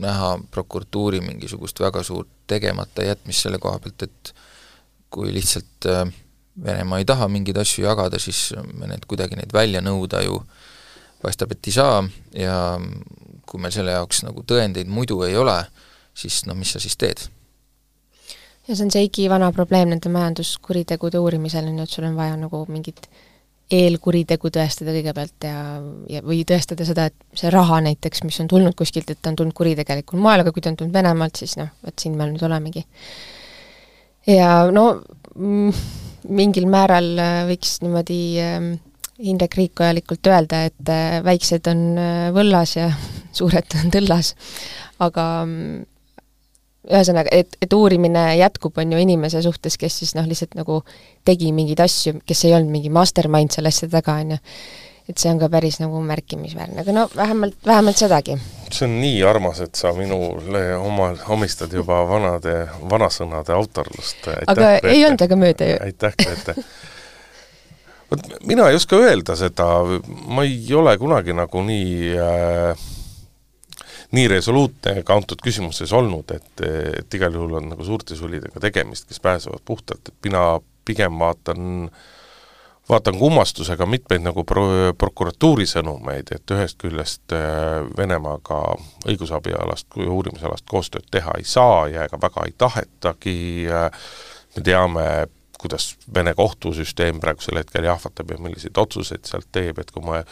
näha 0.00 0.32
prokuratuuri 0.50 1.22
mingisugust 1.22 1.78
väga 1.82 2.02
suurt 2.06 2.30
tegemata 2.50 3.06
jätmist 3.06 3.46
selle 3.46 3.62
koha 3.62 3.78
pealt, 3.78 4.08
et 4.08 4.34
kui 5.10 5.30
lihtsalt 5.34 5.90
äh, 5.90 6.04
Venemaa 6.60 6.98
ei 7.00 7.06
taha 7.06 7.28
mingeid 7.30 7.56
asju 7.62 7.86
jagada, 7.86 8.18
siis 8.20 8.50
me 8.74 8.88
need 8.90 9.06
kuidagi 9.08 9.38
neid 9.38 9.52
välja 9.54 9.80
nõuda 9.80 10.18
ju 10.26 10.42
paistab, 11.22 11.54
et 11.54 11.68
ei 11.70 11.72
saa 11.72 12.02
ja 12.36 12.56
kui 13.46 13.62
meil 13.62 13.72
selle 13.72 13.94
jaoks 13.94 14.24
nagu 14.26 14.42
tõendeid 14.42 14.90
muidu 14.90 15.22
ei 15.24 15.38
ole, 15.38 15.60
siis 16.12 16.42
noh, 16.50 16.58
mis 16.58 16.74
sa 16.74 16.82
siis 16.82 16.98
teed? 17.00 17.30
Ja 18.70 18.76
see 18.76 18.86
on 18.86 18.92
see 18.94 19.08
igivana 19.08 19.50
probleem 19.54 19.90
nende 19.90 20.12
majanduskuritegude 20.14 21.18
uurimisel, 21.18 21.66
on 21.66 21.82
ju, 21.82 21.88
et 21.88 21.96
sul 21.96 22.06
on 22.06 22.16
vaja 22.18 22.36
nagu 22.38 22.62
mingit 22.70 23.08
eelkuritegu 23.70 24.50
tõestada 24.50 24.94
kõigepealt 24.94 25.46
ja, 25.46 25.58
ja 26.10 26.22
või 26.26 26.40
tõestada 26.46 26.86
seda, 26.86 27.06
et 27.10 27.38
see 27.38 27.50
raha 27.54 27.78
näiteks, 27.86 28.24
mis 28.26 28.40
on 28.42 28.50
tulnud 28.50 28.74
kuskilt, 28.78 29.12
et 29.12 29.20
ta 29.22 29.30
on 29.30 29.38
tulnud 29.38 29.54
kuritegelikul 29.56 30.22
moel, 30.22 30.42
aga 30.42 30.52
kui 30.54 30.62
ta 30.62 30.72
on 30.72 30.78
tulnud 30.80 30.94
Venemaalt, 30.94 31.38
siis 31.38 31.54
noh, 31.60 31.70
vot 31.86 32.02
siin 32.02 32.16
me 32.18 32.26
nüüd 32.30 32.42
olemegi. 32.46 32.84
ja 34.26 34.50
no 34.74 34.86
mm, 35.34 35.84
mingil 36.34 36.66
määral 36.70 37.12
äh, 37.18 37.42
võiks 37.50 37.78
niimoodi 37.84 38.20
äh, 38.42 38.58
Indrek 39.20 39.54
Riik-ojalikult 39.58 40.26
öelda, 40.32 40.64
et 40.70 40.90
äh, 40.90 41.20
väiksed 41.24 41.70
on 41.70 41.86
äh, 42.00 42.26
võllas 42.34 42.74
ja 42.78 42.90
suured 43.38 43.78
on 43.78 43.94
tõllas, 43.94 44.34
aga 44.98 45.30
mm, 45.46 45.86
ühesõnaga, 46.90 47.32
et, 47.32 47.56
et 47.62 47.72
uurimine 47.72 48.24
jätkub, 48.40 48.76
on 48.80 48.94
ju, 48.94 49.00
inimese 49.00 49.42
suhtes, 49.44 49.78
kes 49.80 50.00
siis 50.02 50.14
noh, 50.18 50.28
lihtsalt 50.28 50.56
nagu 50.58 50.82
tegi 51.26 51.52
mingeid 51.56 51.82
asju, 51.84 52.20
kes 52.26 52.44
ei 52.48 52.54
olnud 52.58 52.72
mingi 52.74 52.92
mastermind 52.92 53.54
selle 53.54 53.72
asja 53.72 53.88
taga, 53.92 54.18
on 54.20 54.36
ju. 54.36 54.40
et 55.10 55.18
see 55.18 55.30
on 55.32 55.40
ka 55.40 55.48
päris 55.50 55.80
nagu 55.82 56.02
märkimisväärne, 56.06 56.84
aga 56.84 56.94
no 56.94 57.08
vähemalt, 57.16 57.56
vähemalt 57.66 57.98
sedagi. 57.98 58.36
see 58.70 58.86
on 58.86 59.00
nii 59.02 59.24
armas, 59.26 59.62
et 59.64 59.74
sa 59.74 59.92
minule 59.96 60.62
oma, 60.76 61.10
omistad 61.34 61.72
juba 61.74 62.02
vanade, 62.08 62.62
vanasõnade 62.90 63.56
autorlust. 63.56 64.30
aga 64.46 64.54
Grete. 64.54 64.94
ei 64.94 65.04
olnud 65.06 65.26
väga 65.26 65.40
mööda 65.40 65.74
ju. 65.74 65.82
aitäh, 65.88 66.16
Grete 66.22 66.58
vot 68.10 68.32
mina 68.46 68.68
ei 68.70 68.78
oska 68.78 68.98
öelda 68.98 69.36
seda, 69.38 69.66
ma 70.26 70.44
ei 70.46 70.74
ole 70.74 70.96
kunagi 70.98 71.34
nagu 71.36 71.62
nii 71.66 72.14
äh, 72.18 72.88
nii 74.16 74.28
resoluutne 74.28 75.02
ka 75.06 75.16
antud 75.18 75.42
küsimuses 75.44 75.92
olnud, 75.96 76.32
et, 76.34 76.64
et 77.00 77.18
igal 77.18 77.34
juhul 77.36 77.58
on 77.60 77.68
nagu 77.72 77.84
suurte 77.86 78.16
sulidega 78.18 78.62
tegemist, 78.62 79.08
kes 79.08 79.22
pääsevad 79.22 79.62
puhtalt, 79.64 80.08
et 80.08 80.26
mina 80.26 80.44
pigem 80.84 81.18
vaatan 81.20 81.90
vaatan 82.90 83.18
kummastusega 83.18 83.86
mitmeid 83.86 84.24
nagu 84.24 84.42
pro-, 84.44 84.92
prokuratuuri 84.98 85.66
sõnumeid, 85.70 86.32
et 86.34 86.54
ühest 86.54 86.78
küljest 86.80 87.34
äh, 87.36 87.84
Venemaaga 87.96 88.58
õigusabialast 89.06 89.98
uurimisalast 90.06 90.66
koostööd 90.66 91.06
teha 91.10 91.36
ei 91.38 91.46
saa 91.46 91.84
ja 91.92 92.08
ega 92.08 92.18
väga 92.22 92.48
ei 92.48 92.56
tahetagi, 92.58 93.36
äh, 93.70 94.08
me 94.56 94.64
teame 94.66 95.06
kuidas 95.60 95.92
Vene 96.14 96.32
kohtusüsteem 96.34 97.20
praegusel 97.20 97.60
hetkel 97.60 97.84
jahvatab 97.84 98.32
ja 98.32 98.38
milliseid 98.40 98.78
otsuseid 98.80 99.28
sealt 99.28 99.48
teeb, 99.52 99.78
et 99.78 99.90
kui 99.92 100.04
ma 100.04 100.22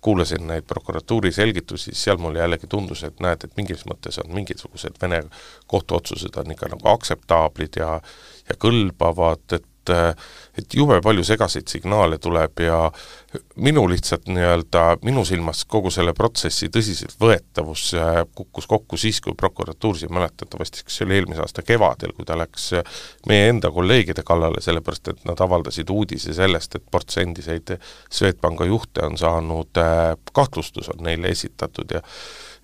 kuulasin 0.00 0.46
neid 0.46 0.66
prokuratuuri 0.68 1.32
selgitusi, 1.32 1.94
seal 1.94 2.20
mulle 2.22 2.38
jällegi 2.38 2.66
tundus, 2.70 3.02
et 3.04 3.20
näed, 3.20 3.44
et 3.44 3.56
mingis 3.56 3.86
mõttes 3.90 4.20
on 4.22 4.34
mingisugused 4.34 5.00
Vene 5.02 5.22
kohtuotsused 5.66 6.36
on 6.36 6.52
ikka 6.54 6.68
nagu 6.74 6.88
aktseptaablid 6.94 7.80
ja 7.80 8.00
ja 8.46 8.54
kõlbavad, 8.62 9.42
et 9.52 9.66
et 9.86 10.16
et 10.58 10.74
jube 10.74 11.00
palju 11.04 11.24
segaseid 11.24 11.68
signaale 11.68 12.18
tuleb 12.22 12.60
ja 12.64 12.78
minu 13.60 13.84
lihtsalt 13.88 14.28
nii-öelda, 14.32 14.84
minu 15.04 15.24
silmas 15.28 15.64
kogu 15.68 15.90
selle 15.92 16.14
protsessi 16.16 16.70
tõsiseltvõetavus 16.72 17.84
kukkus 18.34 18.68
kokku 18.70 18.96
siis, 19.00 19.20
kui 19.20 19.34
prokuratuur 19.36 19.98
siin 19.98 20.14
mäletatavasti, 20.14 20.84
kas 20.86 20.98
see 20.98 21.06
oli 21.08 21.18
eelmise 21.18 21.44
aasta 21.44 21.64
kevadel, 21.66 22.14
kui 22.16 22.24
ta 22.28 22.38
läks 22.38 22.70
meie 23.28 23.50
enda 23.50 23.70
kolleegide 23.74 24.24
kallale, 24.26 24.62
sellepärast 24.64 25.12
et 25.12 25.24
nad 25.28 25.40
avaldasid 25.44 25.90
uudise 25.92 26.34
sellest, 26.36 26.78
et 26.78 26.90
ports 26.90 27.20
endiseid 27.22 27.76
Swedbanka 28.10 28.64
juhte 28.64 29.04
on 29.06 29.18
saanud, 29.20 29.84
kahtlustus 30.32 30.88
on 30.94 31.04
neile 31.04 31.32
esitatud 31.36 31.98
ja 31.98 32.02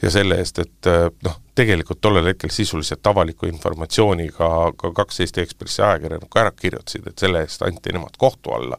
ja 0.02 0.10
selle 0.10 0.38
eest, 0.42 0.58
et 0.58 0.90
äh, 0.90 1.06
noh, 1.24 1.38
tegelikult 1.54 2.00
tollel 2.00 2.26
hetkel 2.32 2.50
sisuliselt 2.50 3.06
avaliku 3.06 3.46
informatsiooniga 3.46 4.50
ka 4.78 4.92
kaks 4.96 5.20
Eesti 5.24 5.44
Ekspressi 5.44 5.82
ajakirjanikku 5.82 6.40
ära 6.42 6.52
kirjutasid, 6.56 7.06
et 7.06 7.22
selle 7.22 7.44
eest 7.44 7.62
anti 7.66 7.94
nemad 7.94 8.18
kohtu 8.18 8.54
alla, 8.56 8.78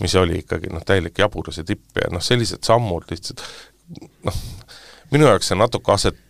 mis 0.00 0.14
oli 0.18 0.40
ikkagi 0.42 0.72
noh, 0.74 0.84
täielik 0.86 1.18
jaburuse 1.18 1.64
tipp 1.64 2.02
ja 2.02 2.10
noh, 2.12 2.24
sellised 2.24 2.66
sammud 2.66 3.06
lihtsalt 3.10 3.44
noh, 4.26 4.40
minu 5.14 5.28
jaoks 5.30 5.52
see 5.52 5.58
natuke 5.58 5.94
aset-, 5.94 6.25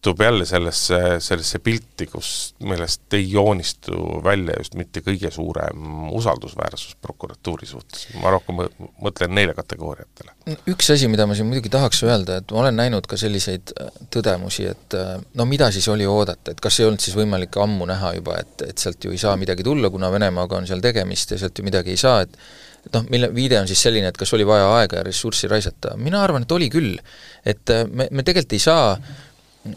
mahtub 0.00 0.20
jälle 0.20 0.46
sellesse, 0.46 1.20
sellesse 1.20 1.58
pilti, 1.58 2.06
kus, 2.06 2.54
millest 2.58 3.12
ei 3.12 3.30
joonistu 3.32 4.22
välja 4.24 4.54
just 4.58 4.74
mitte 4.74 5.00
kõige 5.04 5.30
suurem 5.30 6.08
usaldusväärsus 6.16 6.96
prokuratuuri 7.02 7.66
suhtes, 7.66 8.06
ma 8.22 8.30
rohkem 8.32 8.62
mõtlen 9.04 9.34
neile 9.36 9.54
kategooriatele. 9.54 10.32
üks 10.72 10.90
asi, 10.94 11.08
mida 11.08 11.26
ma 11.26 11.36
siin 11.36 11.50
muidugi 11.50 11.68
tahaks 11.68 12.02
öelda, 12.02 12.38
et 12.40 12.50
ma 12.50 12.62
olen 12.62 12.80
näinud 12.80 13.06
ka 13.06 13.16
selliseid 13.20 13.74
äh, 13.76 13.92
tõdemusi, 14.10 14.70
et 14.72 14.96
äh, 14.96 15.20
no 15.34 15.44
mida 15.44 15.70
siis 15.70 15.88
oli 15.88 16.08
oodata, 16.08 16.54
et 16.54 16.60
kas 16.60 16.80
ei 16.80 16.88
olnud 16.88 17.04
siis 17.04 17.16
võimalik 17.16 17.60
ammu 17.60 17.84
näha 17.92 18.14
juba, 18.16 18.40
et, 18.40 18.56
et 18.70 18.78
sealt 18.78 19.04
ju 19.04 19.12
ei 19.12 19.20
saa 19.20 19.36
midagi 19.36 19.66
tulla, 19.66 19.90
kuna 19.90 20.10
Venemaaga 20.12 20.62
on 20.62 20.66
seal 20.66 20.80
tegemist 20.80 21.36
ja 21.36 21.38
sealt 21.44 21.58
ju 21.58 21.68
midagi 21.68 21.92
ei 21.92 22.00
saa, 22.00 22.22
et 22.24 22.40
et 22.80 22.94
noh, 22.96 23.04
mille 23.12 23.28
viide 23.34 23.58
on 23.60 23.66
siis 23.68 23.82
selline, 23.84 24.08
et 24.08 24.16
kas 24.16 24.30
oli 24.32 24.46
vaja 24.48 24.70
aega 24.78 25.02
ja 25.02 25.04
ressurssi 25.04 25.48
raisata, 25.52 25.98
mina 26.00 26.22
arvan, 26.24 26.46
et 26.46 26.52
oli 26.56 26.70
küll. 26.72 26.96
et 27.44 27.68
äh, 27.68 27.84
me, 27.84 28.08
me 28.10 28.24
tegelikult 28.24 28.56
ei 28.56 28.62
saa 28.64 28.94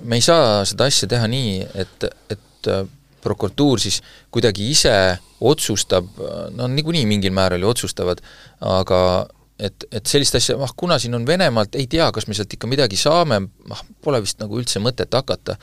me 0.01 0.19
ei 0.19 0.25
saa 0.25 0.63
seda 0.67 0.87
asja 0.89 1.09
teha 1.11 1.27
nii, 1.31 1.61
et, 1.83 2.07
et 2.31 2.71
äh, 2.71 2.83
prokuratuur 3.23 3.79
siis 3.79 4.01
kuidagi 4.33 4.67
ise 4.71 4.93
otsustab, 5.43 6.09
no 6.55 6.67
niikuinii 6.71 7.05
mingil 7.07 7.33
määral 7.35 7.63
ju 7.63 7.69
otsustavad, 7.71 8.19
aga 8.63 8.99
et, 9.59 9.85
et 9.91 10.07
sellist 10.07 10.35
asja, 10.39 10.55
ah 10.63 10.71
kuna 10.75 10.97
siin 10.99 11.15
on 11.15 11.27
Venemaalt, 11.27 11.75
ei 11.79 11.87
tea, 11.91 12.09
kas 12.15 12.27
me 12.27 12.35
sealt 12.35 12.55
ikka 12.55 12.67
midagi 12.71 12.99
saame, 12.99 13.39
ah 13.71 13.83
pole 14.03 14.21
vist 14.23 14.39
nagu 14.43 14.59
üldse 14.59 14.79
mõtet 14.83 15.15
hakata. 15.15 15.57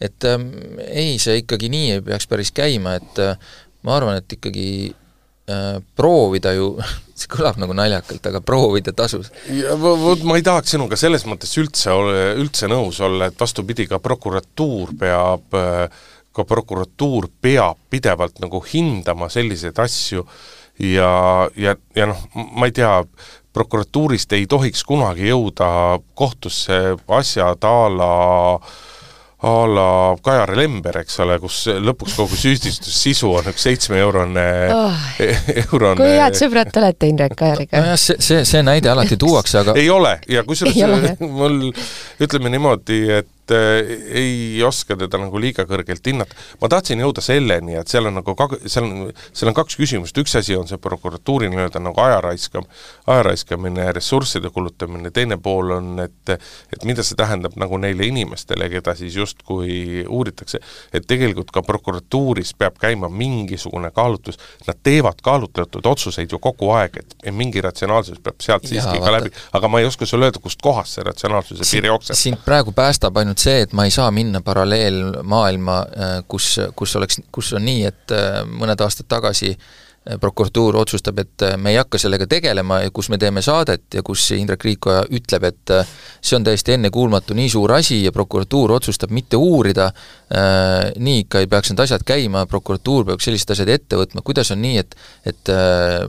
et 0.00 0.24
ähm, 0.24 0.50
ei, 0.86 1.18
see 1.22 1.42
ikkagi 1.42 1.68
nii 1.70 1.90
ei 1.96 2.02
peaks 2.02 2.26
päris 2.30 2.54
käima, 2.54 2.96
et 2.98 3.22
äh, 3.22 3.54
ma 3.86 3.98
arvan, 3.98 4.18
et 4.22 4.38
ikkagi 4.38 4.70
Äh, 5.50 5.82
proovida 5.96 6.52
ju, 6.52 6.76
see 7.20 7.30
kõlab 7.30 7.58
nagu 7.60 7.74
naljakalt, 7.76 8.26
aga 8.30 8.42
proovida 8.44 8.94
tasus. 8.96 9.30
vot 9.80 10.22
ma 10.26 10.38
ei 10.38 10.46
tahaks 10.46 10.74
sinuga 10.76 10.98
selles 11.00 11.26
mõttes 11.28 11.52
üldse, 11.60 11.94
üldse 12.40 12.70
nõus 12.70 13.00
olla, 13.04 13.30
et 13.30 13.40
vastupidi, 13.40 13.86
ka 13.90 14.00
prokuratuur 14.02 14.94
peab, 15.00 15.58
ka 16.32 16.46
prokuratuur 16.46 17.30
peab 17.42 17.78
pidevalt 17.90 18.40
nagu 18.42 18.62
hindama 18.72 19.30
selliseid 19.32 19.78
asju 19.82 20.26
ja, 20.80 21.12
ja, 21.56 21.76
ja 21.96 22.10
noh, 22.10 22.22
ma 22.34 22.70
ei 22.70 22.76
tea, 22.76 22.92
prokuratuurist 23.52 24.32
ei 24.36 24.46
tohiks 24.46 24.84
kunagi 24.86 25.28
jõuda 25.30 25.98
kohtusse 26.14 26.94
asjad 27.18 27.66
a 27.66 27.76
la 27.90 28.14
äh, 28.54 28.78
a 29.42 29.52
la 29.66 30.16
Kajar 30.22 30.52
Lember, 30.56 30.98
eks 31.00 31.16
ole, 31.24 31.38
kus 31.40 31.62
lõpuks 31.80 32.16
kogu 32.18 32.36
süüdistuse 32.36 32.92
sisu 32.92 33.30
on 33.38 33.48
üks 33.48 33.64
seitsme-eurone 33.64 34.46
oh, 34.74 35.06
eurone 35.64 35.96
kui 35.96 36.12
head 36.12 36.36
sõbrad 36.36 36.68
te 36.72 36.82
olete 36.82 37.08
Indrek 37.08 37.36
Kajariga? 37.40 37.80
nojah, 37.80 38.00
see, 38.00 38.20
see, 38.20 38.44
see 38.48 38.60
näide 38.66 38.92
alati 38.92 39.16
tuuakse, 39.20 39.62
aga 39.62 39.76
ei 39.80 39.88
ole. 39.92 40.18
Ja 40.28 40.44
kusjuures 40.44 41.22
mul 41.24 41.70
ütleme 42.20 42.52
niimoodi, 42.52 43.00
et 43.20 43.30
äh, 43.54 43.92
ei 44.20 44.62
oska 44.66 44.96
teda 44.98 45.20
nagu 45.20 45.40
liiga 45.40 45.64
kõrgelt 45.68 46.06
hinnata. 46.06 46.36
ma 46.60 46.68
tahtsin 46.72 47.00
jõuda 47.00 47.24
selleni, 47.24 47.76
et 47.80 47.88
seal 47.88 48.10
on 48.10 48.18
nagu 48.20 48.34
kak-, 48.38 48.58
seal 48.66 48.86
on, 48.86 49.12
seal 49.32 49.50
on 49.52 49.56
kaks 49.56 49.78
küsimust, 49.80 50.18
üks 50.22 50.36
asi 50.38 50.56
on 50.56 50.68
see 50.70 50.80
prokuratuuri 50.80 51.50
nii-öelda 51.52 51.82
nagu 51.82 52.00
aja 52.04 52.20
raiskam-, 52.24 52.68
aja 53.06 53.24
raiskamine, 53.26 53.90
ressursside 53.96 54.50
kulutamine, 54.54 55.10
teine 55.14 55.38
pool 55.40 55.76
on, 55.78 55.92
et 56.04 56.34
et 56.70 56.84
mida 56.86 57.02
see 57.06 57.18
tähendab 57.18 57.56
nagu 57.60 57.78
neile 57.80 58.06
inimestele, 58.06 58.68
keda 58.72 58.94
siis 58.98 59.16
justkui 59.18 60.04
uuritakse, 60.08 60.60
et 60.92 61.06
tegelikult 61.10 61.50
ka 61.54 61.62
prokuratuuris 61.66 62.52
peab 62.58 62.78
käima 62.80 63.10
mingisugune 63.12 63.90
kaalutlus, 63.94 64.38
nad 64.66 64.78
teevad 64.82 65.20
kaalutletud 65.24 65.86
otsuseid 65.86 66.32
ju 66.32 66.38
kogu 66.42 66.70
aeg, 66.76 67.00
et 67.00 67.16
mingi 67.34 67.62
ratsionaalsus 67.64 68.20
peab 68.22 68.40
sealt 68.44 68.66
siiski 68.68 68.98
Jaa, 68.98 69.04
ka 69.04 69.14
läbi, 69.16 69.32
aga 69.56 69.70
ma 69.70 69.80
ei 69.80 69.88
oska 69.88 70.06
sulle 70.08 70.28
öelda, 70.28 70.42
kust 70.42 70.62
kohast 70.62 70.96
see 70.96 71.06
ratsionaalsuse 71.06 71.66
piir 71.66 71.88
jookseb. 71.90 72.18
sind 72.18 72.40
praegu 72.44 72.72
päästab 72.76 73.16
ainult 73.22 73.39
ainult 73.40 73.56
see, 73.56 73.62
et 73.64 73.72
ma 73.72 73.86
ei 73.86 73.90
saa 73.90 74.10
minna 74.10 74.40
paralleelmaailma, 74.44 75.76
äh, 75.80 76.16
kus, 76.28 76.58
kus 76.76 76.96
oleks, 76.96 77.20
kus 77.32 77.54
on 77.56 77.64
nii, 77.64 77.84
et 77.88 78.12
äh, 78.12 78.42
mõned 78.44 78.80
aastad 78.80 79.08
tagasi 79.08 79.54
äh, 79.54 80.18
prokuratuur 80.20 80.76
otsustab, 80.76 81.18
et 81.18 81.44
me 81.56 81.72
ei 81.72 81.78
hakka 81.78 81.98
sellega 81.98 82.26
tegelema 82.26 82.82
ja 82.82 82.90
kus 82.90 83.08
me 83.10 83.18
teeme 83.18 83.42
saadet 83.42 83.94
ja 83.94 84.02
kus 84.02 84.30
Indrek 84.36 84.64
Riikoja 84.64 85.04
ütleb, 85.10 85.44
et 85.44 85.72
see 86.20 86.36
on 86.36 86.44
täiesti 86.44 86.76
ennekuulmatu, 86.76 87.34
nii 87.34 87.48
suur 87.48 87.72
asi 87.72 88.02
ja 88.04 88.12
prokuratuur 88.12 88.72
otsustab 88.76 89.10
mitte 89.10 89.36
uurida, 89.36 89.90
nii 90.96 91.26
ikka 91.26 91.44
ei 91.44 91.50
peaks 91.52 91.72
need 91.72 91.84
asjad 91.84 92.04
käima, 92.06 92.46
prokuratuur 92.48 93.10
peaks 93.12 93.28
sellised 93.28 93.52
asjad 93.52 93.72
ette 93.76 94.00
võtma, 94.00 94.24
kuidas 94.24 94.52
on 94.56 94.64
nii, 94.64 94.80
et 94.80 94.96
et 95.28 95.52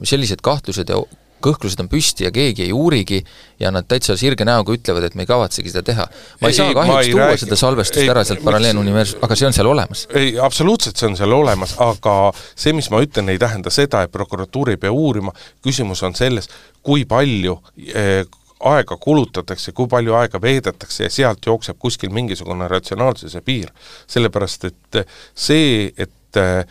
sellised 0.07 0.39
kahtlused 0.41 0.89
ja 0.89 1.03
kõhklused 1.43 1.81
on 1.83 1.89
püsti 1.91 2.25
ja 2.27 2.31
keegi 2.33 2.65
ei 2.67 2.73
uurigi 2.75 3.21
ja 3.61 3.71
nad 3.73 3.87
täitsa 3.89 4.17
sirge 4.19 4.45
näoga 4.47 4.73
ütlevad, 4.75 5.05
et 5.07 5.15
me 5.15 5.25
ei 5.25 5.29
kavatsegi 5.29 5.73
seda 5.73 5.83
teha. 5.87 6.07
ma 6.41 6.49
ei, 6.49 6.53
ei 6.53 6.57
saa 6.57 6.73
kahjuks 6.77 7.05
ei 7.05 7.13
tuua 7.13 7.29
räägi, 7.29 7.43
seda 7.45 7.59
salvestust 7.59 8.01
ei, 8.01 8.09
ära 8.13 8.25
sealt 8.27 8.43
paralleeluniversumist, 8.45 9.23
aga 9.27 9.39
see 9.39 9.49
on 9.49 9.57
seal 9.57 9.71
olemas. 9.71 10.03
ei, 10.17 10.33
absoluutselt 10.49 11.01
see 11.01 11.11
on 11.11 11.17
seal 11.19 11.37
olemas, 11.37 11.77
aga 11.83 12.17
see, 12.55 12.75
mis 12.77 12.91
ma 12.93 13.01
ütlen, 13.05 13.31
ei 13.33 13.41
tähenda 13.41 13.73
seda, 13.73 14.03
et 14.05 14.13
prokuratuur 14.13 14.73
ei 14.73 14.81
pea 14.81 14.91
uurima, 14.91 15.33
küsimus 15.65 16.03
on 16.07 16.17
selles, 16.17 16.49
kui 16.85 17.05
palju 17.09 17.57
eh, 17.93 18.23
aega 18.71 18.97
kulutatakse, 19.01 19.73
kui 19.77 19.89
palju 19.89 20.15
aega 20.17 20.41
veedetakse 20.41 21.07
ja 21.07 21.13
sealt 21.13 21.45
jookseb 21.45 21.79
kuskil 21.81 22.11
mingisugune 22.13 22.67
ratsionaalsuse 22.71 23.41
piir. 23.41 23.71
sellepärast, 24.07 24.65
et 24.65 25.05
see, 25.35 25.91
et 25.97 26.37
eh, 26.37 26.65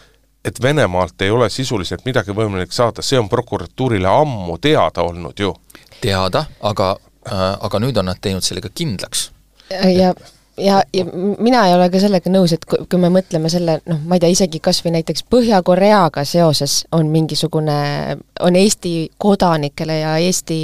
et 0.44 0.62
Venemaalt 0.62 1.22
ei 1.22 1.30
ole 1.30 1.50
sisuliselt 1.50 2.04
midagi 2.04 2.34
võimalik 2.36 2.72
saada, 2.72 3.02
see 3.02 3.18
on 3.18 3.28
prokuratuurile 3.28 4.08
ammu 4.08 4.58
teada 4.58 5.02
olnud 5.02 5.38
ju. 5.38 5.54
teada, 6.00 6.44
aga 6.60 6.96
äh,, 7.28 7.56
aga 7.60 7.78
nüüd 7.78 7.96
on 8.00 8.08
nad 8.08 8.20
teinud 8.20 8.44
selle 8.44 8.60
ka 8.60 8.68
kindlaks. 8.74 9.30
ja 9.70 10.14
ja, 10.60 10.82
ja 10.92 11.04
mina 11.38 11.66
ei 11.66 11.74
ole 11.74 11.88
ka 11.90 12.00
sellega 12.00 12.30
nõus, 12.32 12.52
et 12.54 12.64
kui, 12.68 12.84
kui 12.90 13.00
me 13.00 13.10
mõtleme 13.12 13.48
selle, 13.52 13.78
noh, 13.88 14.00
ma 14.06 14.16
ei 14.16 14.22
tea, 14.22 14.32
isegi 14.34 14.60
kas 14.62 14.82
või 14.84 14.94
näiteks 14.98 15.24
Põhja-Koreaga 15.32 16.24
seoses 16.28 16.82
on 16.96 17.08
mingisugune, 17.12 17.80
on 18.40 18.56
Eesti 18.56 19.10
kodanikele 19.18 20.00
ja 20.02 20.16
Eesti 20.20 20.60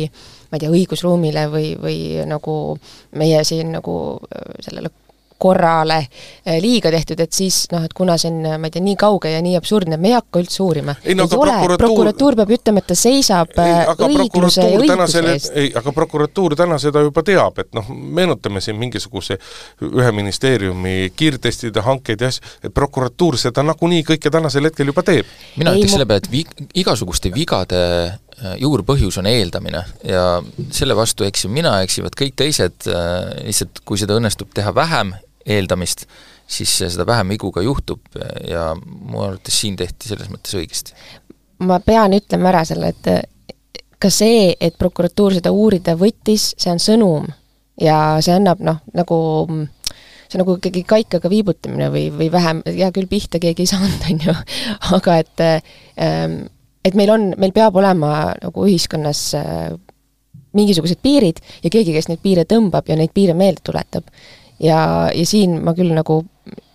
ma 0.51 0.59
ei 0.59 0.65
tea, 0.65 0.73
õigusruumile 0.73 1.47
või, 1.53 1.73
või 1.81 1.99
nagu 2.29 2.77
meie 3.19 3.43
siin 3.45 3.73
nagu 3.77 3.97
sellele 4.61 4.93
korrale 5.39 5.99
eh, 6.03 6.59
liiga 6.63 6.91
tehtud, 6.95 7.21
et 7.21 7.33
siis 7.33 7.65
noh, 7.73 7.85
et 7.87 7.93
kuna 7.97 8.17
see 8.21 8.31
on, 8.33 8.43
ma 8.61 8.69
ei 8.69 8.75
tea, 8.75 8.85
nii 8.85 8.97
kauge 9.01 9.33
ja 9.33 9.43
nii 9.45 9.57
absurdne, 9.59 9.99
me 10.01 10.13
ei 10.13 10.17
hakka 10.17 10.41
üldse 10.43 10.63
uurima. 10.65 10.97
ei 11.05 11.17
no 11.19 11.27
aga 11.29 11.41
prokuratuur 11.41 12.17
prokuratuur 12.17 12.37
peab 12.41 12.53
ütlema, 12.57 12.83
et 12.83 12.89
ta 12.91 12.97
seisab 12.99 13.53
ei, 13.63 13.73
eh, 13.73 14.05
õigluse 14.09 14.65
ja 14.65 14.81
õiguse 14.81 15.23
eest. 15.33 15.51
ei, 15.55 15.71
aga 15.77 15.93
prokuratuur 15.97 16.57
täna 16.59 16.79
seda 16.83 17.03
juba 17.05 17.25
teab, 17.27 17.61
et 17.63 17.73
noh, 17.77 17.89
meenutame 17.93 18.63
siin 18.65 18.79
mingisuguse 18.81 19.39
ühe 19.87 20.13
ministeeriumi 20.17 21.13
kiirtestide 21.17 21.85
hankeid 21.87 22.25
ja 22.25 22.31
asju, 22.33 22.55
et 22.65 22.75
prokuratuur 22.75 23.39
seda 23.41 23.65
nagunii 23.67 24.05
kõike 24.07 24.33
tänasel 24.33 24.71
hetkel 24.71 24.93
juba 24.93 25.05
teeb. 25.07 25.29
mina 25.57 25.75
ütleks 25.77 25.97
selle 25.97 26.09
peale, 26.09 26.25
et 26.25 26.33
vi-, 26.33 26.71
igasuguste 26.83 27.33
vigade 27.35 27.83
eh, 28.07 28.57
juurpõhjus 28.63 29.21
on 29.21 29.29
eeldamine 29.31 29.85
ja 30.07 30.27
selle 30.75 30.97
vastu 30.97 31.29
eksin 31.29 31.53
mina, 31.53 31.79
eksivad 31.85 32.17
kõik 32.19 32.37
teised, 32.37 32.89
lihtsalt 33.45 33.81
kui 33.85 34.01
seda 34.01 34.17
õnnestub 34.19 34.53
teha 34.55 34.75
vähem 34.77 35.15
eeldamist, 35.47 36.07
siis 36.47 36.73
seda 36.79 37.07
vähem 37.07 37.35
vigu 37.35 37.53
ka 37.55 37.63
juhtub 37.65 38.19
ja 38.49 38.73
mu 38.77 39.23
arvates 39.25 39.61
siin 39.61 39.77
tehti 39.79 40.11
selles 40.11 40.31
mõttes 40.33 40.57
õigesti. 40.59 40.95
ma 41.67 41.81
pean 41.81 42.15
ütlema 42.17 42.51
ära 42.53 42.65
selle, 42.69 42.93
et 42.93 43.31
ka 43.99 44.11
see, 44.13 44.53
et 44.61 44.77
prokuratuur 44.79 45.39
seda 45.39 45.53
uurida 45.55 45.97
võttis, 45.99 46.53
see 46.59 46.73
on 46.73 46.83
sõnum 46.83 47.31
ja 47.81 48.19
see 48.25 48.35
annab 48.37 48.61
noh, 48.65 48.83
nagu 48.97 49.19
see 50.27 50.37
on 50.37 50.43
nagu 50.43 50.57
ikkagi 50.59 50.83
kaikaga 50.89 51.31
viibutamine 51.31 51.89
või, 51.93 52.09
või 52.15 52.29
vähem, 52.33 52.63
hea 52.67 52.91
küll, 52.95 53.09
pihta 53.11 53.41
keegi 53.43 53.65
ei 53.65 53.71
saanud, 53.71 54.05
on 54.11 54.23
ju, 54.27 54.37
aga 54.99 55.19
et 55.23 55.45
ähm, 55.47 56.39
et 56.87 56.95
meil 56.95 57.11
on, 57.11 57.31
meil 57.41 57.55
peab 57.55 57.77
olema 57.81 58.33
nagu 58.39 58.67
ühiskonnas 58.69 59.23
äh, 59.39 59.71
mingisugused 60.57 61.01
piirid 61.03 61.43
ja 61.65 61.71
keegi, 61.73 61.95
kes 61.97 62.11
neid 62.11 62.23
piire 62.23 62.47
tõmbab 62.49 62.87
ja 62.89 62.97
neid 62.99 63.13
piire 63.15 63.35
meelde 63.37 63.65
tuletab. 63.67 64.07
Ja, 64.63 65.11
ja 65.15 65.27
siin 65.27 65.61
ma 65.65 65.75
küll 65.77 65.93
nagu 65.97 66.23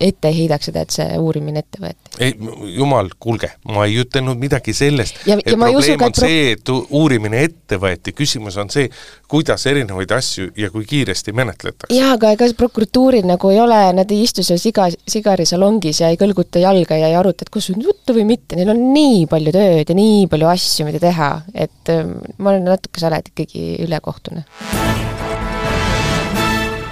ette 0.02 0.28
ei 0.28 0.36
heidaks 0.42 0.68
seda, 0.68 0.82
et 0.84 0.92
see 0.92 1.06
uurimine 1.22 1.62
ette 1.62 1.80
võeti. 1.80 2.12
ei, 2.26 2.34
jumal, 2.76 3.12
kuulge, 3.22 3.52
ma 3.72 3.86
ei 3.88 4.00
ütelnud 4.02 4.40
midagi 4.42 4.74
sellest. 4.76 5.22
probleem 5.24 6.04
on 6.08 6.16
see, 6.18 6.42
et 6.56 6.72
uurimine 6.74 7.44
ette 7.46 7.80
võeti, 7.80 8.14
küsimus 8.18 8.58
on 8.62 8.72
see, 8.74 8.90
kuidas 9.32 9.64
erinevaid 9.72 10.12
asju 10.18 10.50
ja 10.60 10.72
kui 10.74 10.88
kiiresti 10.90 11.36
menetletakse. 11.38 11.96
jaa, 11.96 12.16
aga 12.18 12.34
ega 12.36 12.50
prokuratuuril 12.58 13.28
nagu 13.30 13.54
ei 13.54 13.62
ole, 13.64 13.80
nad 14.02 14.12
ei 14.12 14.26
istu 14.26 14.44
seal 14.44 14.60
siga, 14.62 14.90
sigarisalongis 15.16 16.02
ja 16.04 16.12
ei 16.12 16.20
kõlguta 16.20 16.64
jalga 16.64 17.00
ja 17.00 17.12
ei 17.14 17.16
aruta, 17.20 17.46
et 17.46 17.54
kas 17.54 17.72
on 17.72 17.80
juttu 17.86 18.18
või 18.18 18.28
mitte, 18.34 18.60
neil 18.60 18.74
on 18.74 18.84
nii 18.92 19.24
palju 19.32 19.56
tööd 19.56 19.94
ja 19.94 19.98
nii 19.98 20.28
palju 20.32 20.52
asju, 20.52 20.90
mida 20.90 21.00
teha, 21.04 21.32
et 21.54 21.96
ähm, 21.96 22.18
ma 22.42 22.56
olen 22.56 22.68
natuke, 22.74 23.00
sa 23.00 23.12
oled 23.14 23.32
ikkagi 23.32 23.78
ülekohtune 23.86 24.46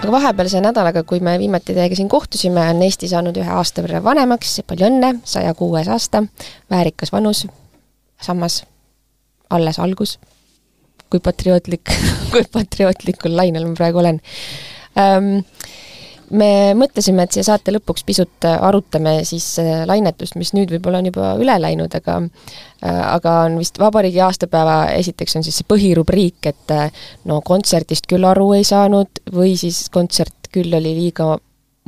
aga 0.10 0.18
vahepealse 0.18 0.62
nädalaga, 0.64 1.04
kui 1.06 1.22
me 1.22 1.36
viimati 1.38 1.76
teiega 1.78 1.98
siin 1.98 2.10
kohtusime, 2.10 2.64
on 2.72 2.82
Eesti 2.82 3.10
saanud 3.12 3.38
ühe 3.38 3.52
aasta 3.54 3.84
võrra 3.86 4.02
vanemaks, 4.04 4.56
palju 4.68 4.88
õnne, 4.88 5.12
saja 5.28 5.54
kuues 5.58 5.90
aasta, 5.92 6.24
väärikas 6.72 7.14
vanus, 7.14 7.46
samas 8.22 8.64
alles 9.54 9.80
algus. 9.80 10.18
kui 11.10 11.20
patriootlik 11.26 11.90
kui 12.32 12.44
patriootlikul 12.54 13.34
lainel 13.34 13.64
ma 13.66 13.74
praegu 13.74 13.98
olen 13.98 14.20
ähm, 14.94 15.40
me 16.32 16.74
mõtlesime, 16.78 17.24
et 17.24 17.36
siia 17.36 17.46
saate 17.48 17.74
lõpuks 17.74 18.06
pisut 18.08 18.48
arutame 18.50 19.20
siis 19.28 19.48
äh, 19.62 19.84
lainetust, 19.90 20.38
mis 20.40 20.54
nüüd 20.56 20.72
võib-olla 20.74 21.02
on 21.02 21.10
juba 21.10 21.34
üle 21.42 21.56
läinud, 21.62 21.96
aga 21.96 22.20
äh, 22.22 23.02
aga 23.16 23.36
on 23.48 23.60
vist 23.62 23.80
vabariigi 23.82 24.22
aastapäeva, 24.26 24.80
esiteks 24.98 25.40
on 25.40 25.46
siis 25.48 25.60
see 25.62 25.70
põhirubriik, 25.70 26.52
et 26.52 26.76
äh, 26.76 27.04
no 27.30 27.42
kontserdist 27.46 28.10
küll 28.10 28.28
aru 28.30 28.52
ei 28.58 28.68
saanud 28.68 29.24
või 29.36 29.56
siis 29.60 29.88
kontsert 29.94 30.52
küll 30.54 30.74
oli 30.74 30.96
liiga 30.98 31.36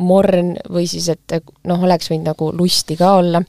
morn 0.01 0.55
või 0.71 0.87
siis, 0.89 1.09
et 1.13 1.41
noh, 1.67 1.81
oleks 1.85 2.09
võinud 2.11 2.31
nagu 2.31 2.51
lusti 2.57 2.97
ka 2.97 3.15
olla 3.21 3.43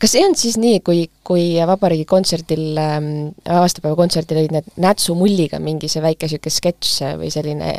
kas 0.00 0.14
ei 0.16 0.24
olnud 0.26 0.38
siis 0.38 0.56
nii, 0.58 0.80
kui, 0.86 1.04
kui 1.26 1.44
Vabariigi 1.68 2.06
kontserdil 2.10 2.78
ähm,, 2.80 3.10
aastapäeva 3.44 3.94
kontserdil 3.98 4.40
olid 4.40 4.54
need 4.56 4.70
Nätsu 4.82 5.14
mulliga 5.18 5.60
mingi 5.62 5.90
see 5.90 6.02
väike 6.02 6.26
niisugune 6.26 6.54
sketš 6.56 6.94
või 7.20 7.30
selline 7.32 7.70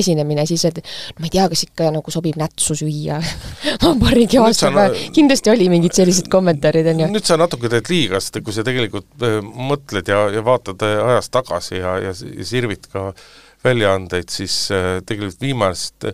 esinemine, 0.00 0.46
siis 0.48 0.64
öeldi, 0.68 0.84
no 1.12 1.20
ma 1.20 1.28
ei 1.28 1.34
tea, 1.34 1.48
kas 1.52 1.66
ikka 1.66 1.90
nagu 1.92 2.14
sobib 2.14 2.38
nätsu 2.40 2.78
süüa 2.80 3.20
Vabariigi 3.84 4.40
aastapäev, 4.40 4.96
kindlasti 5.16 5.52
oli 5.52 5.68
mingid 5.72 5.96
sellised 5.96 6.32
kommentaarid, 6.32 6.88
on 6.94 7.04
ju. 7.04 7.12
nüüd 7.12 7.28
sa 7.28 7.36
natuke 7.40 7.68
teed 7.72 7.92
liiga, 7.92 8.22
sest 8.22 8.40
kui 8.46 8.56
sa 8.56 8.64
tegelikult 8.66 9.10
äh, 9.26 9.38
mõtled 9.44 10.08
ja, 10.08 10.24
ja 10.32 10.44
vaatad 10.46 10.86
äh, 10.86 10.96
ajas 11.12 11.28
tagasi 11.34 11.78
ja, 11.82 11.98
ja, 12.08 12.16
ja 12.16 12.48
sirvid 12.48 12.88
ka 12.92 13.10
äh, 13.10 13.30
väljaandeid, 13.64 14.28
siis 14.32 14.54
äh, 14.74 15.00
tegelikult 15.06 15.42
viimast, 15.42 16.06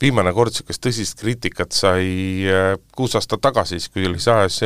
viimane 0.00 0.32
kord 0.36 0.54
niisugust 0.54 0.84
tõsist 0.86 1.20
kriitikat 1.20 1.76
sai 1.76 2.06
äh, 2.48 2.70
kuus 2.96 3.16
aastat 3.18 3.42
tagasi, 3.44 3.78
siis 3.78 3.92
kui 3.92 4.06
oli 4.08 4.22
sajas, 4.22 4.60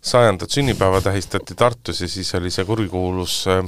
sajandat 0.00 0.50
sünnipäeva 0.50 1.02
tähistati 1.04 1.54
Tartus 1.54 2.00
ja 2.00 2.08
siis 2.08 2.32
oli 2.38 2.52
see 2.54 2.64
kurikuulus 2.64 3.42
äh, 3.50 3.64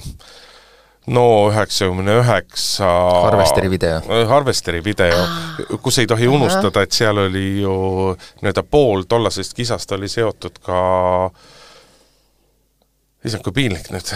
no 1.12 1.24
üheksakümne 1.50 2.18
üheksa 2.22 2.90
Harvesteri 3.26 3.70
video. 3.70 4.00
Harvesteri 4.28 4.84
video, 4.84 5.24
kus 5.82 5.98
ei 5.98 6.06
tohi 6.06 6.28
unustada, 6.30 6.84
et 6.84 6.94
seal 6.94 7.18
oli 7.26 7.48
ju 7.60 7.74
nii-öelda 8.14 8.62
pool 8.62 9.04
tollasest 9.08 9.58
kisast 9.58 9.92
oli 9.98 10.08
seotud 10.08 10.62
ka 10.64 10.78
äh, 11.26 11.51
issand, 13.22 13.44
kui 13.46 13.54
piinlik 13.54 13.90
nüüd, 13.92 14.08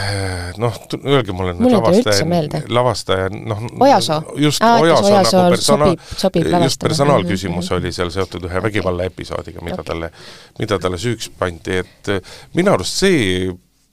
noh, 0.63 0.79
öelge 0.99 1.35
mulle 1.37 1.55
nüüd 1.57 1.77
lavastaja, 1.77 2.63
lavastaja, 2.75 3.29
noh 3.35 3.67
Ojasoo? 3.87 4.37
just 4.43 4.65
Aa, 4.67 4.81
Ojasoo 4.83 5.13
Ojasoo 5.13 5.43
nagu 5.43 5.55
persona-, 5.55 6.65
just 6.67 6.83
personaalküsimus 6.83 7.71
oli 7.77 7.93
seal 7.95 8.11
seotud 8.15 8.49
ühe 8.49 8.63
vägivalla 8.65 9.07
episoodiga, 9.07 9.63
mida 9.63 9.79
okay. 9.81 9.91
talle, 9.93 10.11
mida 10.59 10.81
talle 10.83 10.99
süüks 11.03 11.31
pandi, 11.39 11.83
et 11.85 12.13
minu 12.59 12.75
arust 12.75 13.05
see, 13.05 13.47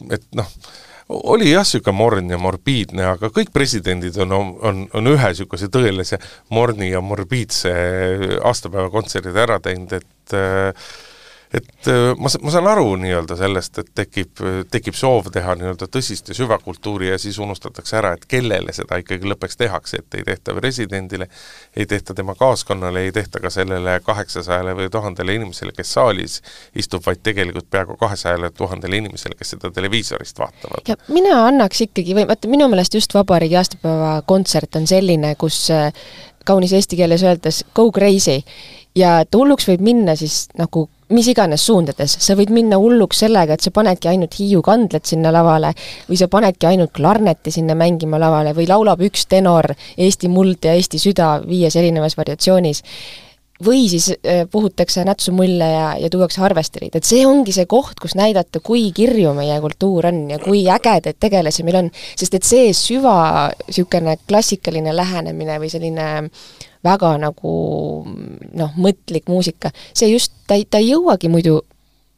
et 0.10 0.26
noh, 0.38 0.50
oli 1.14 1.52
jah, 1.52 1.66
niisugune 1.66 1.98
morn 1.98 2.34
ja 2.34 2.40
morbiidne, 2.42 3.06
aga 3.14 3.30
kõik 3.34 3.54
presidendid 3.54 4.18
on, 4.24 4.34
on, 4.34 4.84
on 4.94 5.14
ühe 5.14 5.32
niisuguse 5.34 5.70
tõelise 5.74 6.20
morni 6.54 6.90
ja 6.94 7.02
morbiidse 7.06 7.74
aastapäevakontserdi 8.42 9.34
ära 9.46 9.60
teinud, 9.64 9.94
et 10.00 10.38
äh, 10.38 10.88
et 11.54 11.88
äh, 11.88 12.14
ma, 12.18 12.30
ma 12.42 12.54
saan 12.54 12.68
aru 12.68 12.96
nii-öelda 13.02 13.38
sellest, 13.38 13.78
et 13.84 13.92
tekib, 13.96 14.42
tekib 14.72 14.98
soov 14.98 15.30
teha 15.34 15.56
nii-öelda 15.60 15.88
tõsist 15.92 16.32
ja 16.32 16.38
süvakultuuri 16.38 17.12
ja 17.12 17.20
siis 17.22 17.38
unustatakse 17.44 17.98
ära, 18.00 18.14
et 18.18 18.26
kellele 18.30 18.74
seda 18.74 18.98
ikkagi 19.02 19.30
lõpuks 19.30 19.60
tehakse, 19.60 20.02
et 20.02 20.20
ei 20.20 20.26
tehta 20.28 20.56
presidendile, 20.58 21.28
ei 21.78 21.86
tehta 21.90 22.16
tema 22.18 22.36
kaaskonnale, 22.40 23.06
ei 23.06 23.14
tehta 23.16 23.42
ka 23.44 23.52
sellele 23.54 24.00
kaheksasajale 24.06 24.76
või 24.80 24.90
tuhandele 24.94 25.38
inimesele, 25.40 25.76
kes 25.78 25.94
saalis 25.98 26.40
istub, 26.76 27.06
vaid 27.06 27.22
tegelikult 27.24 27.70
peaaegu 27.70 27.98
kahesajale 28.02 28.52
tuhandele 28.58 29.04
inimesele, 29.04 29.38
kes 29.38 29.56
seda 29.56 29.72
televiisorist 29.72 30.40
vaatavad. 30.40 30.88
ja 30.88 30.98
mina 31.08 31.46
annaks 31.48 31.86
ikkagi, 31.88 32.18
või 32.18 32.28
vaata, 32.30 32.50
minu 32.52 32.70
meelest 32.72 32.98
just 32.98 33.14
vabariigi 33.14 33.58
aastapäeva 33.62 34.16
kontsert 34.26 34.76
on 34.80 34.88
selline, 34.90 35.36
kus 35.40 35.68
äh, 35.74 35.92
kaunis 36.46 36.74
eesti 36.74 36.98
keeles 37.00 37.24
öeldes 37.24 37.64
go 37.76 37.92
crazy 37.92 38.42
ja 38.98 39.20
et 39.24 39.36
hulluks 39.36 39.68
võib 39.70 39.84
minna 39.86 40.16
siis 40.20 40.48
nagu 40.60 40.88
mis 41.14 41.30
iganes 41.32 41.64
suundades, 41.68 42.16
sa 42.26 42.36
võid 42.38 42.52
minna 42.54 42.80
hulluks 42.82 43.24
sellega, 43.24 43.56
et 43.56 43.66
sa 43.66 43.74
panedki 43.74 44.10
ainult 44.12 44.38
Hiiu 44.40 44.64
kandled 44.66 45.06
sinna 45.08 45.34
lavale 45.34 45.74
või 46.08 46.20
sa 46.20 46.30
panedki 46.32 46.70
ainult 46.70 46.94
klarneti 46.96 47.54
sinna 47.54 47.76
mängima 47.78 48.20
lavale 48.22 48.56
või 48.58 48.68
laulab 48.70 49.04
üks 49.06 49.28
tenor 49.32 49.74
Eesti 49.98 50.32
muld 50.32 50.66
ja 50.66 50.74
Eesti 50.78 51.02
süda 51.02 51.36
viies 51.48 51.78
erinevas 51.80 52.18
variatsioonis. 52.18 52.84
või 53.64 53.86
siis 53.88 54.10
äh, 54.12 54.44
puhutakse 54.52 55.06
nätsu 55.06 55.32
mulle 55.32 55.68
ja, 55.70 55.94
ja 56.02 56.10
tuuakse 56.10 56.42
harvesterid, 56.42 56.96
et 56.96 57.06
see 57.08 57.22
ongi 57.26 57.54
see 57.56 57.66
koht, 57.70 58.00
kus 58.02 58.16
näidata, 58.18 58.60
kui 58.60 58.92
kirju 58.92 59.32
meie 59.38 59.60
kultuur 59.62 60.10
on 60.10 60.30
ja 60.34 60.40
kui 60.42 60.66
ägedaid 60.68 61.16
tegelasi 61.20 61.64
meil 61.64 61.78
on, 61.84 61.92
sest 62.20 62.34
et 62.34 62.44
see 62.44 62.74
süva 62.76 63.54
niisugune 63.68 64.18
klassikaline 64.28 64.96
lähenemine 64.98 65.62
või 65.62 65.72
selline 65.72 66.10
äh, 66.26 66.30
väga 66.84 67.14
nagu 67.22 67.54
noh, 68.08 68.76
mõtlik 68.76 69.30
muusika, 69.32 69.72
see 69.96 70.12
just, 70.12 70.36
ta 70.48 70.60
ei, 70.60 70.68
ta 70.70 70.82
ei 70.84 70.92
jõuagi 70.94 71.32
muidu 71.32 71.62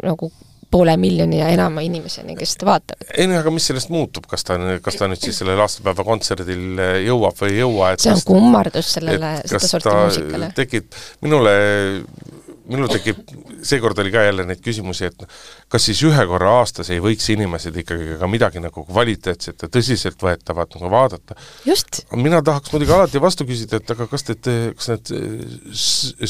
nagu 0.03 0.31
poole 0.75 0.95
miljoni 0.99 1.39
ja 1.39 1.49
enama 1.53 1.83
inimeseni, 1.85 2.35
kes 2.35 2.55
seda 2.55 2.67
vaatavad. 2.67 3.11
ei 3.15 3.27
no 3.29 3.37
aga 3.39 3.53
mis 3.53 3.67
sellest 3.69 3.91
muutub, 3.93 4.25
kas 4.29 4.43
ta, 4.47 4.57
kas 4.83 4.97
ta 4.99 5.07
nüüd 5.11 5.21
siis 5.23 5.39
sellel 5.39 5.61
aastapäeva 5.63 6.03
kontserdil 6.07 6.81
jõuab 7.05 7.37
või 7.39 7.53
ei 7.53 7.61
jõua, 7.61 7.93
et 7.93 8.03
see 8.03 8.11
on 8.15 8.23
kummardus 8.27 8.95
sellele, 8.97 9.35
sedasorti 9.45 9.93
muusikale. 9.93 10.51
tekib, 10.57 10.89
minule 11.23 11.53
minul 12.71 12.89
tekib, 12.91 13.19
seekord 13.65 13.99
oli 14.01 14.11
ka 14.13 14.23
jälle 14.25 14.45
neid 14.47 14.61
küsimusi, 14.65 15.09
et 15.11 15.25
kas 15.71 15.87
siis 15.89 16.01
ühe 16.07 16.25
korra 16.29 16.55
aastas 16.61 16.89
ei 16.93 17.01
võiks 17.03 17.27
inimesed 17.33 17.75
ikkagi 17.83 18.17
ka 18.21 18.29
midagi 18.31 18.63
nagu 18.63 18.85
kvaliteetset 18.87 19.65
ja 19.65 19.71
tõsiseltvõetavat 19.71 20.77
nagu 20.79 20.91
vaadata. 20.93 21.37
mina 22.15 22.41
tahaks 22.41 22.73
muidugi 22.73 22.95
alati 22.95 23.21
vastu 23.21 23.45
küsida, 23.45 23.81
et 23.81 23.95
aga 23.95 24.07
kas 24.11 24.27
te, 24.29 24.57
kas 24.77 24.91
need 24.93 25.13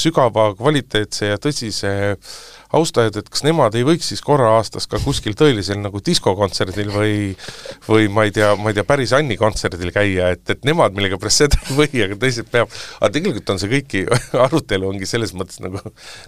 sügava, 0.05 0.51
kvaliteetse 0.59 1.33
ja 1.33 1.41
tõsise 1.41 1.95
äh, 2.15 2.35
austajad, 2.75 3.19
et 3.19 3.29
kas 3.31 3.45
nemad 3.45 3.75
ei 3.77 3.85
võiks 3.87 4.09
siis 4.11 4.23
korra 4.25 4.55
aastas 4.57 4.87
ka 4.91 4.99
kuskil 5.03 5.37
tõelisel 5.37 5.79
nagu 5.81 6.01
diskokontserdil 6.05 6.91
või 6.93 7.13
või 7.87 8.09
ma 8.11 8.25
ei 8.27 8.33
tea, 8.35 8.53
ma 8.59 8.71
ei 8.71 8.77
tea, 8.77 8.87
päris 8.87 9.13
Anni 9.15 9.37
kontserdil 9.39 9.93
käia, 9.95 10.31
et, 10.35 10.43
et 10.51 10.65
nemad 10.67 10.95
millegipärast 10.97 11.45
seda 11.45 11.61
ei 11.69 11.77
või, 11.81 11.91
aga 12.07 12.19
teised 12.21 12.49
peab, 12.51 12.73
aga 12.99 13.13
tegelikult 13.17 13.55
on 13.55 13.61
see 13.61 13.71
kõiki, 13.77 14.03
arutelu 14.47 14.89
ongi 14.89 15.09
selles 15.09 15.35
mõttes 15.37 15.61
nagu, 15.63 15.81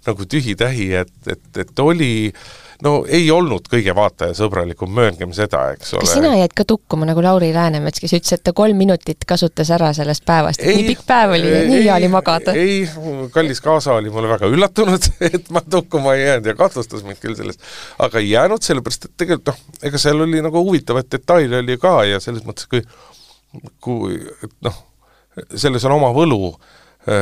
nagu 0.07 0.29
tühi-tähi, 0.35 0.93
et, 1.03 1.13
et, 1.27 1.45
et 1.65 1.83
oli 1.83 2.13
äh, 2.31 2.47
no 2.85 2.93
ei 3.09 3.25
olnud 3.31 3.67
kõige 3.71 3.93
vaatajasõbralikum, 3.97 4.91
mööngem 4.93 5.33
seda, 5.35 5.63
eks 5.75 5.93
ole. 5.95 6.05
kas 6.05 6.13
sina 6.17 6.33
jäid 6.37 6.53
ka 6.57 6.65
tukkuma 6.67 7.07
nagu 7.09 7.23
Lauri 7.23 7.49
Läänemets, 7.55 8.01
kes 8.03 8.15
ütles, 8.17 8.37
et 8.37 8.43
ta 8.45 8.53
kolm 8.57 8.77
minutit 8.77 9.25
kasutas 9.27 9.71
ära 9.73 9.91
sellest 9.97 10.25
päevast, 10.27 10.61
et 10.61 10.75
nii 10.75 10.87
pikk 10.91 11.05
päev 11.09 11.35
oli 11.37 11.51
nii 11.71 11.81
hea 11.87 11.95
oli 11.95 12.11
magada? 12.13 12.55
ei, 12.57 12.79
kallis 13.33 13.61
kaasa 13.65 13.97
oli 13.97 14.13
mulle 14.13 14.31
väga 14.31 14.49
üllatunud, 14.53 15.09
et 15.31 15.51
ma 15.53 15.63
tukkuma 15.65 16.15
ei 16.15 16.25
jäänud 16.25 16.51
ja 16.51 16.57
kahtlustas 16.59 17.05
mind 17.07 17.21
küll 17.23 17.37
selles, 17.39 17.61
aga 18.03 18.23
ei 18.23 18.31
jäänud, 18.31 18.65
sellepärast 18.65 19.09
et 19.09 19.15
tegelikult 19.17 19.53
noh, 19.53 19.77
ega 19.89 20.01
seal 20.01 20.25
oli 20.27 20.41
nagu 20.43 20.63
huvitavaid 20.69 21.11
detaile 21.11 21.63
oli 21.63 21.77
ka 21.81 21.99
ja 22.07 22.21
selles 22.23 22.45
mõttes, 22.47 22.69
kui 22.69 22.83
kui 23.81 24.17
noh, 24.65 24.81
selles 25.55 25.85
on 25.87 25.95
oma 25.97 26.11
võlu 26.15 26.51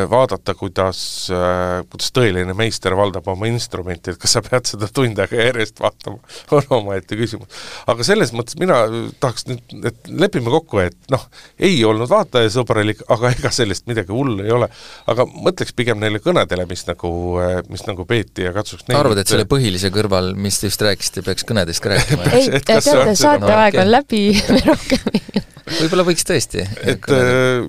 vaadata, 0.09 0.55
kuidas, 0.57 0.99
äh, 1.29 1.83
kuidas 1.91 2.09
tõeline 2.15 2.55
meister 2.57 2.95
valdab 2.97 3.27
oma 3.29 3.45
instrumenti, 3.49 4.13
et 4.13 4.21
kas 4.21 4.33
sa 4.33 4.41
pead 4.45 4.65
seda 4.69 4.89
tund 4.93 5.19
aega 5.21 5.38
järjest 5.38 5.81
vaatama, 5.83 6.17
on 6.57 6.71
omaette 6.79 7.17
küsimus. 7.19 7.51
aga 7.91 8.07
selles 8.07 8.33
mõttes 8.33 8.57
mina 8.59 8.79
tahaks 9.21 9.45
nüüd, 9.49 9.75
et 9.86 10.09
lepime 10.09 10.49
kokku, 10.53 10.81
et 10.81 10.97
noh, 11.13 11.27
ei 11.59 11.77
olnud 11.86 12.09
vaatajasõbralik, 12.09 13.05
aga 13.13 13.33
ega 13.36 13.53
sellest 13.53 13.86
midagi 13.91 14.13
hullu 14.15 14.41
ei 14.45 14.53
ole. 14.55 14.69
aga 15.11 15.27
mõtleks 15.29 15.75
pigem 15.77 16.01
neile 16.01 16.21
kõnedele, 16.23 16.65
mis 16.69 16.86
nagu, 16.89 17.11
äh, 17.43 17.59
mis 17.69 17.86
nagu 17.86 18.07
peeti 18.09 18.47
ja 18.47 18.53
katsuks 18.55 18.88
neid 18.88 18.99
arvad, 18.99 19.21
et 19.21 19.29
selle 19.29 19.45
põhilise 19.49 19.93
kõrval, 19.93 20.33
mis 20.33 20.59
te 20.59 20.71
just 20.71 20.81
rääkisite, 20.81 21.25
peaks 21.25 21.45
kõnedest 21.45 21.83
ka 21.83 21.93
rääkima? 21.93 22.31
ei, 22.33 22.49
teate, 22.59 23.15
saateaeg 23.21 23.83
on 23.86 23.93
läbi, 23.99 24.23
me 24.55 24.63
rohkem 24.65 25.11
ei 25.13 25.54
võib-olla 25.66 26.05
võiks 26.07 26.26
tõesti. 26.28 26.63
et 26.84 27.09
äh, 27.13 27.66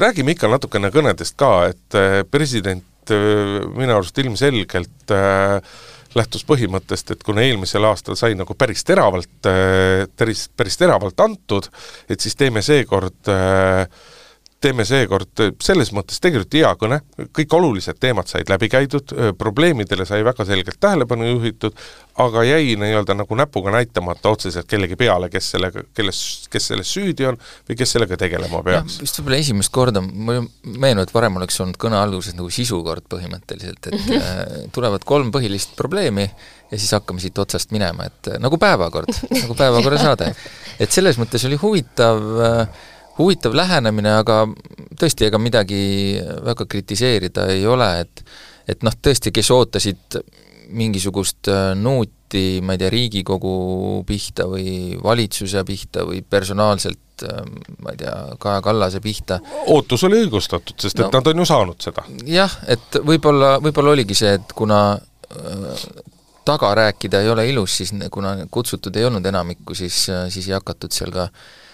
räägime 0.00 0.34
ikka 0.34 0.50
natukene 0.50 0.90
kõnedest 0.94 1.36
ka, 1.40 1.70
et 1.72 1.98
äh, 1.98 2.20
president 2.30 3.12
äh, 3.14 3.60
minu 3.76 3.96
arust 3.96 4.18
ilmselgelt 4.22 5.14
äh, 5.14 5.58
lähtus 6.18 6.42
põhimõttest, 6.46 7.12
et 7.14 7.20
kuna 7.22 7.44
eelmisel 7.46 7.86
aastal 7.86 8.16
sai 8.18 8.34
nagu 8.34 8.56
päris 8.58 8.82
teravalt 8.82 9.46
päris, 10.18 10.48
päris 10.58 10.80
teravalt 10.80 11.22
antud, 11.22 11.68
et 12.10 12.18
siis 12.18 12.34
teeme 12.34 12.64
seekord 12.66 13.30
äh, 13.30 13.84
teeme 14.60 14.84
seekord 14.84 15.40
selles 15.62 15.90
mõttes 15.96 16.20
tegelikult 16.20 16.56
hea 16.58 16.70
kõne, 16.80 17.00
kõik 17.36 17.54
olulised 17.56 17.96
teemad 18.00 18.28
said 18.28 18.50
läbi 18.52 18.68
käidud, 18.72 19.14
probleemidele 19.38 20.04
sai 20.08 20.24
väga 20.26 20.44
selgelt 20.48 20.80
tähelepanu 20.80 21.28
juhitud, 21.30 21.76
aga 22.20 22.44
jäi 22.44 22.74
nii-öelda 22.80 23.14
nagu 23.16 23.38
näpuga 23.38 23.72
näitamata 23.72 24.32
otseselt 24.34 24.68
kellegi 24.68 24.96
peale, 25.00 25.30
kes 25.32 25.50
sellega, 25.54 25.84
kelles, 25.96 26.20
kes 26.52 26.68
selles 26.72 26.92
süüdi 26.92 27.26
on 27.30 27.38
või 27.40 27.78
kes 27.80 27.96
sellega 27.96 28.18
tegelema 28.20 28.62
peaks. 28.66 29.00
vist 29.00 29.20
võib-olla 29.20 29.40
esimest 29.40 29.72
korda, 29.72 30.02
mulle 30.04 30.44
meenub, 30.64 31.06
et 31.06 31.14
varem 31.14 31.40
oleks 31.40 31.60
olnud 31.64 31.80
kõne 31.80 31.98
alguses 32.00 32.36
nagu 32.36 32.50
sisukord 32.52 33.06
põhimõtteliselt, 33.10 33.90
et 33.90 34.12
äh, 34.20 34.44
tulevad 34.74 35.06
kolm 35.08 35.32
põhilist 35.34 35.76
probleemi 35.78 36.26
ja 36.70 36.78
siis 36.78 36.92
hakkame 36.98 37.22
siit 37.22 37.38
otsast 37.40 37.72
minema, 37.74 38.10
et 38.10 38.34
nagu 38.42 38.60
päevakord, 38.60 39.10
nagu 39.32 39.56
päevakorra 39.58 40.00
saade. 40.00 40.32
et 40.82 40.92
selles 40.92 41.18
mõttes 41.20 41.44
oli 41.48 41.58
huvitav 41.60 42.26
äh, 42.44 42.88
huvitav 43.20 43.54
lähenemine, 43.56 44.14
aga 44.22 44.42
tõesti, 45.00 45.28
ega 45.28 45.40
midagi 45.40 45.82
väga 46.46 46.66
kritiseerida 46.70 47.50
ei 47.54 47.66
ole, 47.68 47.90
et 48.04 48.24
et 48.70 48.84
noh, 48.86 48.94
tõesti, 49.02 49.32
kes 49.34 49.50
ootasid 49.50 50.20
mingisugust 50.78 51.48
äh, 51.50 51.72
nuuti, 51.74 52.60
ma 52.62 52.76
ei 52.76 52.80
tea, 52.80 52.90
Riigikogu 52.92 53.54
pihta 54.06 54.46
või 54.46 54.98
valitsuse 55.02 55.64
pihta 55.66 56.04
või 56.06 56.20
personaalselt 56.22 57.24
äh, 57.26 57.40
ma 57.82 57.94
ei 57.94 57.98
tea, 58.04 58.14
Kaja 58.38 58.60
Kallase 58.62 59.00
pihta. 59.02 59.40
ootus 59.66 60.04
oli 60.06 60.20
õigustatud, 60.22 60.76
sest 60.78 61.00
no, 61.00 61.08
et 61.08 61.18
nad 61.18 61.32
on 61.32 61.42
ju 61.42 61.48
saanud 61.50 61.88
seda. 61.88 62.06
jah, 62.30 62.54
et 62.70 63.00
võib-olla, 63.06 63.56
võib-olla 63.64 63.96
oligi 63.96 64.14
see, 64.18 64.36
et 64.38 64.54
kuna 64.54 64.80
äh, 64.94 65.88
taga 66.46 66.70
rääkida 66.78 67.24
ei 67.24 67.32
ole 67.32 67.48
ilus, 67.50 67.80
siis 67.80 67.90
kuna 68.10 68.36
kutsutud 68.50 68.94
ei 68.96 69.08
olnud 69.10 69.26
enamikku, 69.26 69.74
siis, 69.74 70.06
siis 70.06 70.46
ei 70.46 70.54
hakatud 70.54 70.94
seal 70.94 71.10
ka 71.14 71.26
äh, 71.26 71.34
Äh, 71.36 71.68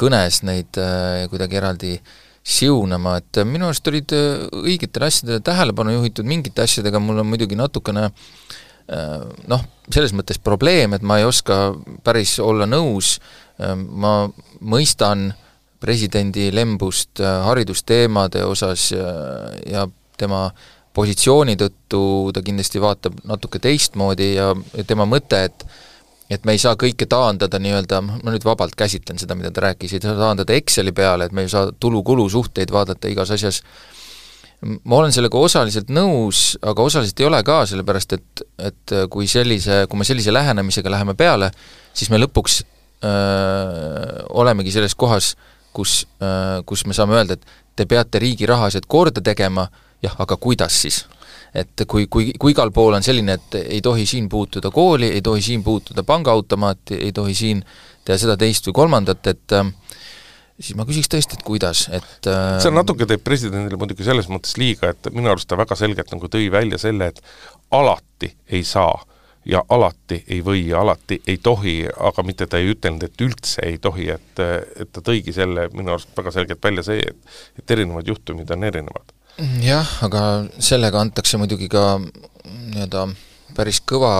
kõnes 0.00 0.40
neid 0.48 0.78
äh, 0.80 1.26
kuidagi 1.30 1.58
eraldi 1.60 1.94
siunama, 2.40 3.18
et 3.20 3.42
minu 3.44 3.68
arust 3.68 3.88
olid 3.90 4.14
äh, 4.16 4.46
õigetele 4.56 5.10
asjadele 5.10 5.44
tähelepanu 5.44 5.98
juhitud, 5.98 6.28
mingite 6.28 6.64
asjadega 6.64 7.02
mul 7.02 7.20
on 7.22 7.30
muidugi 7.32 7.58
natukene 7.58 8.10
noh, 8.90 9.60
selles 9.86 10.10
mõttes 10.18 10.40
probleem, 10.42 10.96
et 10.96 11.04
ma 11.06 11.20
ei 11.20 11.26
oska 11.28 11.76
päris 12.02 12.32
olla 12.42 12.66
nõus, 12.66 13.20
ma 13.86 14.24
mõistan 14.66 15.28
presidendi 15.78 16.48
lembust 16.50 17.22
haridusteemade 17.22 18.42
osas 18.42 18.88
ja 18.90 19.84
tema 20.18 20.48
positsiooni 20.96 21.54
tõttu 21.60 22.02
ta 22.34 22.42
kindlasti 22.42 22.82
vaatab 22.82 23.22
natuke 23.30 23.62
teistmoodi 23.62 24.32
ja, 24.34 24.50
ja 24.74 24.84
tema 24.88 25.06
mõte, 25.06 25.44
et 25.46 25.64
et 26.30 26.44
me 26.46 26.54
ei 26.54 26.60
saa 26.62 26.76
kõike 26.78 27.08
taandada 27.10 27.58
nii-öelda, 27.62 28.00
ma 28.06 28.32
nüüd 28.32 28.44
vabalt 28.46 28.76
käsitlen 28.78 29.18
seda, 29.18 29.34
mida 29.38 29.50
ta 29.54 29.64
rääkis, 29.66 29.96
ei 29.96 30.02
saa 30.04 30.14
taandada 30.18 30.54
Exceli 30.54 30.92
peale, 30.96 31.26
et 31.26 31.34
me 31.34 31.44
ei 31.44 31.50
saa 31.50 31.72
tulu-kulu 31.72 32.28
suhteid 32.30 32.70
vaadata 32.72 33.10
igas 33.10 33.32
asjas, 33.34 33.62
ma 34.62 35.00
olen 35.00 35.14
sellega 35.14 35.40
osaliselt 35.40 35.90
nõus, 35.90 36.54
aga 36.62 36.86
osaliselt 36.86 37.20
ei 37.22 37.28
ole 37.30 37.42
ka, 37.46 37.62
sellepärast 37.66 38.16
et, 38.18 38.44
et 38.70 38.96
kui 39.10 39.26
sellise, 39.30 39.84
kui 39.90 39.98
me 40.00 40.06
sellise 40.06 40.34
lähenemisega 40.34 40.92
läheme 40.92 41.16
peale, 41.18 41.50
siis 41.96 42.12
me 42.12 42.20
lõpuks 42.20 42.60
öö, 42.62 44.26
olemegi 44.42 44.74
selles 44.74 44.94
kohas, 44.94 45.34
kus, 45.72 46.04
kus 46.66 46.86
me 46.86 46.94
saame 46.96 47.18
öelda, 47.18 47.38
et 47.38 47.56
te 47.78 47.86
peate 47.90 48.20
riigi 48.22 48.46
rahased 48.46 48.86
korda 48.90 49.22
tegema, 49.24 49.66
jah, 50.04 50.14
aga 50.22 50.36
kuidas 50.36 50.78
siis? 50.84 51.04
Et 51.54 51.84
kui, 51.88 52.06
kui, 52.06 52.30
kui 52.38 52.54
igal 52.54 52.70
pool 52.74 52.94
on 52.98 53.04
selline, 53.04 53.38
et 53.38 53.58
ei 53.62 53.80
tohi 53.84 54.06
siin 54.06 54.28
puutuda 54.30 54.70
kooli, 54.74 55.10
ei 55.16 55.22
tohi 55.22 55.42
siin 55.42 55.64
puutuda 55.66 56.04
pangaautomaati, 56.06 57.00
ei 57.08 57.12
tohi 57.12 57.34
siin 57.34 57.64
teha 58.04 58.18
seda, 58.20 58.36
teist 58.40 58.68
või 58.68 58.76
kolmandat, 58.82 59.26
et 59.32 59.56
äh, 59.58 59.72
siis 60.60 60.76
ma 60.78 60.86
küsiks 60.88 61.10
tõesti, 61.10 61.38
et 61.38 61.46
kuidas, 61.46 61.86
et 61.96 62.30
äh, 62.30 62.56
see 62.62 62.74
natuke 62.74 63.08
teeb 63.10 63.22
presidendile 63.26 63.78
muidugi 63.80 64.06
selles 64.06 64.30
mõttes 64.32 64.56
liiga, 64.60 64.92
et 64.94 65.10
minu 65.14 65.32
arust 65.32 65.50
ta 65.50 65.58
väga 65.60 65.78
selgelt 65.78 66.12
nagu 66.14 66.30
tõi 66.32 66.50
välja 66.52 66.80
selle, 66.80 67.10
et 67.10 67.22
alati 67.74 68.34
ei 68.52 68.64
saa 68.66 68.98
ja 69.48 69.62
alati 69.72 70.20
ei 70.28 70.42
või 70.44 70.66
ja 70.68 70.82
alati 70.84 71.20
ei 71.26 71.38
tohi, 71.42 71.78
aga 72.10 72.24
mitte 72.26 72.46
ta 72.46 72.60
ei 72.60 72.74
ütelnud, 72.74 73.06
et 73.06 73.24
üldse 73.24 73.64
ei 73.66 73.78
tohi, 73.82 74.10
et, 74.12 74.42
et 74.76 74.90
ta 74.92 75.02
tõigi 75.04 75.32
selle 75.34 75.70
minu 75.72 75.94
arust 75.96 76.12
väga 76.16 76.34
selgelt 76.34 76.62
välja 76.64 76.84
see, 76.86 77.00
et 77.00 77.62
et 77.62 77.76
erinevad 77.76 78.08
juhtumid 78.08 78.50
on 78.52 78.68
erinevad 78.68 79.16
jah, 79.62 79.88
aga 80.06 80.22
sellega 80.58 81.00
antakse 81.00 81.38
muidugi 81.40 81.68
ka 81.72 81.98
nii-öelda 82.00 83.06
päris 83.56 83.80
kõva 83.86 84.12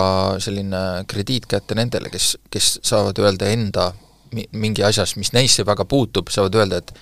selline 0.43 1.05
krediit 1.09 1.47
kätte 1.49 1.75
nendele, 1.77 2.11
kes, 2.13 2.35
kes 2.51 2.77
saavad 2.85 3.19
öelda 3.21 3.49
enda 3.51 3.91
mingi 4.31 4.83
asjas, 4.83 5.15
mis 5.19 5.33
neisse 5.35 5.65
väga 5.67 5.85
puutub, 5.89 6.29
saavad 6.31 6.55
öelda, 6.55 6.79
et 6.79 6.93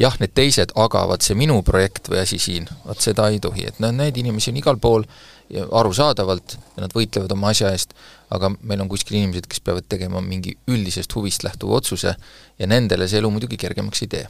jah, 0.00 0.16
need 0.20 0.32
teised, 0.36 0.72
aga 0.80 1.04
vaat 1.10 1.24
see 1.24 1.36
minu 1.36 1.60
projekt 1.66 2.08
või 2.08 2.22
asi 2.22 2.38
siin, 2.40 2.68
vot 2.86 3.00
seda 3.04 3.28
ei 3.32 3.40
tohi, 3.42 3.66
et 3.68 3.80
noh, 3.82 3.92
neid 3.92 4.16
inimesi 4.16 4.52
on 4.52 4.60
igal 4.60 4.80
pool 4.80 5.04
ja 5.50 5.66
arusaadavalt 5.80 6.54
ja 6.76 6.84
nad 6.84 6.92
võitlevad 6.94 7.32
oma 7.34 7.50
asja 7.50 7.72
eest, 7.74 7.94
aga 8.30 8.52
meil 8.62 8.82
on 8.84 8.88
kuskil 8.90 9.16
inimesed, 9.18 9.48
kes 9.50 9.62
peavad 9.66 9.86
tegema 9.90 10.22
mingi 10.22 10.52
üldisest 10.70 11.12
huvist 11.16 11.42
lähtuva 11.42 11.80
otsuse 11.80 12.14
ja 12.60 12.68
nendele 12.70 13.08
see 13.10 13.18
elu 13.18 13.30
muidugi 13.34 13.58
kergemaks 13.58 14.04
ei 14.04 14.10
tee. 14.12 14.22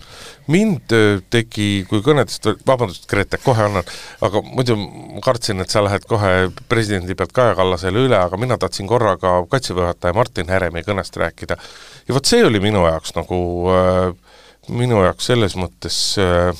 mind 0.48 0.94
äh, 0.96 1.20
tegi, 1.30 1.68
kui 1.90 2.00
kõnedest, 2.06 2.48
vabandust, 2.66 3.04
Grete, 3.10 3.40
kohe 3.44 3.66
annan, 3.68 3.92
aga 4.24 4.42
muidu 4.46 4.78
ma 4.80 5.20
kartsin, 5.24 5.60
et 5.60 5.72
sa 5.72 5.84
lähed 5.84 6.08
kohe 6.08 6.50
presidendi 6.72 7.16
pealt 7.18 7.36
Kaja 7.36 7.54
Kallasele 7.58 8.06
üle, 8.08 8.16
aga 8.16 8.40
mina 8.40 8.58
tahtsin 8.60 8.88
korra 8.88 9.16
ka 9.20 9.40
Kaitseväe 9.50 9.84
juhataja 9.84 10.16
Martin 10.16 10.48
Heremi 10.48 10.84
kõnest 10.86 11.20
rääkida. 11.20 11.60
ja 12.08 12.16
vot 12.16 12.26
see 12.26 12.44
oli 12.44 12.62
minu 12.64 12.86
jaoks 12.88 13.16
nagu 13.18 13.40
äh, 13.76 14.36
minu 14.68 15.04
jaoks 15.04 15.30
selles 15.32 15.56
mõttes 15.58 16.00
äh, 16.20 16.54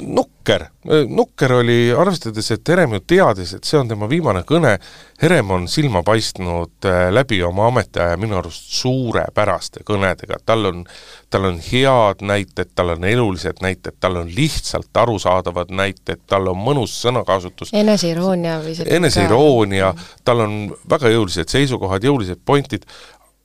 nukker, 0.00 0.66
nukker 1.08 1.52
oli, 1.52 1.92
arvestades, 1.96 2.50
et 2.50 2.68
Herem 2.68 2.96
ju 2.96 3.00
teadis, 3.06 3.54
et 3.54 3.64
see 3.64 3.78
on 3.78 3.88
tema 3.88 4.08
viimane 4.10 4.42
kõne, 4.46 4.74
Herem 5.22 5.50
on 5.54 5.68
silma 5.70 6.02
paistnud 6.04 6.88
äh, 6.88 7.06
läbi 7.14 7.38
oma 7.46 7.68
ametiaja 7.70 8.16
minu 8.20 8.36
arust 8.40 8.72
suurepäraste 8.74 9.84
kõnedega, 9.86 10.40
tal 10.46 10.66
on, 10.70 10.82
tal 11.30 11.48
on 11.48 11.60
head 11.62 12.24
näited, 12.26 12.72
tal 12.74 12.96
on 12.96 13.06
elulised 13.08 13.62
näited, 13.64 13.96
tal 14.02 14.18
on 14.20 14.32
lihtsalt 14.34 14.90
arusaadavad 15.04 15.70
näited, 15.70 16.24
tal 16.26 16.50
on 16.50 16.58
mõnus 16.58 16.98
sõnakasutus. 17.04 17.72
eneseiroonia 17.72 18.58
või 18.64 18.74
selline 18.74 19.00
eneseiroonia, 19.00 19.94
tal 20.24 20.44
on 20.48 20.58
väga 20.90 21.14
jõulised 21.14 21.54
seisukohad, 21.54 22.04
jõulised 22.04 22.42
pointid, 22.44 22.88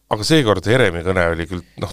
aga 0.09 0.25
seekord 0.25 0.65
Heremi 0.65 1.03
kõne 1.05 1.23
oli 1.35 1.45
küll 1.49 1.61
noh, 1.81 1.91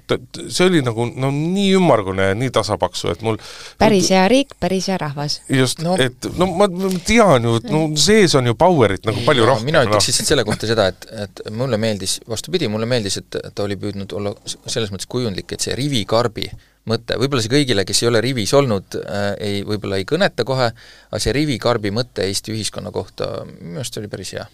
see 0.48 0.68
oli 0.70 0.80
nagu 0.84 1.04
no 1.20 1.28
nii 1.34 1.74
ümmargune 1.76 2.30
ja 2.30 2.36
nii 2.38 2.52
tasapaksu, 2.54 3.10
et 3.12 3.24
mul 3.26 3.36
päris 3.80 4.08
hea 4.14 4.22
riik, 4.32 4.54
päris 4.60 4.88
hea 4.88 4.96
rahvas. 5.00 5.42
just 5.52 5.82
no., 5.84 5.98
et 6.00 6.28
no 6.40 6.48
ma, 6.56 6.68
tean 7.04 7.44
ju, 7.44 7.58
et 7.60 7.68
no 7.72 7.82
sees 8.00 8.32
on 8.38 8.48
ju 8.48 8.56
power'it 8.56 9.04
nagu 9.08 9.24
palju 9.26 9.44
ja, 9.44 9.50
rohkem. 9.52 9.68
mina 9.68 9.84
ütleks 9.84 10.08
no. 10.08 10.12
lihtsalt 10.12 10.32
selle 10.32 10.46
kohta 10.48 10.70
seda, 10.70 10.88
et, 10.94 11.04
et 11.26 11.44
mulle 11.52 11.80
meeldis, 11.80 12.18
vastupidi, 12.28 12.70
mulle 12.72 12.88
meeldis, 12.88 13.20
et 13.20 13.40
ta 13.52 13.66
oli 13.66 13.76
püüdnud 13.80 14.16
olla 14.16 14.32
selles 14.48 14.94
mõttes 14.94 15.10
kujundlik, 15.12 15.52
et 15.52 15.68
see 15.68 15.76
rivikarbi 15.76 16.48
mõte, 16.88 17.18
võib-olla 17.20 17.44
see 17.44 17.52
kõigile, 17.52 17.84
kes 17.84 18.00
ei 18.00 18.08
ole 18.08 18.22
rivis 18.24 18.54
olnud 18.56 18.96
äh,, 19.02 19.32
ei, 19.44 19.64
võib-olla 19.66 20.00
ei 20.00 20.08
kõneta 20.08 20.46
kohe, 20.48 20.70
aga 21.10 21.20
see 21.20 21.36
rivikarbi 21.36 21.92
mõte 21.92 22.24
Eesti 22.24 22.56
ühiskonna 22.56 22.94
kohta 22.94 23.42
minu 23.50 23.82
arust 23.82 24.00
oli 24.00 24.08
päris 24.08 24.32
hea 24.38 24.46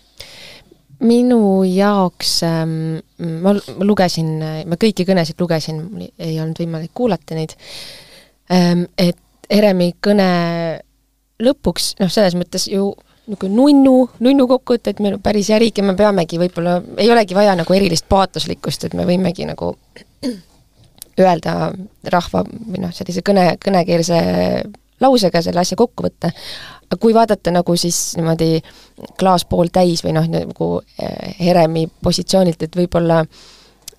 minu 1.03 1.63
jaoks 1.67 2.39
ähm, 2.47 3.01
ma, 3.43 3.55
ma 3.55 3.87
lugesin, 3.89 4.37
ma 4.69 4.79
kõiki 4.81 5.07
kõnesid 5.09 5.41
lugesin, 5.43 5.83
mul 5.83 6.09
ei 6.23 6.39
olnud 6.41 6.61
võimalik 6.63 6.95
kuulata 6.95 7.39
neid 7.39 7.57
ähm,, 8.53 8.87
et 8.99 9.19
Heremi 9.53 9.91
kõne 10.01 10.27
lõpuks, 11.43 11.97
noh, 12.01 12.09
selles 12.13 12.37
mõttes 12.39 12.69
ju 12.71 12.93
niisugune 13.27 13.55
nunnu, 13.55 13.97
nunnu 14.25 14.47
kokkuvõte, 14.51 14.95
et 14.95 15.03
meil 15.03 15.17
on 15.17 15.23
päris 15.23 15.51
hea 15.53 15.59
riik 15.63 15.79
ja 15.79 15.85
me 15.87 15.95
peamegi 15.99 16.41
võib-olla, 16.41 16.79
ei 16.99 17.11
olegi 17.13 17.37
vaja 17.37 17.55
nagu 17.59 17.77
erilist 17.77 18.09
paatoslikkust, 18.11 18.89
et 18.89 18.97
me 18.99 19.07
võimegi 19.09 19.47
nagu 19.47 19.75
öelda 21.23 21.73
rahva 22.15 22.43
või 22.49 22.83
noh, 22.83 22.95
sellise 22.95 23.23
kõne, 23.27 23.53
kõnekeelse 23.63 24.19
lausega 25.03 25.43
selle 25.43 25.61
asja 25.61 25.77
kokku 25.77 26.07
võtta. 26.07 26.33
kui 27.01 27.15
vaadata 27.15 27.51
nagu 27.51 27.77
siis 27.77 28.17
niimoodi 28.17 28.61
klaas 29.19 29.45
pooltäis 29.45 30.05
või 30.05 30.13
noh, 30.13 30.29
nagu 30.29 30.83
eh, 30.99 31.37
Heremi 31.41 31.89
positsioonilt, 32.03 32.63
et 32.63 32.77
võib-olla 32.77 33.23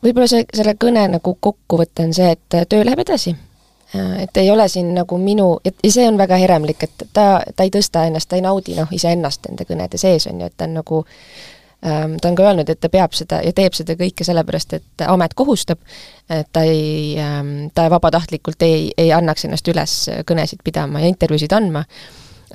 võib-olla 0.04 0.28
see, 0.28 0.45
selle 0.54 0.76
kõne 0.80 1.08
nagu 1.16 1.38
kokkuvõte 1.39 2.06
on 2.06 2.14
see, 2.14 2.36
et 2.36 2.70
töö 2.70 2.84
läheb 2.86 2.99
edasi 2.99 3.36
et 4.20 4.38
ei 4.38 4.51
ole 4.51 4.68
siin 4.68 4.93
nagu 4.95 5.18
minu, 5.18 5.60
et 5.66 5.76
ja 5.84 5.91
see 5.91 6.08
on 6.08 6.18
väga 6.18 6.38
heremlik, 6.41 6.84
et 6.84 7.04
ta, 7.14 7.43
ta 7.56 7.66
ei 7.66 7.70
tõsta 7.74 8.08
ennast, 8.08 8.30
ta 8.30 8.39
ei 8.39 8.45
naudi 8.45 8.74
noh, 8.78 8.89
iseennast 8.91 9.45
nende 9.49 9.68
kõnede 9.70 9.99
sees, 10.01 10.26
on 10.32 10.41
ju, 10.41 10.49
et 10.49 10.58
ta 10.58 10.66
on 10.66 10.80
nagu 10.80 11.04
ta 11.84 12.29
on 12.29 12.36
ka 12.38 12.47
öelnud, 12.47 12.69
et 12.71 12.79
ta 12.79 12.89
peab 12.91 13.15
seda 13.17 13.41
ja 13.43 13.51
teeb 13.55 13.75
seda 13.75 13.97
kõike 13.99 14.23
sellepärast, 14.23 14.75
et 14.77 15.05
amet 15.07 15.34
kohustab, 15.36 15.81
et 16.31 16.47
ta 16.55 16.63
ei, 16.63 17.15
ähm, 17.19 17.53
ta 17.75 17.89
vabatahtlikult 17.91 18.63
ei, 18.63 18.91
ei 18.97 19.11
annaks 19.15 19.47
ennast 19.49 19.67
üles 19.67 19.95
kõnesid 20.29 20.63
pidama 20.63 21.03
ja 21.03 21.11
intervjuusid 21.11 21.55
andma, 21.57 21.84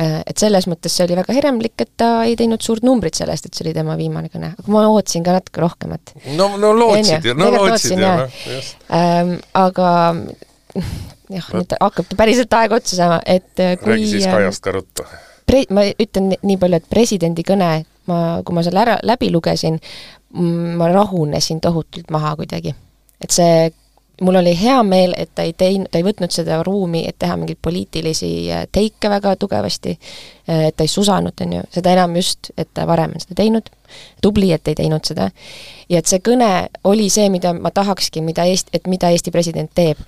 äh, 0.00 0.22
et 0.24 0.40
selles 0.40 0.64
mõttes 0.70 0.96
see 0.96 1.04
oli 1.04 1.18
väga 1.18 1.36
heremlik, 1.36 1.76
et 1.84 1.92
ta 2.00 2.10
ei 2.24 2.38
teinud 2.40 2.64
suurt 2.64 2.86
numbrit 2.88 3.20
sellest, 3.20 3.50
et 3.50 3.58
see 3.58 3.66
oli 3.66 3.76
tema 3.76 3.98
viimane 4.00 4.32
kõne, 4.32 4.54
aga 4.56 4.72
ma 4.72 4.86
ootasin 4.94 5.26
ka 5.26 5.36
natuke 5.36 5.64
rohkemat. 5.66 6.16
no, 6.38 6.54
no 6.56 6.72
lootsid 6.78 7.28
ju, 7.28 7.36
no 7.36 7.52
lootsid 7.52 7.98
ju, 7.98 8.00
noh, 8.06 8.42
just. 8.48 8.80
Ähm, 8.88 9.36
aga 9.52 9.92
jah, 11.34 11.48
nüüd 11.52 11.76
hakkab 11.80 12.12
päriselt 12.18 12.54
aeg 12.58 12.74
otsa 12.78 12.98
saama, 12.98 13.20
et 13.26 13.60
äh, 13.62 13.76
kui 13.80 13.94
räägi 13.94 14.10
siis 14.14 14.26
ähm, 14.28 14.36
Kajast 14.38 14.64
ka 14.64 14.74
ruttu. 14.76 15.06
Pre-, 15.48 15.66
ma 15.72 15.84
ütlen 15.90 16.32
nii 16.36 16.58
palju, 16.60 16.80
et 16.80 16.88
presidendi 16.92 17.44
kõne, 17.46 17.70
ma, 18.08 18.40
kui 18.44 18.56
ma 18.56 18.64
selle 18.66 18.82
ära, 18.84 18.98
läbi 19.06 19.30
lugesin, 19.34 19.78
ma 20.78 20.88
rahunesin 20.92 21.60
tohutult 21.64 22.10
maha 22.14 22.34
kuidagi. 22.36 22.74
et 23.20 23.34
see 23.34 23.70
mul 24.20 24.34
oli 24.34 24.54
hea 24.62 24.82
meel, 24.82 25.14
et 25.16 25.30
ta 25.34 25.44
ei 25.46 25.52
teinud, 25.56 25.88
ta 25.90 26.00
ei 26.00 26.04
võtnud 26.06 26.32
seda 26.34 26.60
ruumi, 26.66 27.04
et 27.08 27.18
teha 27.18 27.36
mingeid 27.38 27.60
poliitilisi 27.62 28.30
äh, 28.52 28.64
teike 28.72 29.10
väga 29.10 29.34
tugevasti, 29.38 29.94
äh, 30.48 30.68
et 30.68 30.76
ta 30.76 30.86
ei 30.86 30.90
susanud, 30.90 31.34
on 31.44 31.58
ju, 31.58 31.64
seda 31.74 31.92
enam 31.94 32.16
just, 32.18 32.50
et 32.58 32.70
ta 32.74 32.86
varem 32.88 33.14
on 33.14 33.22
seda 33.22 33.38
teinud, 33.38 33.70
tubli, 34.22 34.50
et 34.54 34.68
ei 34.68 34.78
teinud 34.78 35.06
seda, 35.06 35.28
ja 35.88 36.02
et 36.02 36.10
see 36.10 36.22
kõne 36.24 36.50
oli 36.88 37.08
see, 37.12 37.28
mida 37.32 37.54
ma 37.56 37.70
tahakski, 37.74 38.22
mida 38.24 38.46
Eesti, 38.48 38.74
et 38.78 38.90
mida 38.90 39.12
Eesti 39.14 39.34
president 39.34 39.70
teeb. 39.74 40.00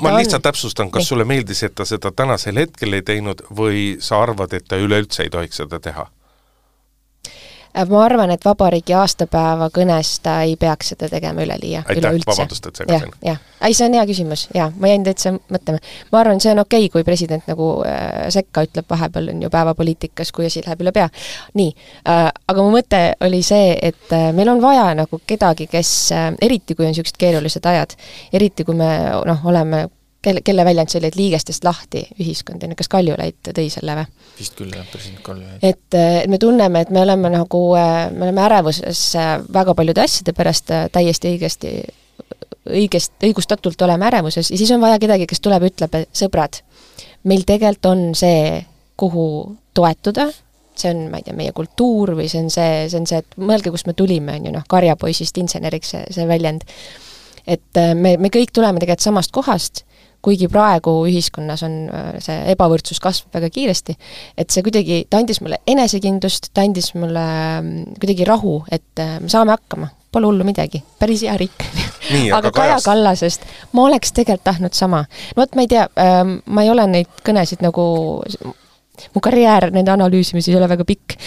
ma 0.00 0.14
lihtsalt 0.16 0.40
on... 0.40 0.46
täpsustan, 0.50 0.92
kas 0.94 1.04
nii. 1.04 1.12
sulle 1.14 1.26
meeldis, 1.28 1.64
et 1.66 1.74
ta 1.74 1.88
seda 1.88 2.14
tänasel 2.14 2.62
hetkel 2.62 3.00
ei 3.00 3.02
teinud 3.02 3.42
või 3.50 3.96
sa 4.00 4.22
arvad, 4.22 4.54
et 4.54 4.68
ta 4.68 4.78
üleüldse 4.78 5.26
ei 5.26 5.34
tohiks 5.34 5.64
seda 5.64 5.82
teha? 5.82 6.06
Äh, 7.76 7.84
ma 7.88 8.04
arvan, 8.04 8.30
et 8.32 8.44
vabariigi 8.44 8.94
aastapäeva 8.96 9.68
kõnes 9.74 10.14
ta 10.24 10.38
ei 10.46 10.56
peaks 10.60 10.94
seda 10.94 11.08
tegema 11.12 11.44
üleliia, 11.44 11.82
üleüldse. 11.92 12.30
vabandust, 12.30 12.66
et 12.70 12.80
segasin. 12.80 13.12
jah, 13.24 13.40
ei 13.66 13.76
see 13.76 13.88
on 13.88 13.96
hea 13.98 14.04
küsimus, 14.08 14.46
jaa, 14.54 14.70
ma 14.80 14.92
jäin 14.92 15.04
täitsa 15.04 15.34
mõtlema. 15.36 15.82
ma 16.12 16.22
arvan, 16.22 16.40
see 16.40 16.52
on 16.54 16.62
okei 16.64 16.86
okay,, 16.86 16.92
kui 16.94 17.04
president 17.04 17.44
nagu 17.50 17.68
äh, 17.86 18.28
sekka 18.34 18.64
ütleb 18.68 18.88
vahepeal, 18.90 19.28
on 19.34 19.44
ju, 19.44 19.52
päevapoliitikas, 19.52 20.32
kui 20.32 20.48
asi 20.48 20.64
läheb 20.64 20.86
üle 20.86 20.94
pea. 20.96 21.10
nii 21.60 21.74
äh,, 22.08 22.30
aga 22.48 22.64
mu 22.64 22.72
mõte 22.72 23.02
oli 23.26 23.42
see, 23.46 23.76
et 23.82 24.16
äh, 24.16 24.30
meil 24.32 24.48
on 24.54 24.64
vaja 24.64 24.88
nagu 24.98 25.20
kedagi, 25.26 25.68
kes 25.68 25.92
äh,, 26.16 26.32
eriti 26.42 26.74
kui 26.74 26.88
on 26.88 26.94
niisugused 26.94 27.20
keerulised 27.20 27.68
ajad, 27.68 27.94
eriti 28.32 28.64
kui 28.64 28.80
me 28.80 28.90
noh, 29.28 29.44
oleme 29.52 29.88
kelle, 30.22 30.42
kelle 30.44 30.64
väljend 30.64 30.90
see 30.90 31.00
oli, 31.00 31.10
et 31.12 31.18
liigestest 31.18 31.66
lahti 31.66 32.02
ühiskond, 32.18 32.62
on 32.64 32.72
ju, 32.72 32.78
kas 32.78 32.90
Kaljulaid 32.92 33.50
tõi 33.54 33.68
selle 33.72 33.94
või? 34.00 34.06
vist 34.38 34.56
küll, 34.58 34.72
jah, 34.74 34.86
president 34.90 35.22
Kaljulaid. 35.26 35.62
et, 35.62 35.98
et 35.98 36.30
me 36.30 36.40
tunneme, 36.42 36.82
et 36.84 36.90
me 36.94 37.02
oleme 37.04 37.30
nagu, 37.34 37.62
me 37.74 38.26
oleme 38.26 38.44
ärevuses 38.48 39.04
väga 39.54 39.74
paljude 39.78 40.04
asjade 40.04 40.34
pärast 40.36 40.74
täiesti 40.94 41.34
õigesti, 41.34 41.72
õigest, 42.68 43.14
õigustatult 43.28 43.86
oleme 43.86 44.10
ärevuses 44.10 44.50
ja 44.50 44.58
siis 44.58 44.74
on 44.74 44.82
vaja 44.82 44.98
kedagi, 45.02 45.28
kes 45.30 45.42
tuleb 45.44 45.70
ütleb, 45.70 45.94
et 46.02 46.22
sõbrad, 46.24 46.60
meil 47.28 47.46
tegelikult 47.46 47.92
on 47.92 48.04
see, 48.18 48.60
kuhu 48.98 49.24
toetuda, 49.78 50.28
see 50.78 50.90
on, 50.94 51.04
ma 51.12 51.20
ei 51.20 51.26
tea, 51.26 51.34
meie 51.38 51.54
kultuur 51.54 52.16
või 52.18 52.26
see 52.30 52.42
on 52.42 52.50
see, 52.54 52.86
see 52.90 52.98
on 52.98 53.06
see, 53.06 53.22
et 53.22 53.38
mõelge, 53.38 53.70
kust 53.74 53.86
me 53.86 53.94
tulime, 53.98 54.34
on 54.38 54.48
ju 54.48 54.54
noh, 54.54 54.66
karjapoisist 54.70 55.38
inseneriks, 55.38 55.94
see, 55.94 56.06
see 56.14 56.26
väljend. 56.26 56.66
et 57.48 57.80
me, 57.94 58.16
me 58.20 58.28
kõik 58.34 58.50
tuleme 58.52 58.82
tegelikult 58.82 59.06
samast 59.06 59.32
kohast 59.32 59.84
kuigi 60.24 60.48
praegu 60.50 60.94
ühiskonnas 61.08 61.62
on 61.66 61.76
äh, 61.92 62.08
see 62.22 62.38
ebavõrdsus 62.54 63.00
kasvab 63.02 63.38
väga 63.38 63.50
kiiresti, 63.54 63.94
et 64.38 64.50
see 64.54 64.64
kuidagi, 64.66 65.04
ta 65.10 65.22
andis 65.22 65.42
mulle 65.44 65.60
enesekindlust, 65.70 66.50
ta 66.54 66.66
andis 66.66 66.92
mulle 66.98 67.24
mm, 67.60 67.98
kuidagi 68.02 68.26
rahu, 68.28 68.58
et 68.74 69.04
äh, 69.04 69.18
me 69.22 69.30
saame 69.32 69.54
hakkama, 69.54 69.90
pole 70.12 70.30
hullu 70.30 70.46
midagi, 70.46 70.82
päris 70.98 71.24
hea 71.26 71.36
riik. 71.38 71.66
Aga, 72.08 72.38
aga 72.38 72.50
Kaja 72.56 72.76
Kallasest. 72.80 73.42
Ma 73.76 73.82
oleks 73.84 74.14
tegelikult 74.16 74.46
tahtnud 74.46 74.72
sama. 74.72 75.02
no 75.36 75.42
vot, 75.42 75.52
ma 75.58 75.66
ei 75.66 75.68
tea 75.68 75.82
ähm,, 76.00 76.38
ma 76.48 76.62
ei 76.64 76.70
ole 76.72 76.86
neid 76.88 77.10
kõnesid 77.26 77.60
nagu 77.60 77.84
mu 79.14 79.22
karjäär 79.22 79.68
nende 79.74 79.92
analüüsimises 79.92 80.48
ei 80.52 80.56
ole 80.56 80.70
väga 80.70 80.86
pikk. 80.88 81.18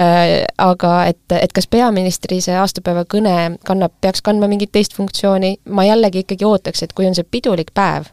Äh,, 0.00 0.32
aga 0.58 0.94
et, 1.10 1.36
et 1.36 1.52
kas 1.52 1.68
peaministri 1.70 2.40
see 2.44 2.56
aastapäeva 2.58 3.04
kõne 3.04 3.36
kannab, 3.68 3.94
peaks 4.00 4.24
kandma 4.24 4.48
mingit 4.50 4.72
teist 4.72 4.96
funktsiooni, 4.96 5.58
ma 5.68 5.86
jällegi 5.86 6.24
ikkagi 6.24 6.48
ootaks, 6.48 6.86
et 6.86 6.96
kui 6.96 7.08
on 7.08 7.18
see 7.18 7.28
pidulik 7.28 7.74
päev, 7.76 8.08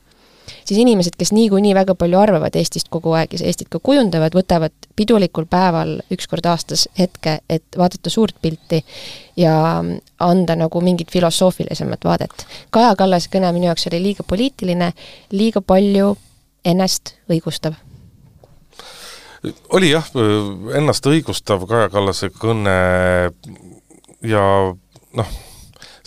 siis 0.70 0.80
inimesed, 0.84 1.16
kes 1.18 1.32
niikuinii 1.34 1.74
väga 1.76 1.96
palju 1.98 2.20
arvavad 2.20 2.56
Eestist 2.60 2.92
kogu 2.94 3.16
aeg 3.18 3.34
ja 3.34 3.42
Eestit 3.50 3.72
ka 3.74 3.82
kujundavad, 3.84 4.36
võtavad 4.38 4.76
pidulikul 5.00 5.48
päeval 5.50 5.98
üks 6.14 6.30
kord 6.30 6.46
aastas 6.50 6.86
hetke, 7.00 7.40
et 7.50 7.66
vaadata 7.78 8.14
suurt 8.14 8.38
pilti 8.42 8.84
ja 9.40 9.56
anda 10.20 10.58
nagu 10.60 10.82
mingit 10.86 11.12
filosoofilisemat 11.12 12.06
vaadet. 12.06 12.46
Kaja 12.70 12.96
Kallase 13.00 13.32
kõne 13.34 13.52
minu 13.56 13.72
jaoks 13.72 13.90
oli 13.90 14.02
liiga 14.04 14.26
poliitiline, 14.28 14.94
liiga 15.34 15.62
palju 15.66 16.16
ennast 16.66 17.16
õigustav 17.32 17.78
oli 19.72 19.94
jah, 19.94 20.04
ennast 20.76 21.06
õigustav 21.08 21.64
Kaja 21.68 21.90
Kallase 21.94 22.28
kõne 22.36 22.74
ja 24.28 24.44
noh, 25.16 25.38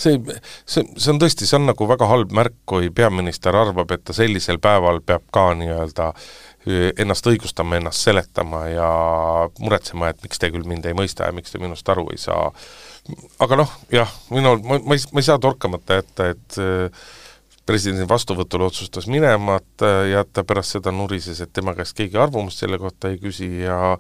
see, 0.02 0.38
see, 0.66 0.86
see 0.96 1.12
on 1.12 1.20
tõesti, 1.22 1.48
see 1.48 1.58
on 1.58 1.68
nagu 1.70 1.88
väga 1.88 2.08
halb 2.10 2.32
märk, 2.36 2.56
kui 2.68 2.90
peaminister 2.94 3.56
arvab, 3.56 3.94
et 3.94 4.04
ta 4.06 4.16
sellisel 4.16 4.60
päeval 4.62 5.02
peab 5.06 5.24
ka 5.34 5.50
nii-öelda 5.58 6.12
ennast 7.02 7.26
õigustama, 7.26 7.78
ennast 7.80 8.04
seletama 8.06 8.66
ja 8.70 8.90
muretsema, 9.58 10.12
et 10.12 10.20
miks 10.22 10.38
te 10.38 10.52
küll 10.54 10.66
mind 10.68 10.86
ei 10.86 10.94
mõista 10.94 11.26
ja 11.26 11.34
miks 11.34 11.50
te 11.50 11.58
minust 11.62 11.88
aru 11.90 12.06
ei 12.14 12.20
saa. 12.22 12.52
aga 13.42 13.58
noh, 13.64 13.72
jah, 13.90 14.12
minul, 14.30 14.62
ma, 14.62 14.78
ma 14.78 14.94
ei, 14.94 15.02
ma 15.10 15.22
ei 15.22 15.26
saa 15.26 15.42
torkamata 15.42 15.98
jätta, 15.98 16.28
et 16.36 16.60
presidendi 17.66 18.06
vastuvõtul 18.10 18.64
otsustas 18.66 19.06
minemata 19.10 19.90
jätta, 20.10 20.42
pärast 20.46 20.76
seda 20.76 20.92
nurises, 20.94 21.40
et 21.42 21.52
tema 21.54 21.74
käest 21.78 21.94
keegi 21.98 22.18
arvamust 22.18 22.62
selle 22.62 22.78
kohta 22.82 23.12
ei 23.12 23.20
küsi 23.22 23.48
ja 23.62 23.96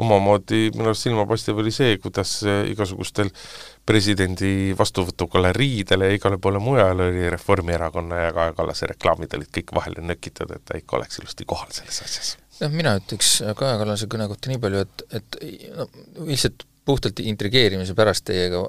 omamoodi 0.00 0.70
minu 0.72 0.90
arust 0.90 1.08
silmapaistev 1.08 1.60
oli 1.60 1.72
see, 1.74 1.98
kuidas 2.00 2.38
igasugustel 2.72 3.32
presidendi 3.86 4.74
vastuvõtugaleriidele 4.78 6.10
ja 6.10 6.16
igale 6.16 6.38
poole 6.38 6.60
mujale 6.62 7.08
oli 7.10 7.30
Reformierakonna 7.30 8.20
ja 8.26 8.32
Kaja 8.32 8.54
Kallase 8.58 8.88
reklaamid 8.92 9.34
olid 9.34 9.50
kõik 9.54 9.72
vahele 9.74 10.04
nökitud, 10.06 10.50
et 10.54 10.64
ta 10.68 10.78
ikka 10.78 11.00
oleks 11.00 11.18
ilusti 11.18 11.46
kohal 11.48 11.72
selles 11.74 12.02
asjas. 12.04 12.36
jah, 12.60 12.70
mina 12.70 12.94
ütleks 13.00 13.40
Kaja 13.58 13.80
Kallase 13.80 14.06
kõne 14.10 14.28
kohta 14.30 14.52
nii 14.52 14.62
palju, 14.62 14.84
et, 14.86 15.06
et 15.18 15.40
no 15.78 15.88
lihtsalt 16.28 16.66
puhtalt 16.86 17.20
intrigeerimise 17.22 17.94
pärast 17.94 18.24
teiega, 18.26 18.62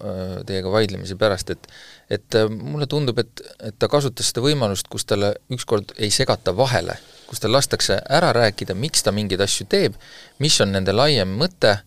teiega 0.46 0.74
vaidlemise 0.74 1.18
pärast, 1.18 1.54
et 1.54 1.70
et 2.14 2.36
mulle 2.50 2.86
tundub, 2.90 3.18
et, 3.18 3.42
et 3.64 3.78
ta 3.80 3.88
kasutas 3.90 4.28
seda 4.30 4.44
võimalust, 4.44 4.90
kus 4.92 5.06
talle 5.10 5.32
ükskord 5.54 5.96
ei 5.98 6.12
segata 6.14 6.54
vahele, 6.58 6.94
kus 7.30 7.42
tal 7.42 7.54
lastakse 7.54 7.98
ära 8.10 8.30
rääkida, 8.36 8.76
miks 8.78 9.06
ta 9.06 9.14
mingeid 9.14 9.42
asju 9.42 9.66
teeb, 9.70 9.98
mis 10.44 10.60
on 10.62 10.74
nende 10.76 10.94
laiem 10.94 11.32
mõte, 11.40 11.80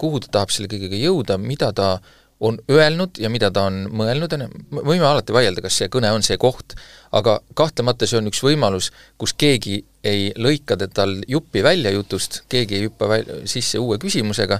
kuhu 0.00 0.22
ta 0.24 0.38
tahab 0.38 0.54
selle 0.54 0.70
kõigega 0.72 0.96
jõuda, 0.98 1.36
mida 1.38 1.68
ta 1.76 1.90
äh, 1.98 2.21
on 2.42 2.58
öelnud 2.70 3.18
ja 3.22 3.30
mida 3.30 3.50
ta 3.54 3.66
on 3.70 3.84
mõelnud, 3.94 4.32
ju, 4.34 4.48
võime 4.82 5.06
alati 5.06 5.34
vaielda, 5.34 5.62
kas 5.62 5.76
see 5.78 5.90
kõne 5.92 6.10
on 6.14 6.24
see 6.26 6.38
koht, 6.42 6.74
aga 7.14 7.38
kahtlemata 7.58 8.08
see 8.08 8.18
on 8.18 8.30
üks 8.32 8.42
võimalus, 8.42 8.90
kus 9.20 9.34
keegi 9.38 9.78
ei 10.02 10.32
lõika 10.34 10.76
tal 10.82 11.20
juppi 11.30 11.62
välja 11.62 11.92
jutust, 11.94 12.42
keegi 12.50 12.80
ei 12.80 12.88
hüppa 12.88 13.10
väl-, 13.12 13.30
sisse 13.50 13.78
uue 13.78 14.00
küsimusega, 14.02 14.58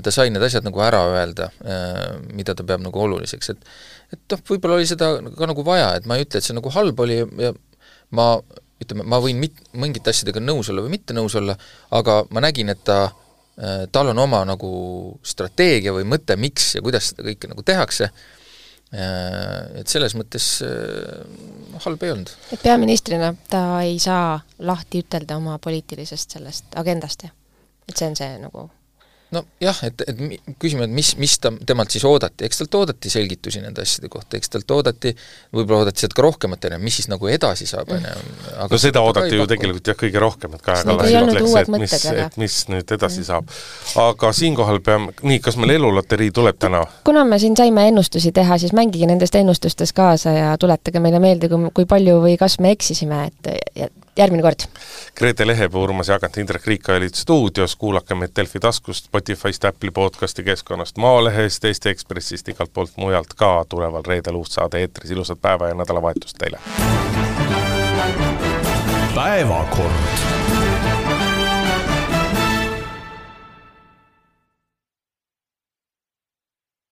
ta 0.00 0.14
sai 0.14 0.32
need 0.32 0.46
asjad 0.46 0.64
nagu 0.64 0.80
ära 0.80 1.02
öelda, 1.12 1.50
mida 2.32 2.56
ta 2.56 2.64
peab 2.64 2.80
nagu 2.86 3.04
oluliseks, 3.04 3.52
et 3.52 3.72
et 4.10 4.32
noh, 4.32 4.40
võib-olla 4.48 4.80
oli 4.80 4.88
seda 4.90 5.12
ka 5.36 5.46
nagu 5.46 5.62
vaja, 5.62 5.92
et 6.00 6.08
ma 6.08 6.16
ei 6.16 6.24
ütle, 6.24 6.40
et 6.40 6.48
see 6.48 6.56
nagu 6.56 6.72
halb 6.74 7.04
oli 7.04 7.20
ja 7.20 7.52
ma 8.16 8.32
ütleme, 8.80 9.04
ma 9.04 9.20
võin 9.22 9.38
mit-, 9.38 9.60
mingite 9.76 10.10
asjadega 10.10 10.40
nõus 10.42 10.72
olla 10.72 10.82
või 10.82 10.96
mitte 10.96 11.14
nõus 11.14 11.36
olla, 11.38 11.54
aga 11.94 12.22
ma 12.32 12.42
nägin, 12.42 12.72
et 12.72 12.80
ta 12.88 13.04
Äh, 13.04 13.19
tal 13.92 14.12
on 14.12 14.18
oma 14.18 14.44
nagu 14.48 14.70
strateegia 15.26 15.92
või 15.92 16.06
mõte, 16.08 16.36
miks 16.40 16.74
ja 16.76 16.84
kuidas 16.84 17.10
seda 17.10 17.26
kõike 17.26 17.50
nagu 17.50 17.64
tehakse, 17.66 18.10
äh, 18.94 19.80
et 19.82 19.92
selles 19.92 20.16
mõttes 20.16 20.46
äh, 20.64 21.78
halb 21.84 22.02
ei 22.06 22.14
olnud. 22.14 22.32
et 22.52 22.62
peaministrina 22.62 23.34
ta 23.52 23.64
ei 23.84 23.98
saa 24.02 24.40
lahti 24.58 25.04
ütelda 25.04 25.36
oma 25.36 25.58
poliitilisest 25.58 26.38
sellest 26.38 26.76
agendast, 26.80 27.28
jah? 27.28 27.36
et 27.88 27.96
see 27.96 28.08
on 28.08 28.16
see 28.16 28.36
nagu 28.40 28.70
nojah, 29.34 29.80
et, 29.86 30.02
et 30.08 30.20
küsime, 30.60 30.84
et 30.86 30.92
mis, 30.94 31.12
mis 31.20 31.36
ta, 31.42 31.52
temalt 31.66 31.92
siis 31.94 32.04
oodati, 32.08 32.44
eks 32.46 32.62
talt 32.62 32.76
oodati 32.80 33.12
selgitusi 33.12 33.62
nende 33.62 33.84
asjade 33.84 34.10
kohta, 34.10 34.38
eks 34.40 34.50
talt 34.52 34.74
oodati, 34.74 35.12
võib-olla 35.54 35.84
oodati 35.84 36.02
sealt 36.02 36.16
ka 36.16 36.24
rohkemat, 36.26 36.66
on 36.66 36.76
ju, 36.76 36.80
mis 36.82 36.98
siis 37.00 37.10
nagu 37.12 37.30
edasi 37.30 37.68
saab, 37.70 37.92
on 37.94 38.08
ju. 38.08 38.16
no 38.72 38.80
seda 38.82 39.04
oodati 39.06 39.38
ju 39.38 39.46
tegelikult 39.50 39.92
jah, 39.92 39.98
kõige 40.02 40.22
rohkem, 40.22 40.56
et 40.58 40.64
Kaja 40.66 40.82
Kallas 40.88 41.14
ütleks, 41.22 41.56
et 41.62 41.72
mis, 41.76 41.96
et 42.26 42.40
mis 42.42 42.58
nüüd 42.74 42.94
edasi 42.98 43.24
saab. 43.28 43.54
aga 44.02 44.32
siinkohal 44.40 44.82
peame, 44.84 45.14
nii, 45.22 45.40
kas 45.44 45.58
meil 45.60 45.76
eluloterii 45.78 46.32
tuleb 46.34 46.58
täna? 46.60 46.82
kuna 47.06 47.24
me 47.28 47.38
siin 47.42 47.56
saime 47.58 47.86
ennustusi 47.92 48.34
teha, 48.36 48.58
siis 48.58 48.74
mängige 48.76 49.06
nendest 49.10 49.38
ennustustest 49.38 49.94
kaasa 49.96 50.34
ja 50.34 50.52
tuletage 50.58 51.02
meile 51.02 51.22
meelde, 51.22 51.50
kui, 51.52 51.70
kui 51.80 51.90
palju 51.90 52.20
või 52.26 52.36
kas 52.40 52.58
me 52.58 52.74
eksisime, 52.74 53.28
et 53.30 53.90
järgmine 54.18 54.42
kord. 54.42 54.66
Grete 55.18 55.46
Lehepuu, 55.46 55.82
Urmas 55.82 56.08
Jaagant, 56.08 56.36
Indrek 56.36 56.66
Riik 56.66 56.88
olid 56.88 57.14
stuudios, 57.14 57.76
kuulake 57.76 58.14
meid 58.14 58.34
Delfi 58.36 58.60
taskust, 58.60 59.10
Spotify'st, 59.10 59.64
Apple'i 59.64 59.90
podcasti 59.90 60.44
keskkonnast, 60.44 60.96
Maalehest, 60.96 61.64
Eesti 61.64 61.88
Ekspressist, 61.88 62.48
igalt 62.48 62.72
poolt 62.72 62.96
mujalt 62.96 63.34
ka 63.36 63.64
tuleval 63.68 64.06
reedel 64.06 64.40
uus 64.40 64.54
saade 64.58 64.80
eetris, 64.80 65.10
ilusat 65.10 65.40
päeva 65.42 65.68
ja 65.68 65.74
nädalavahetust 65.74 66.38
teile! 66.38 66.60
päevakord 69.14 70.69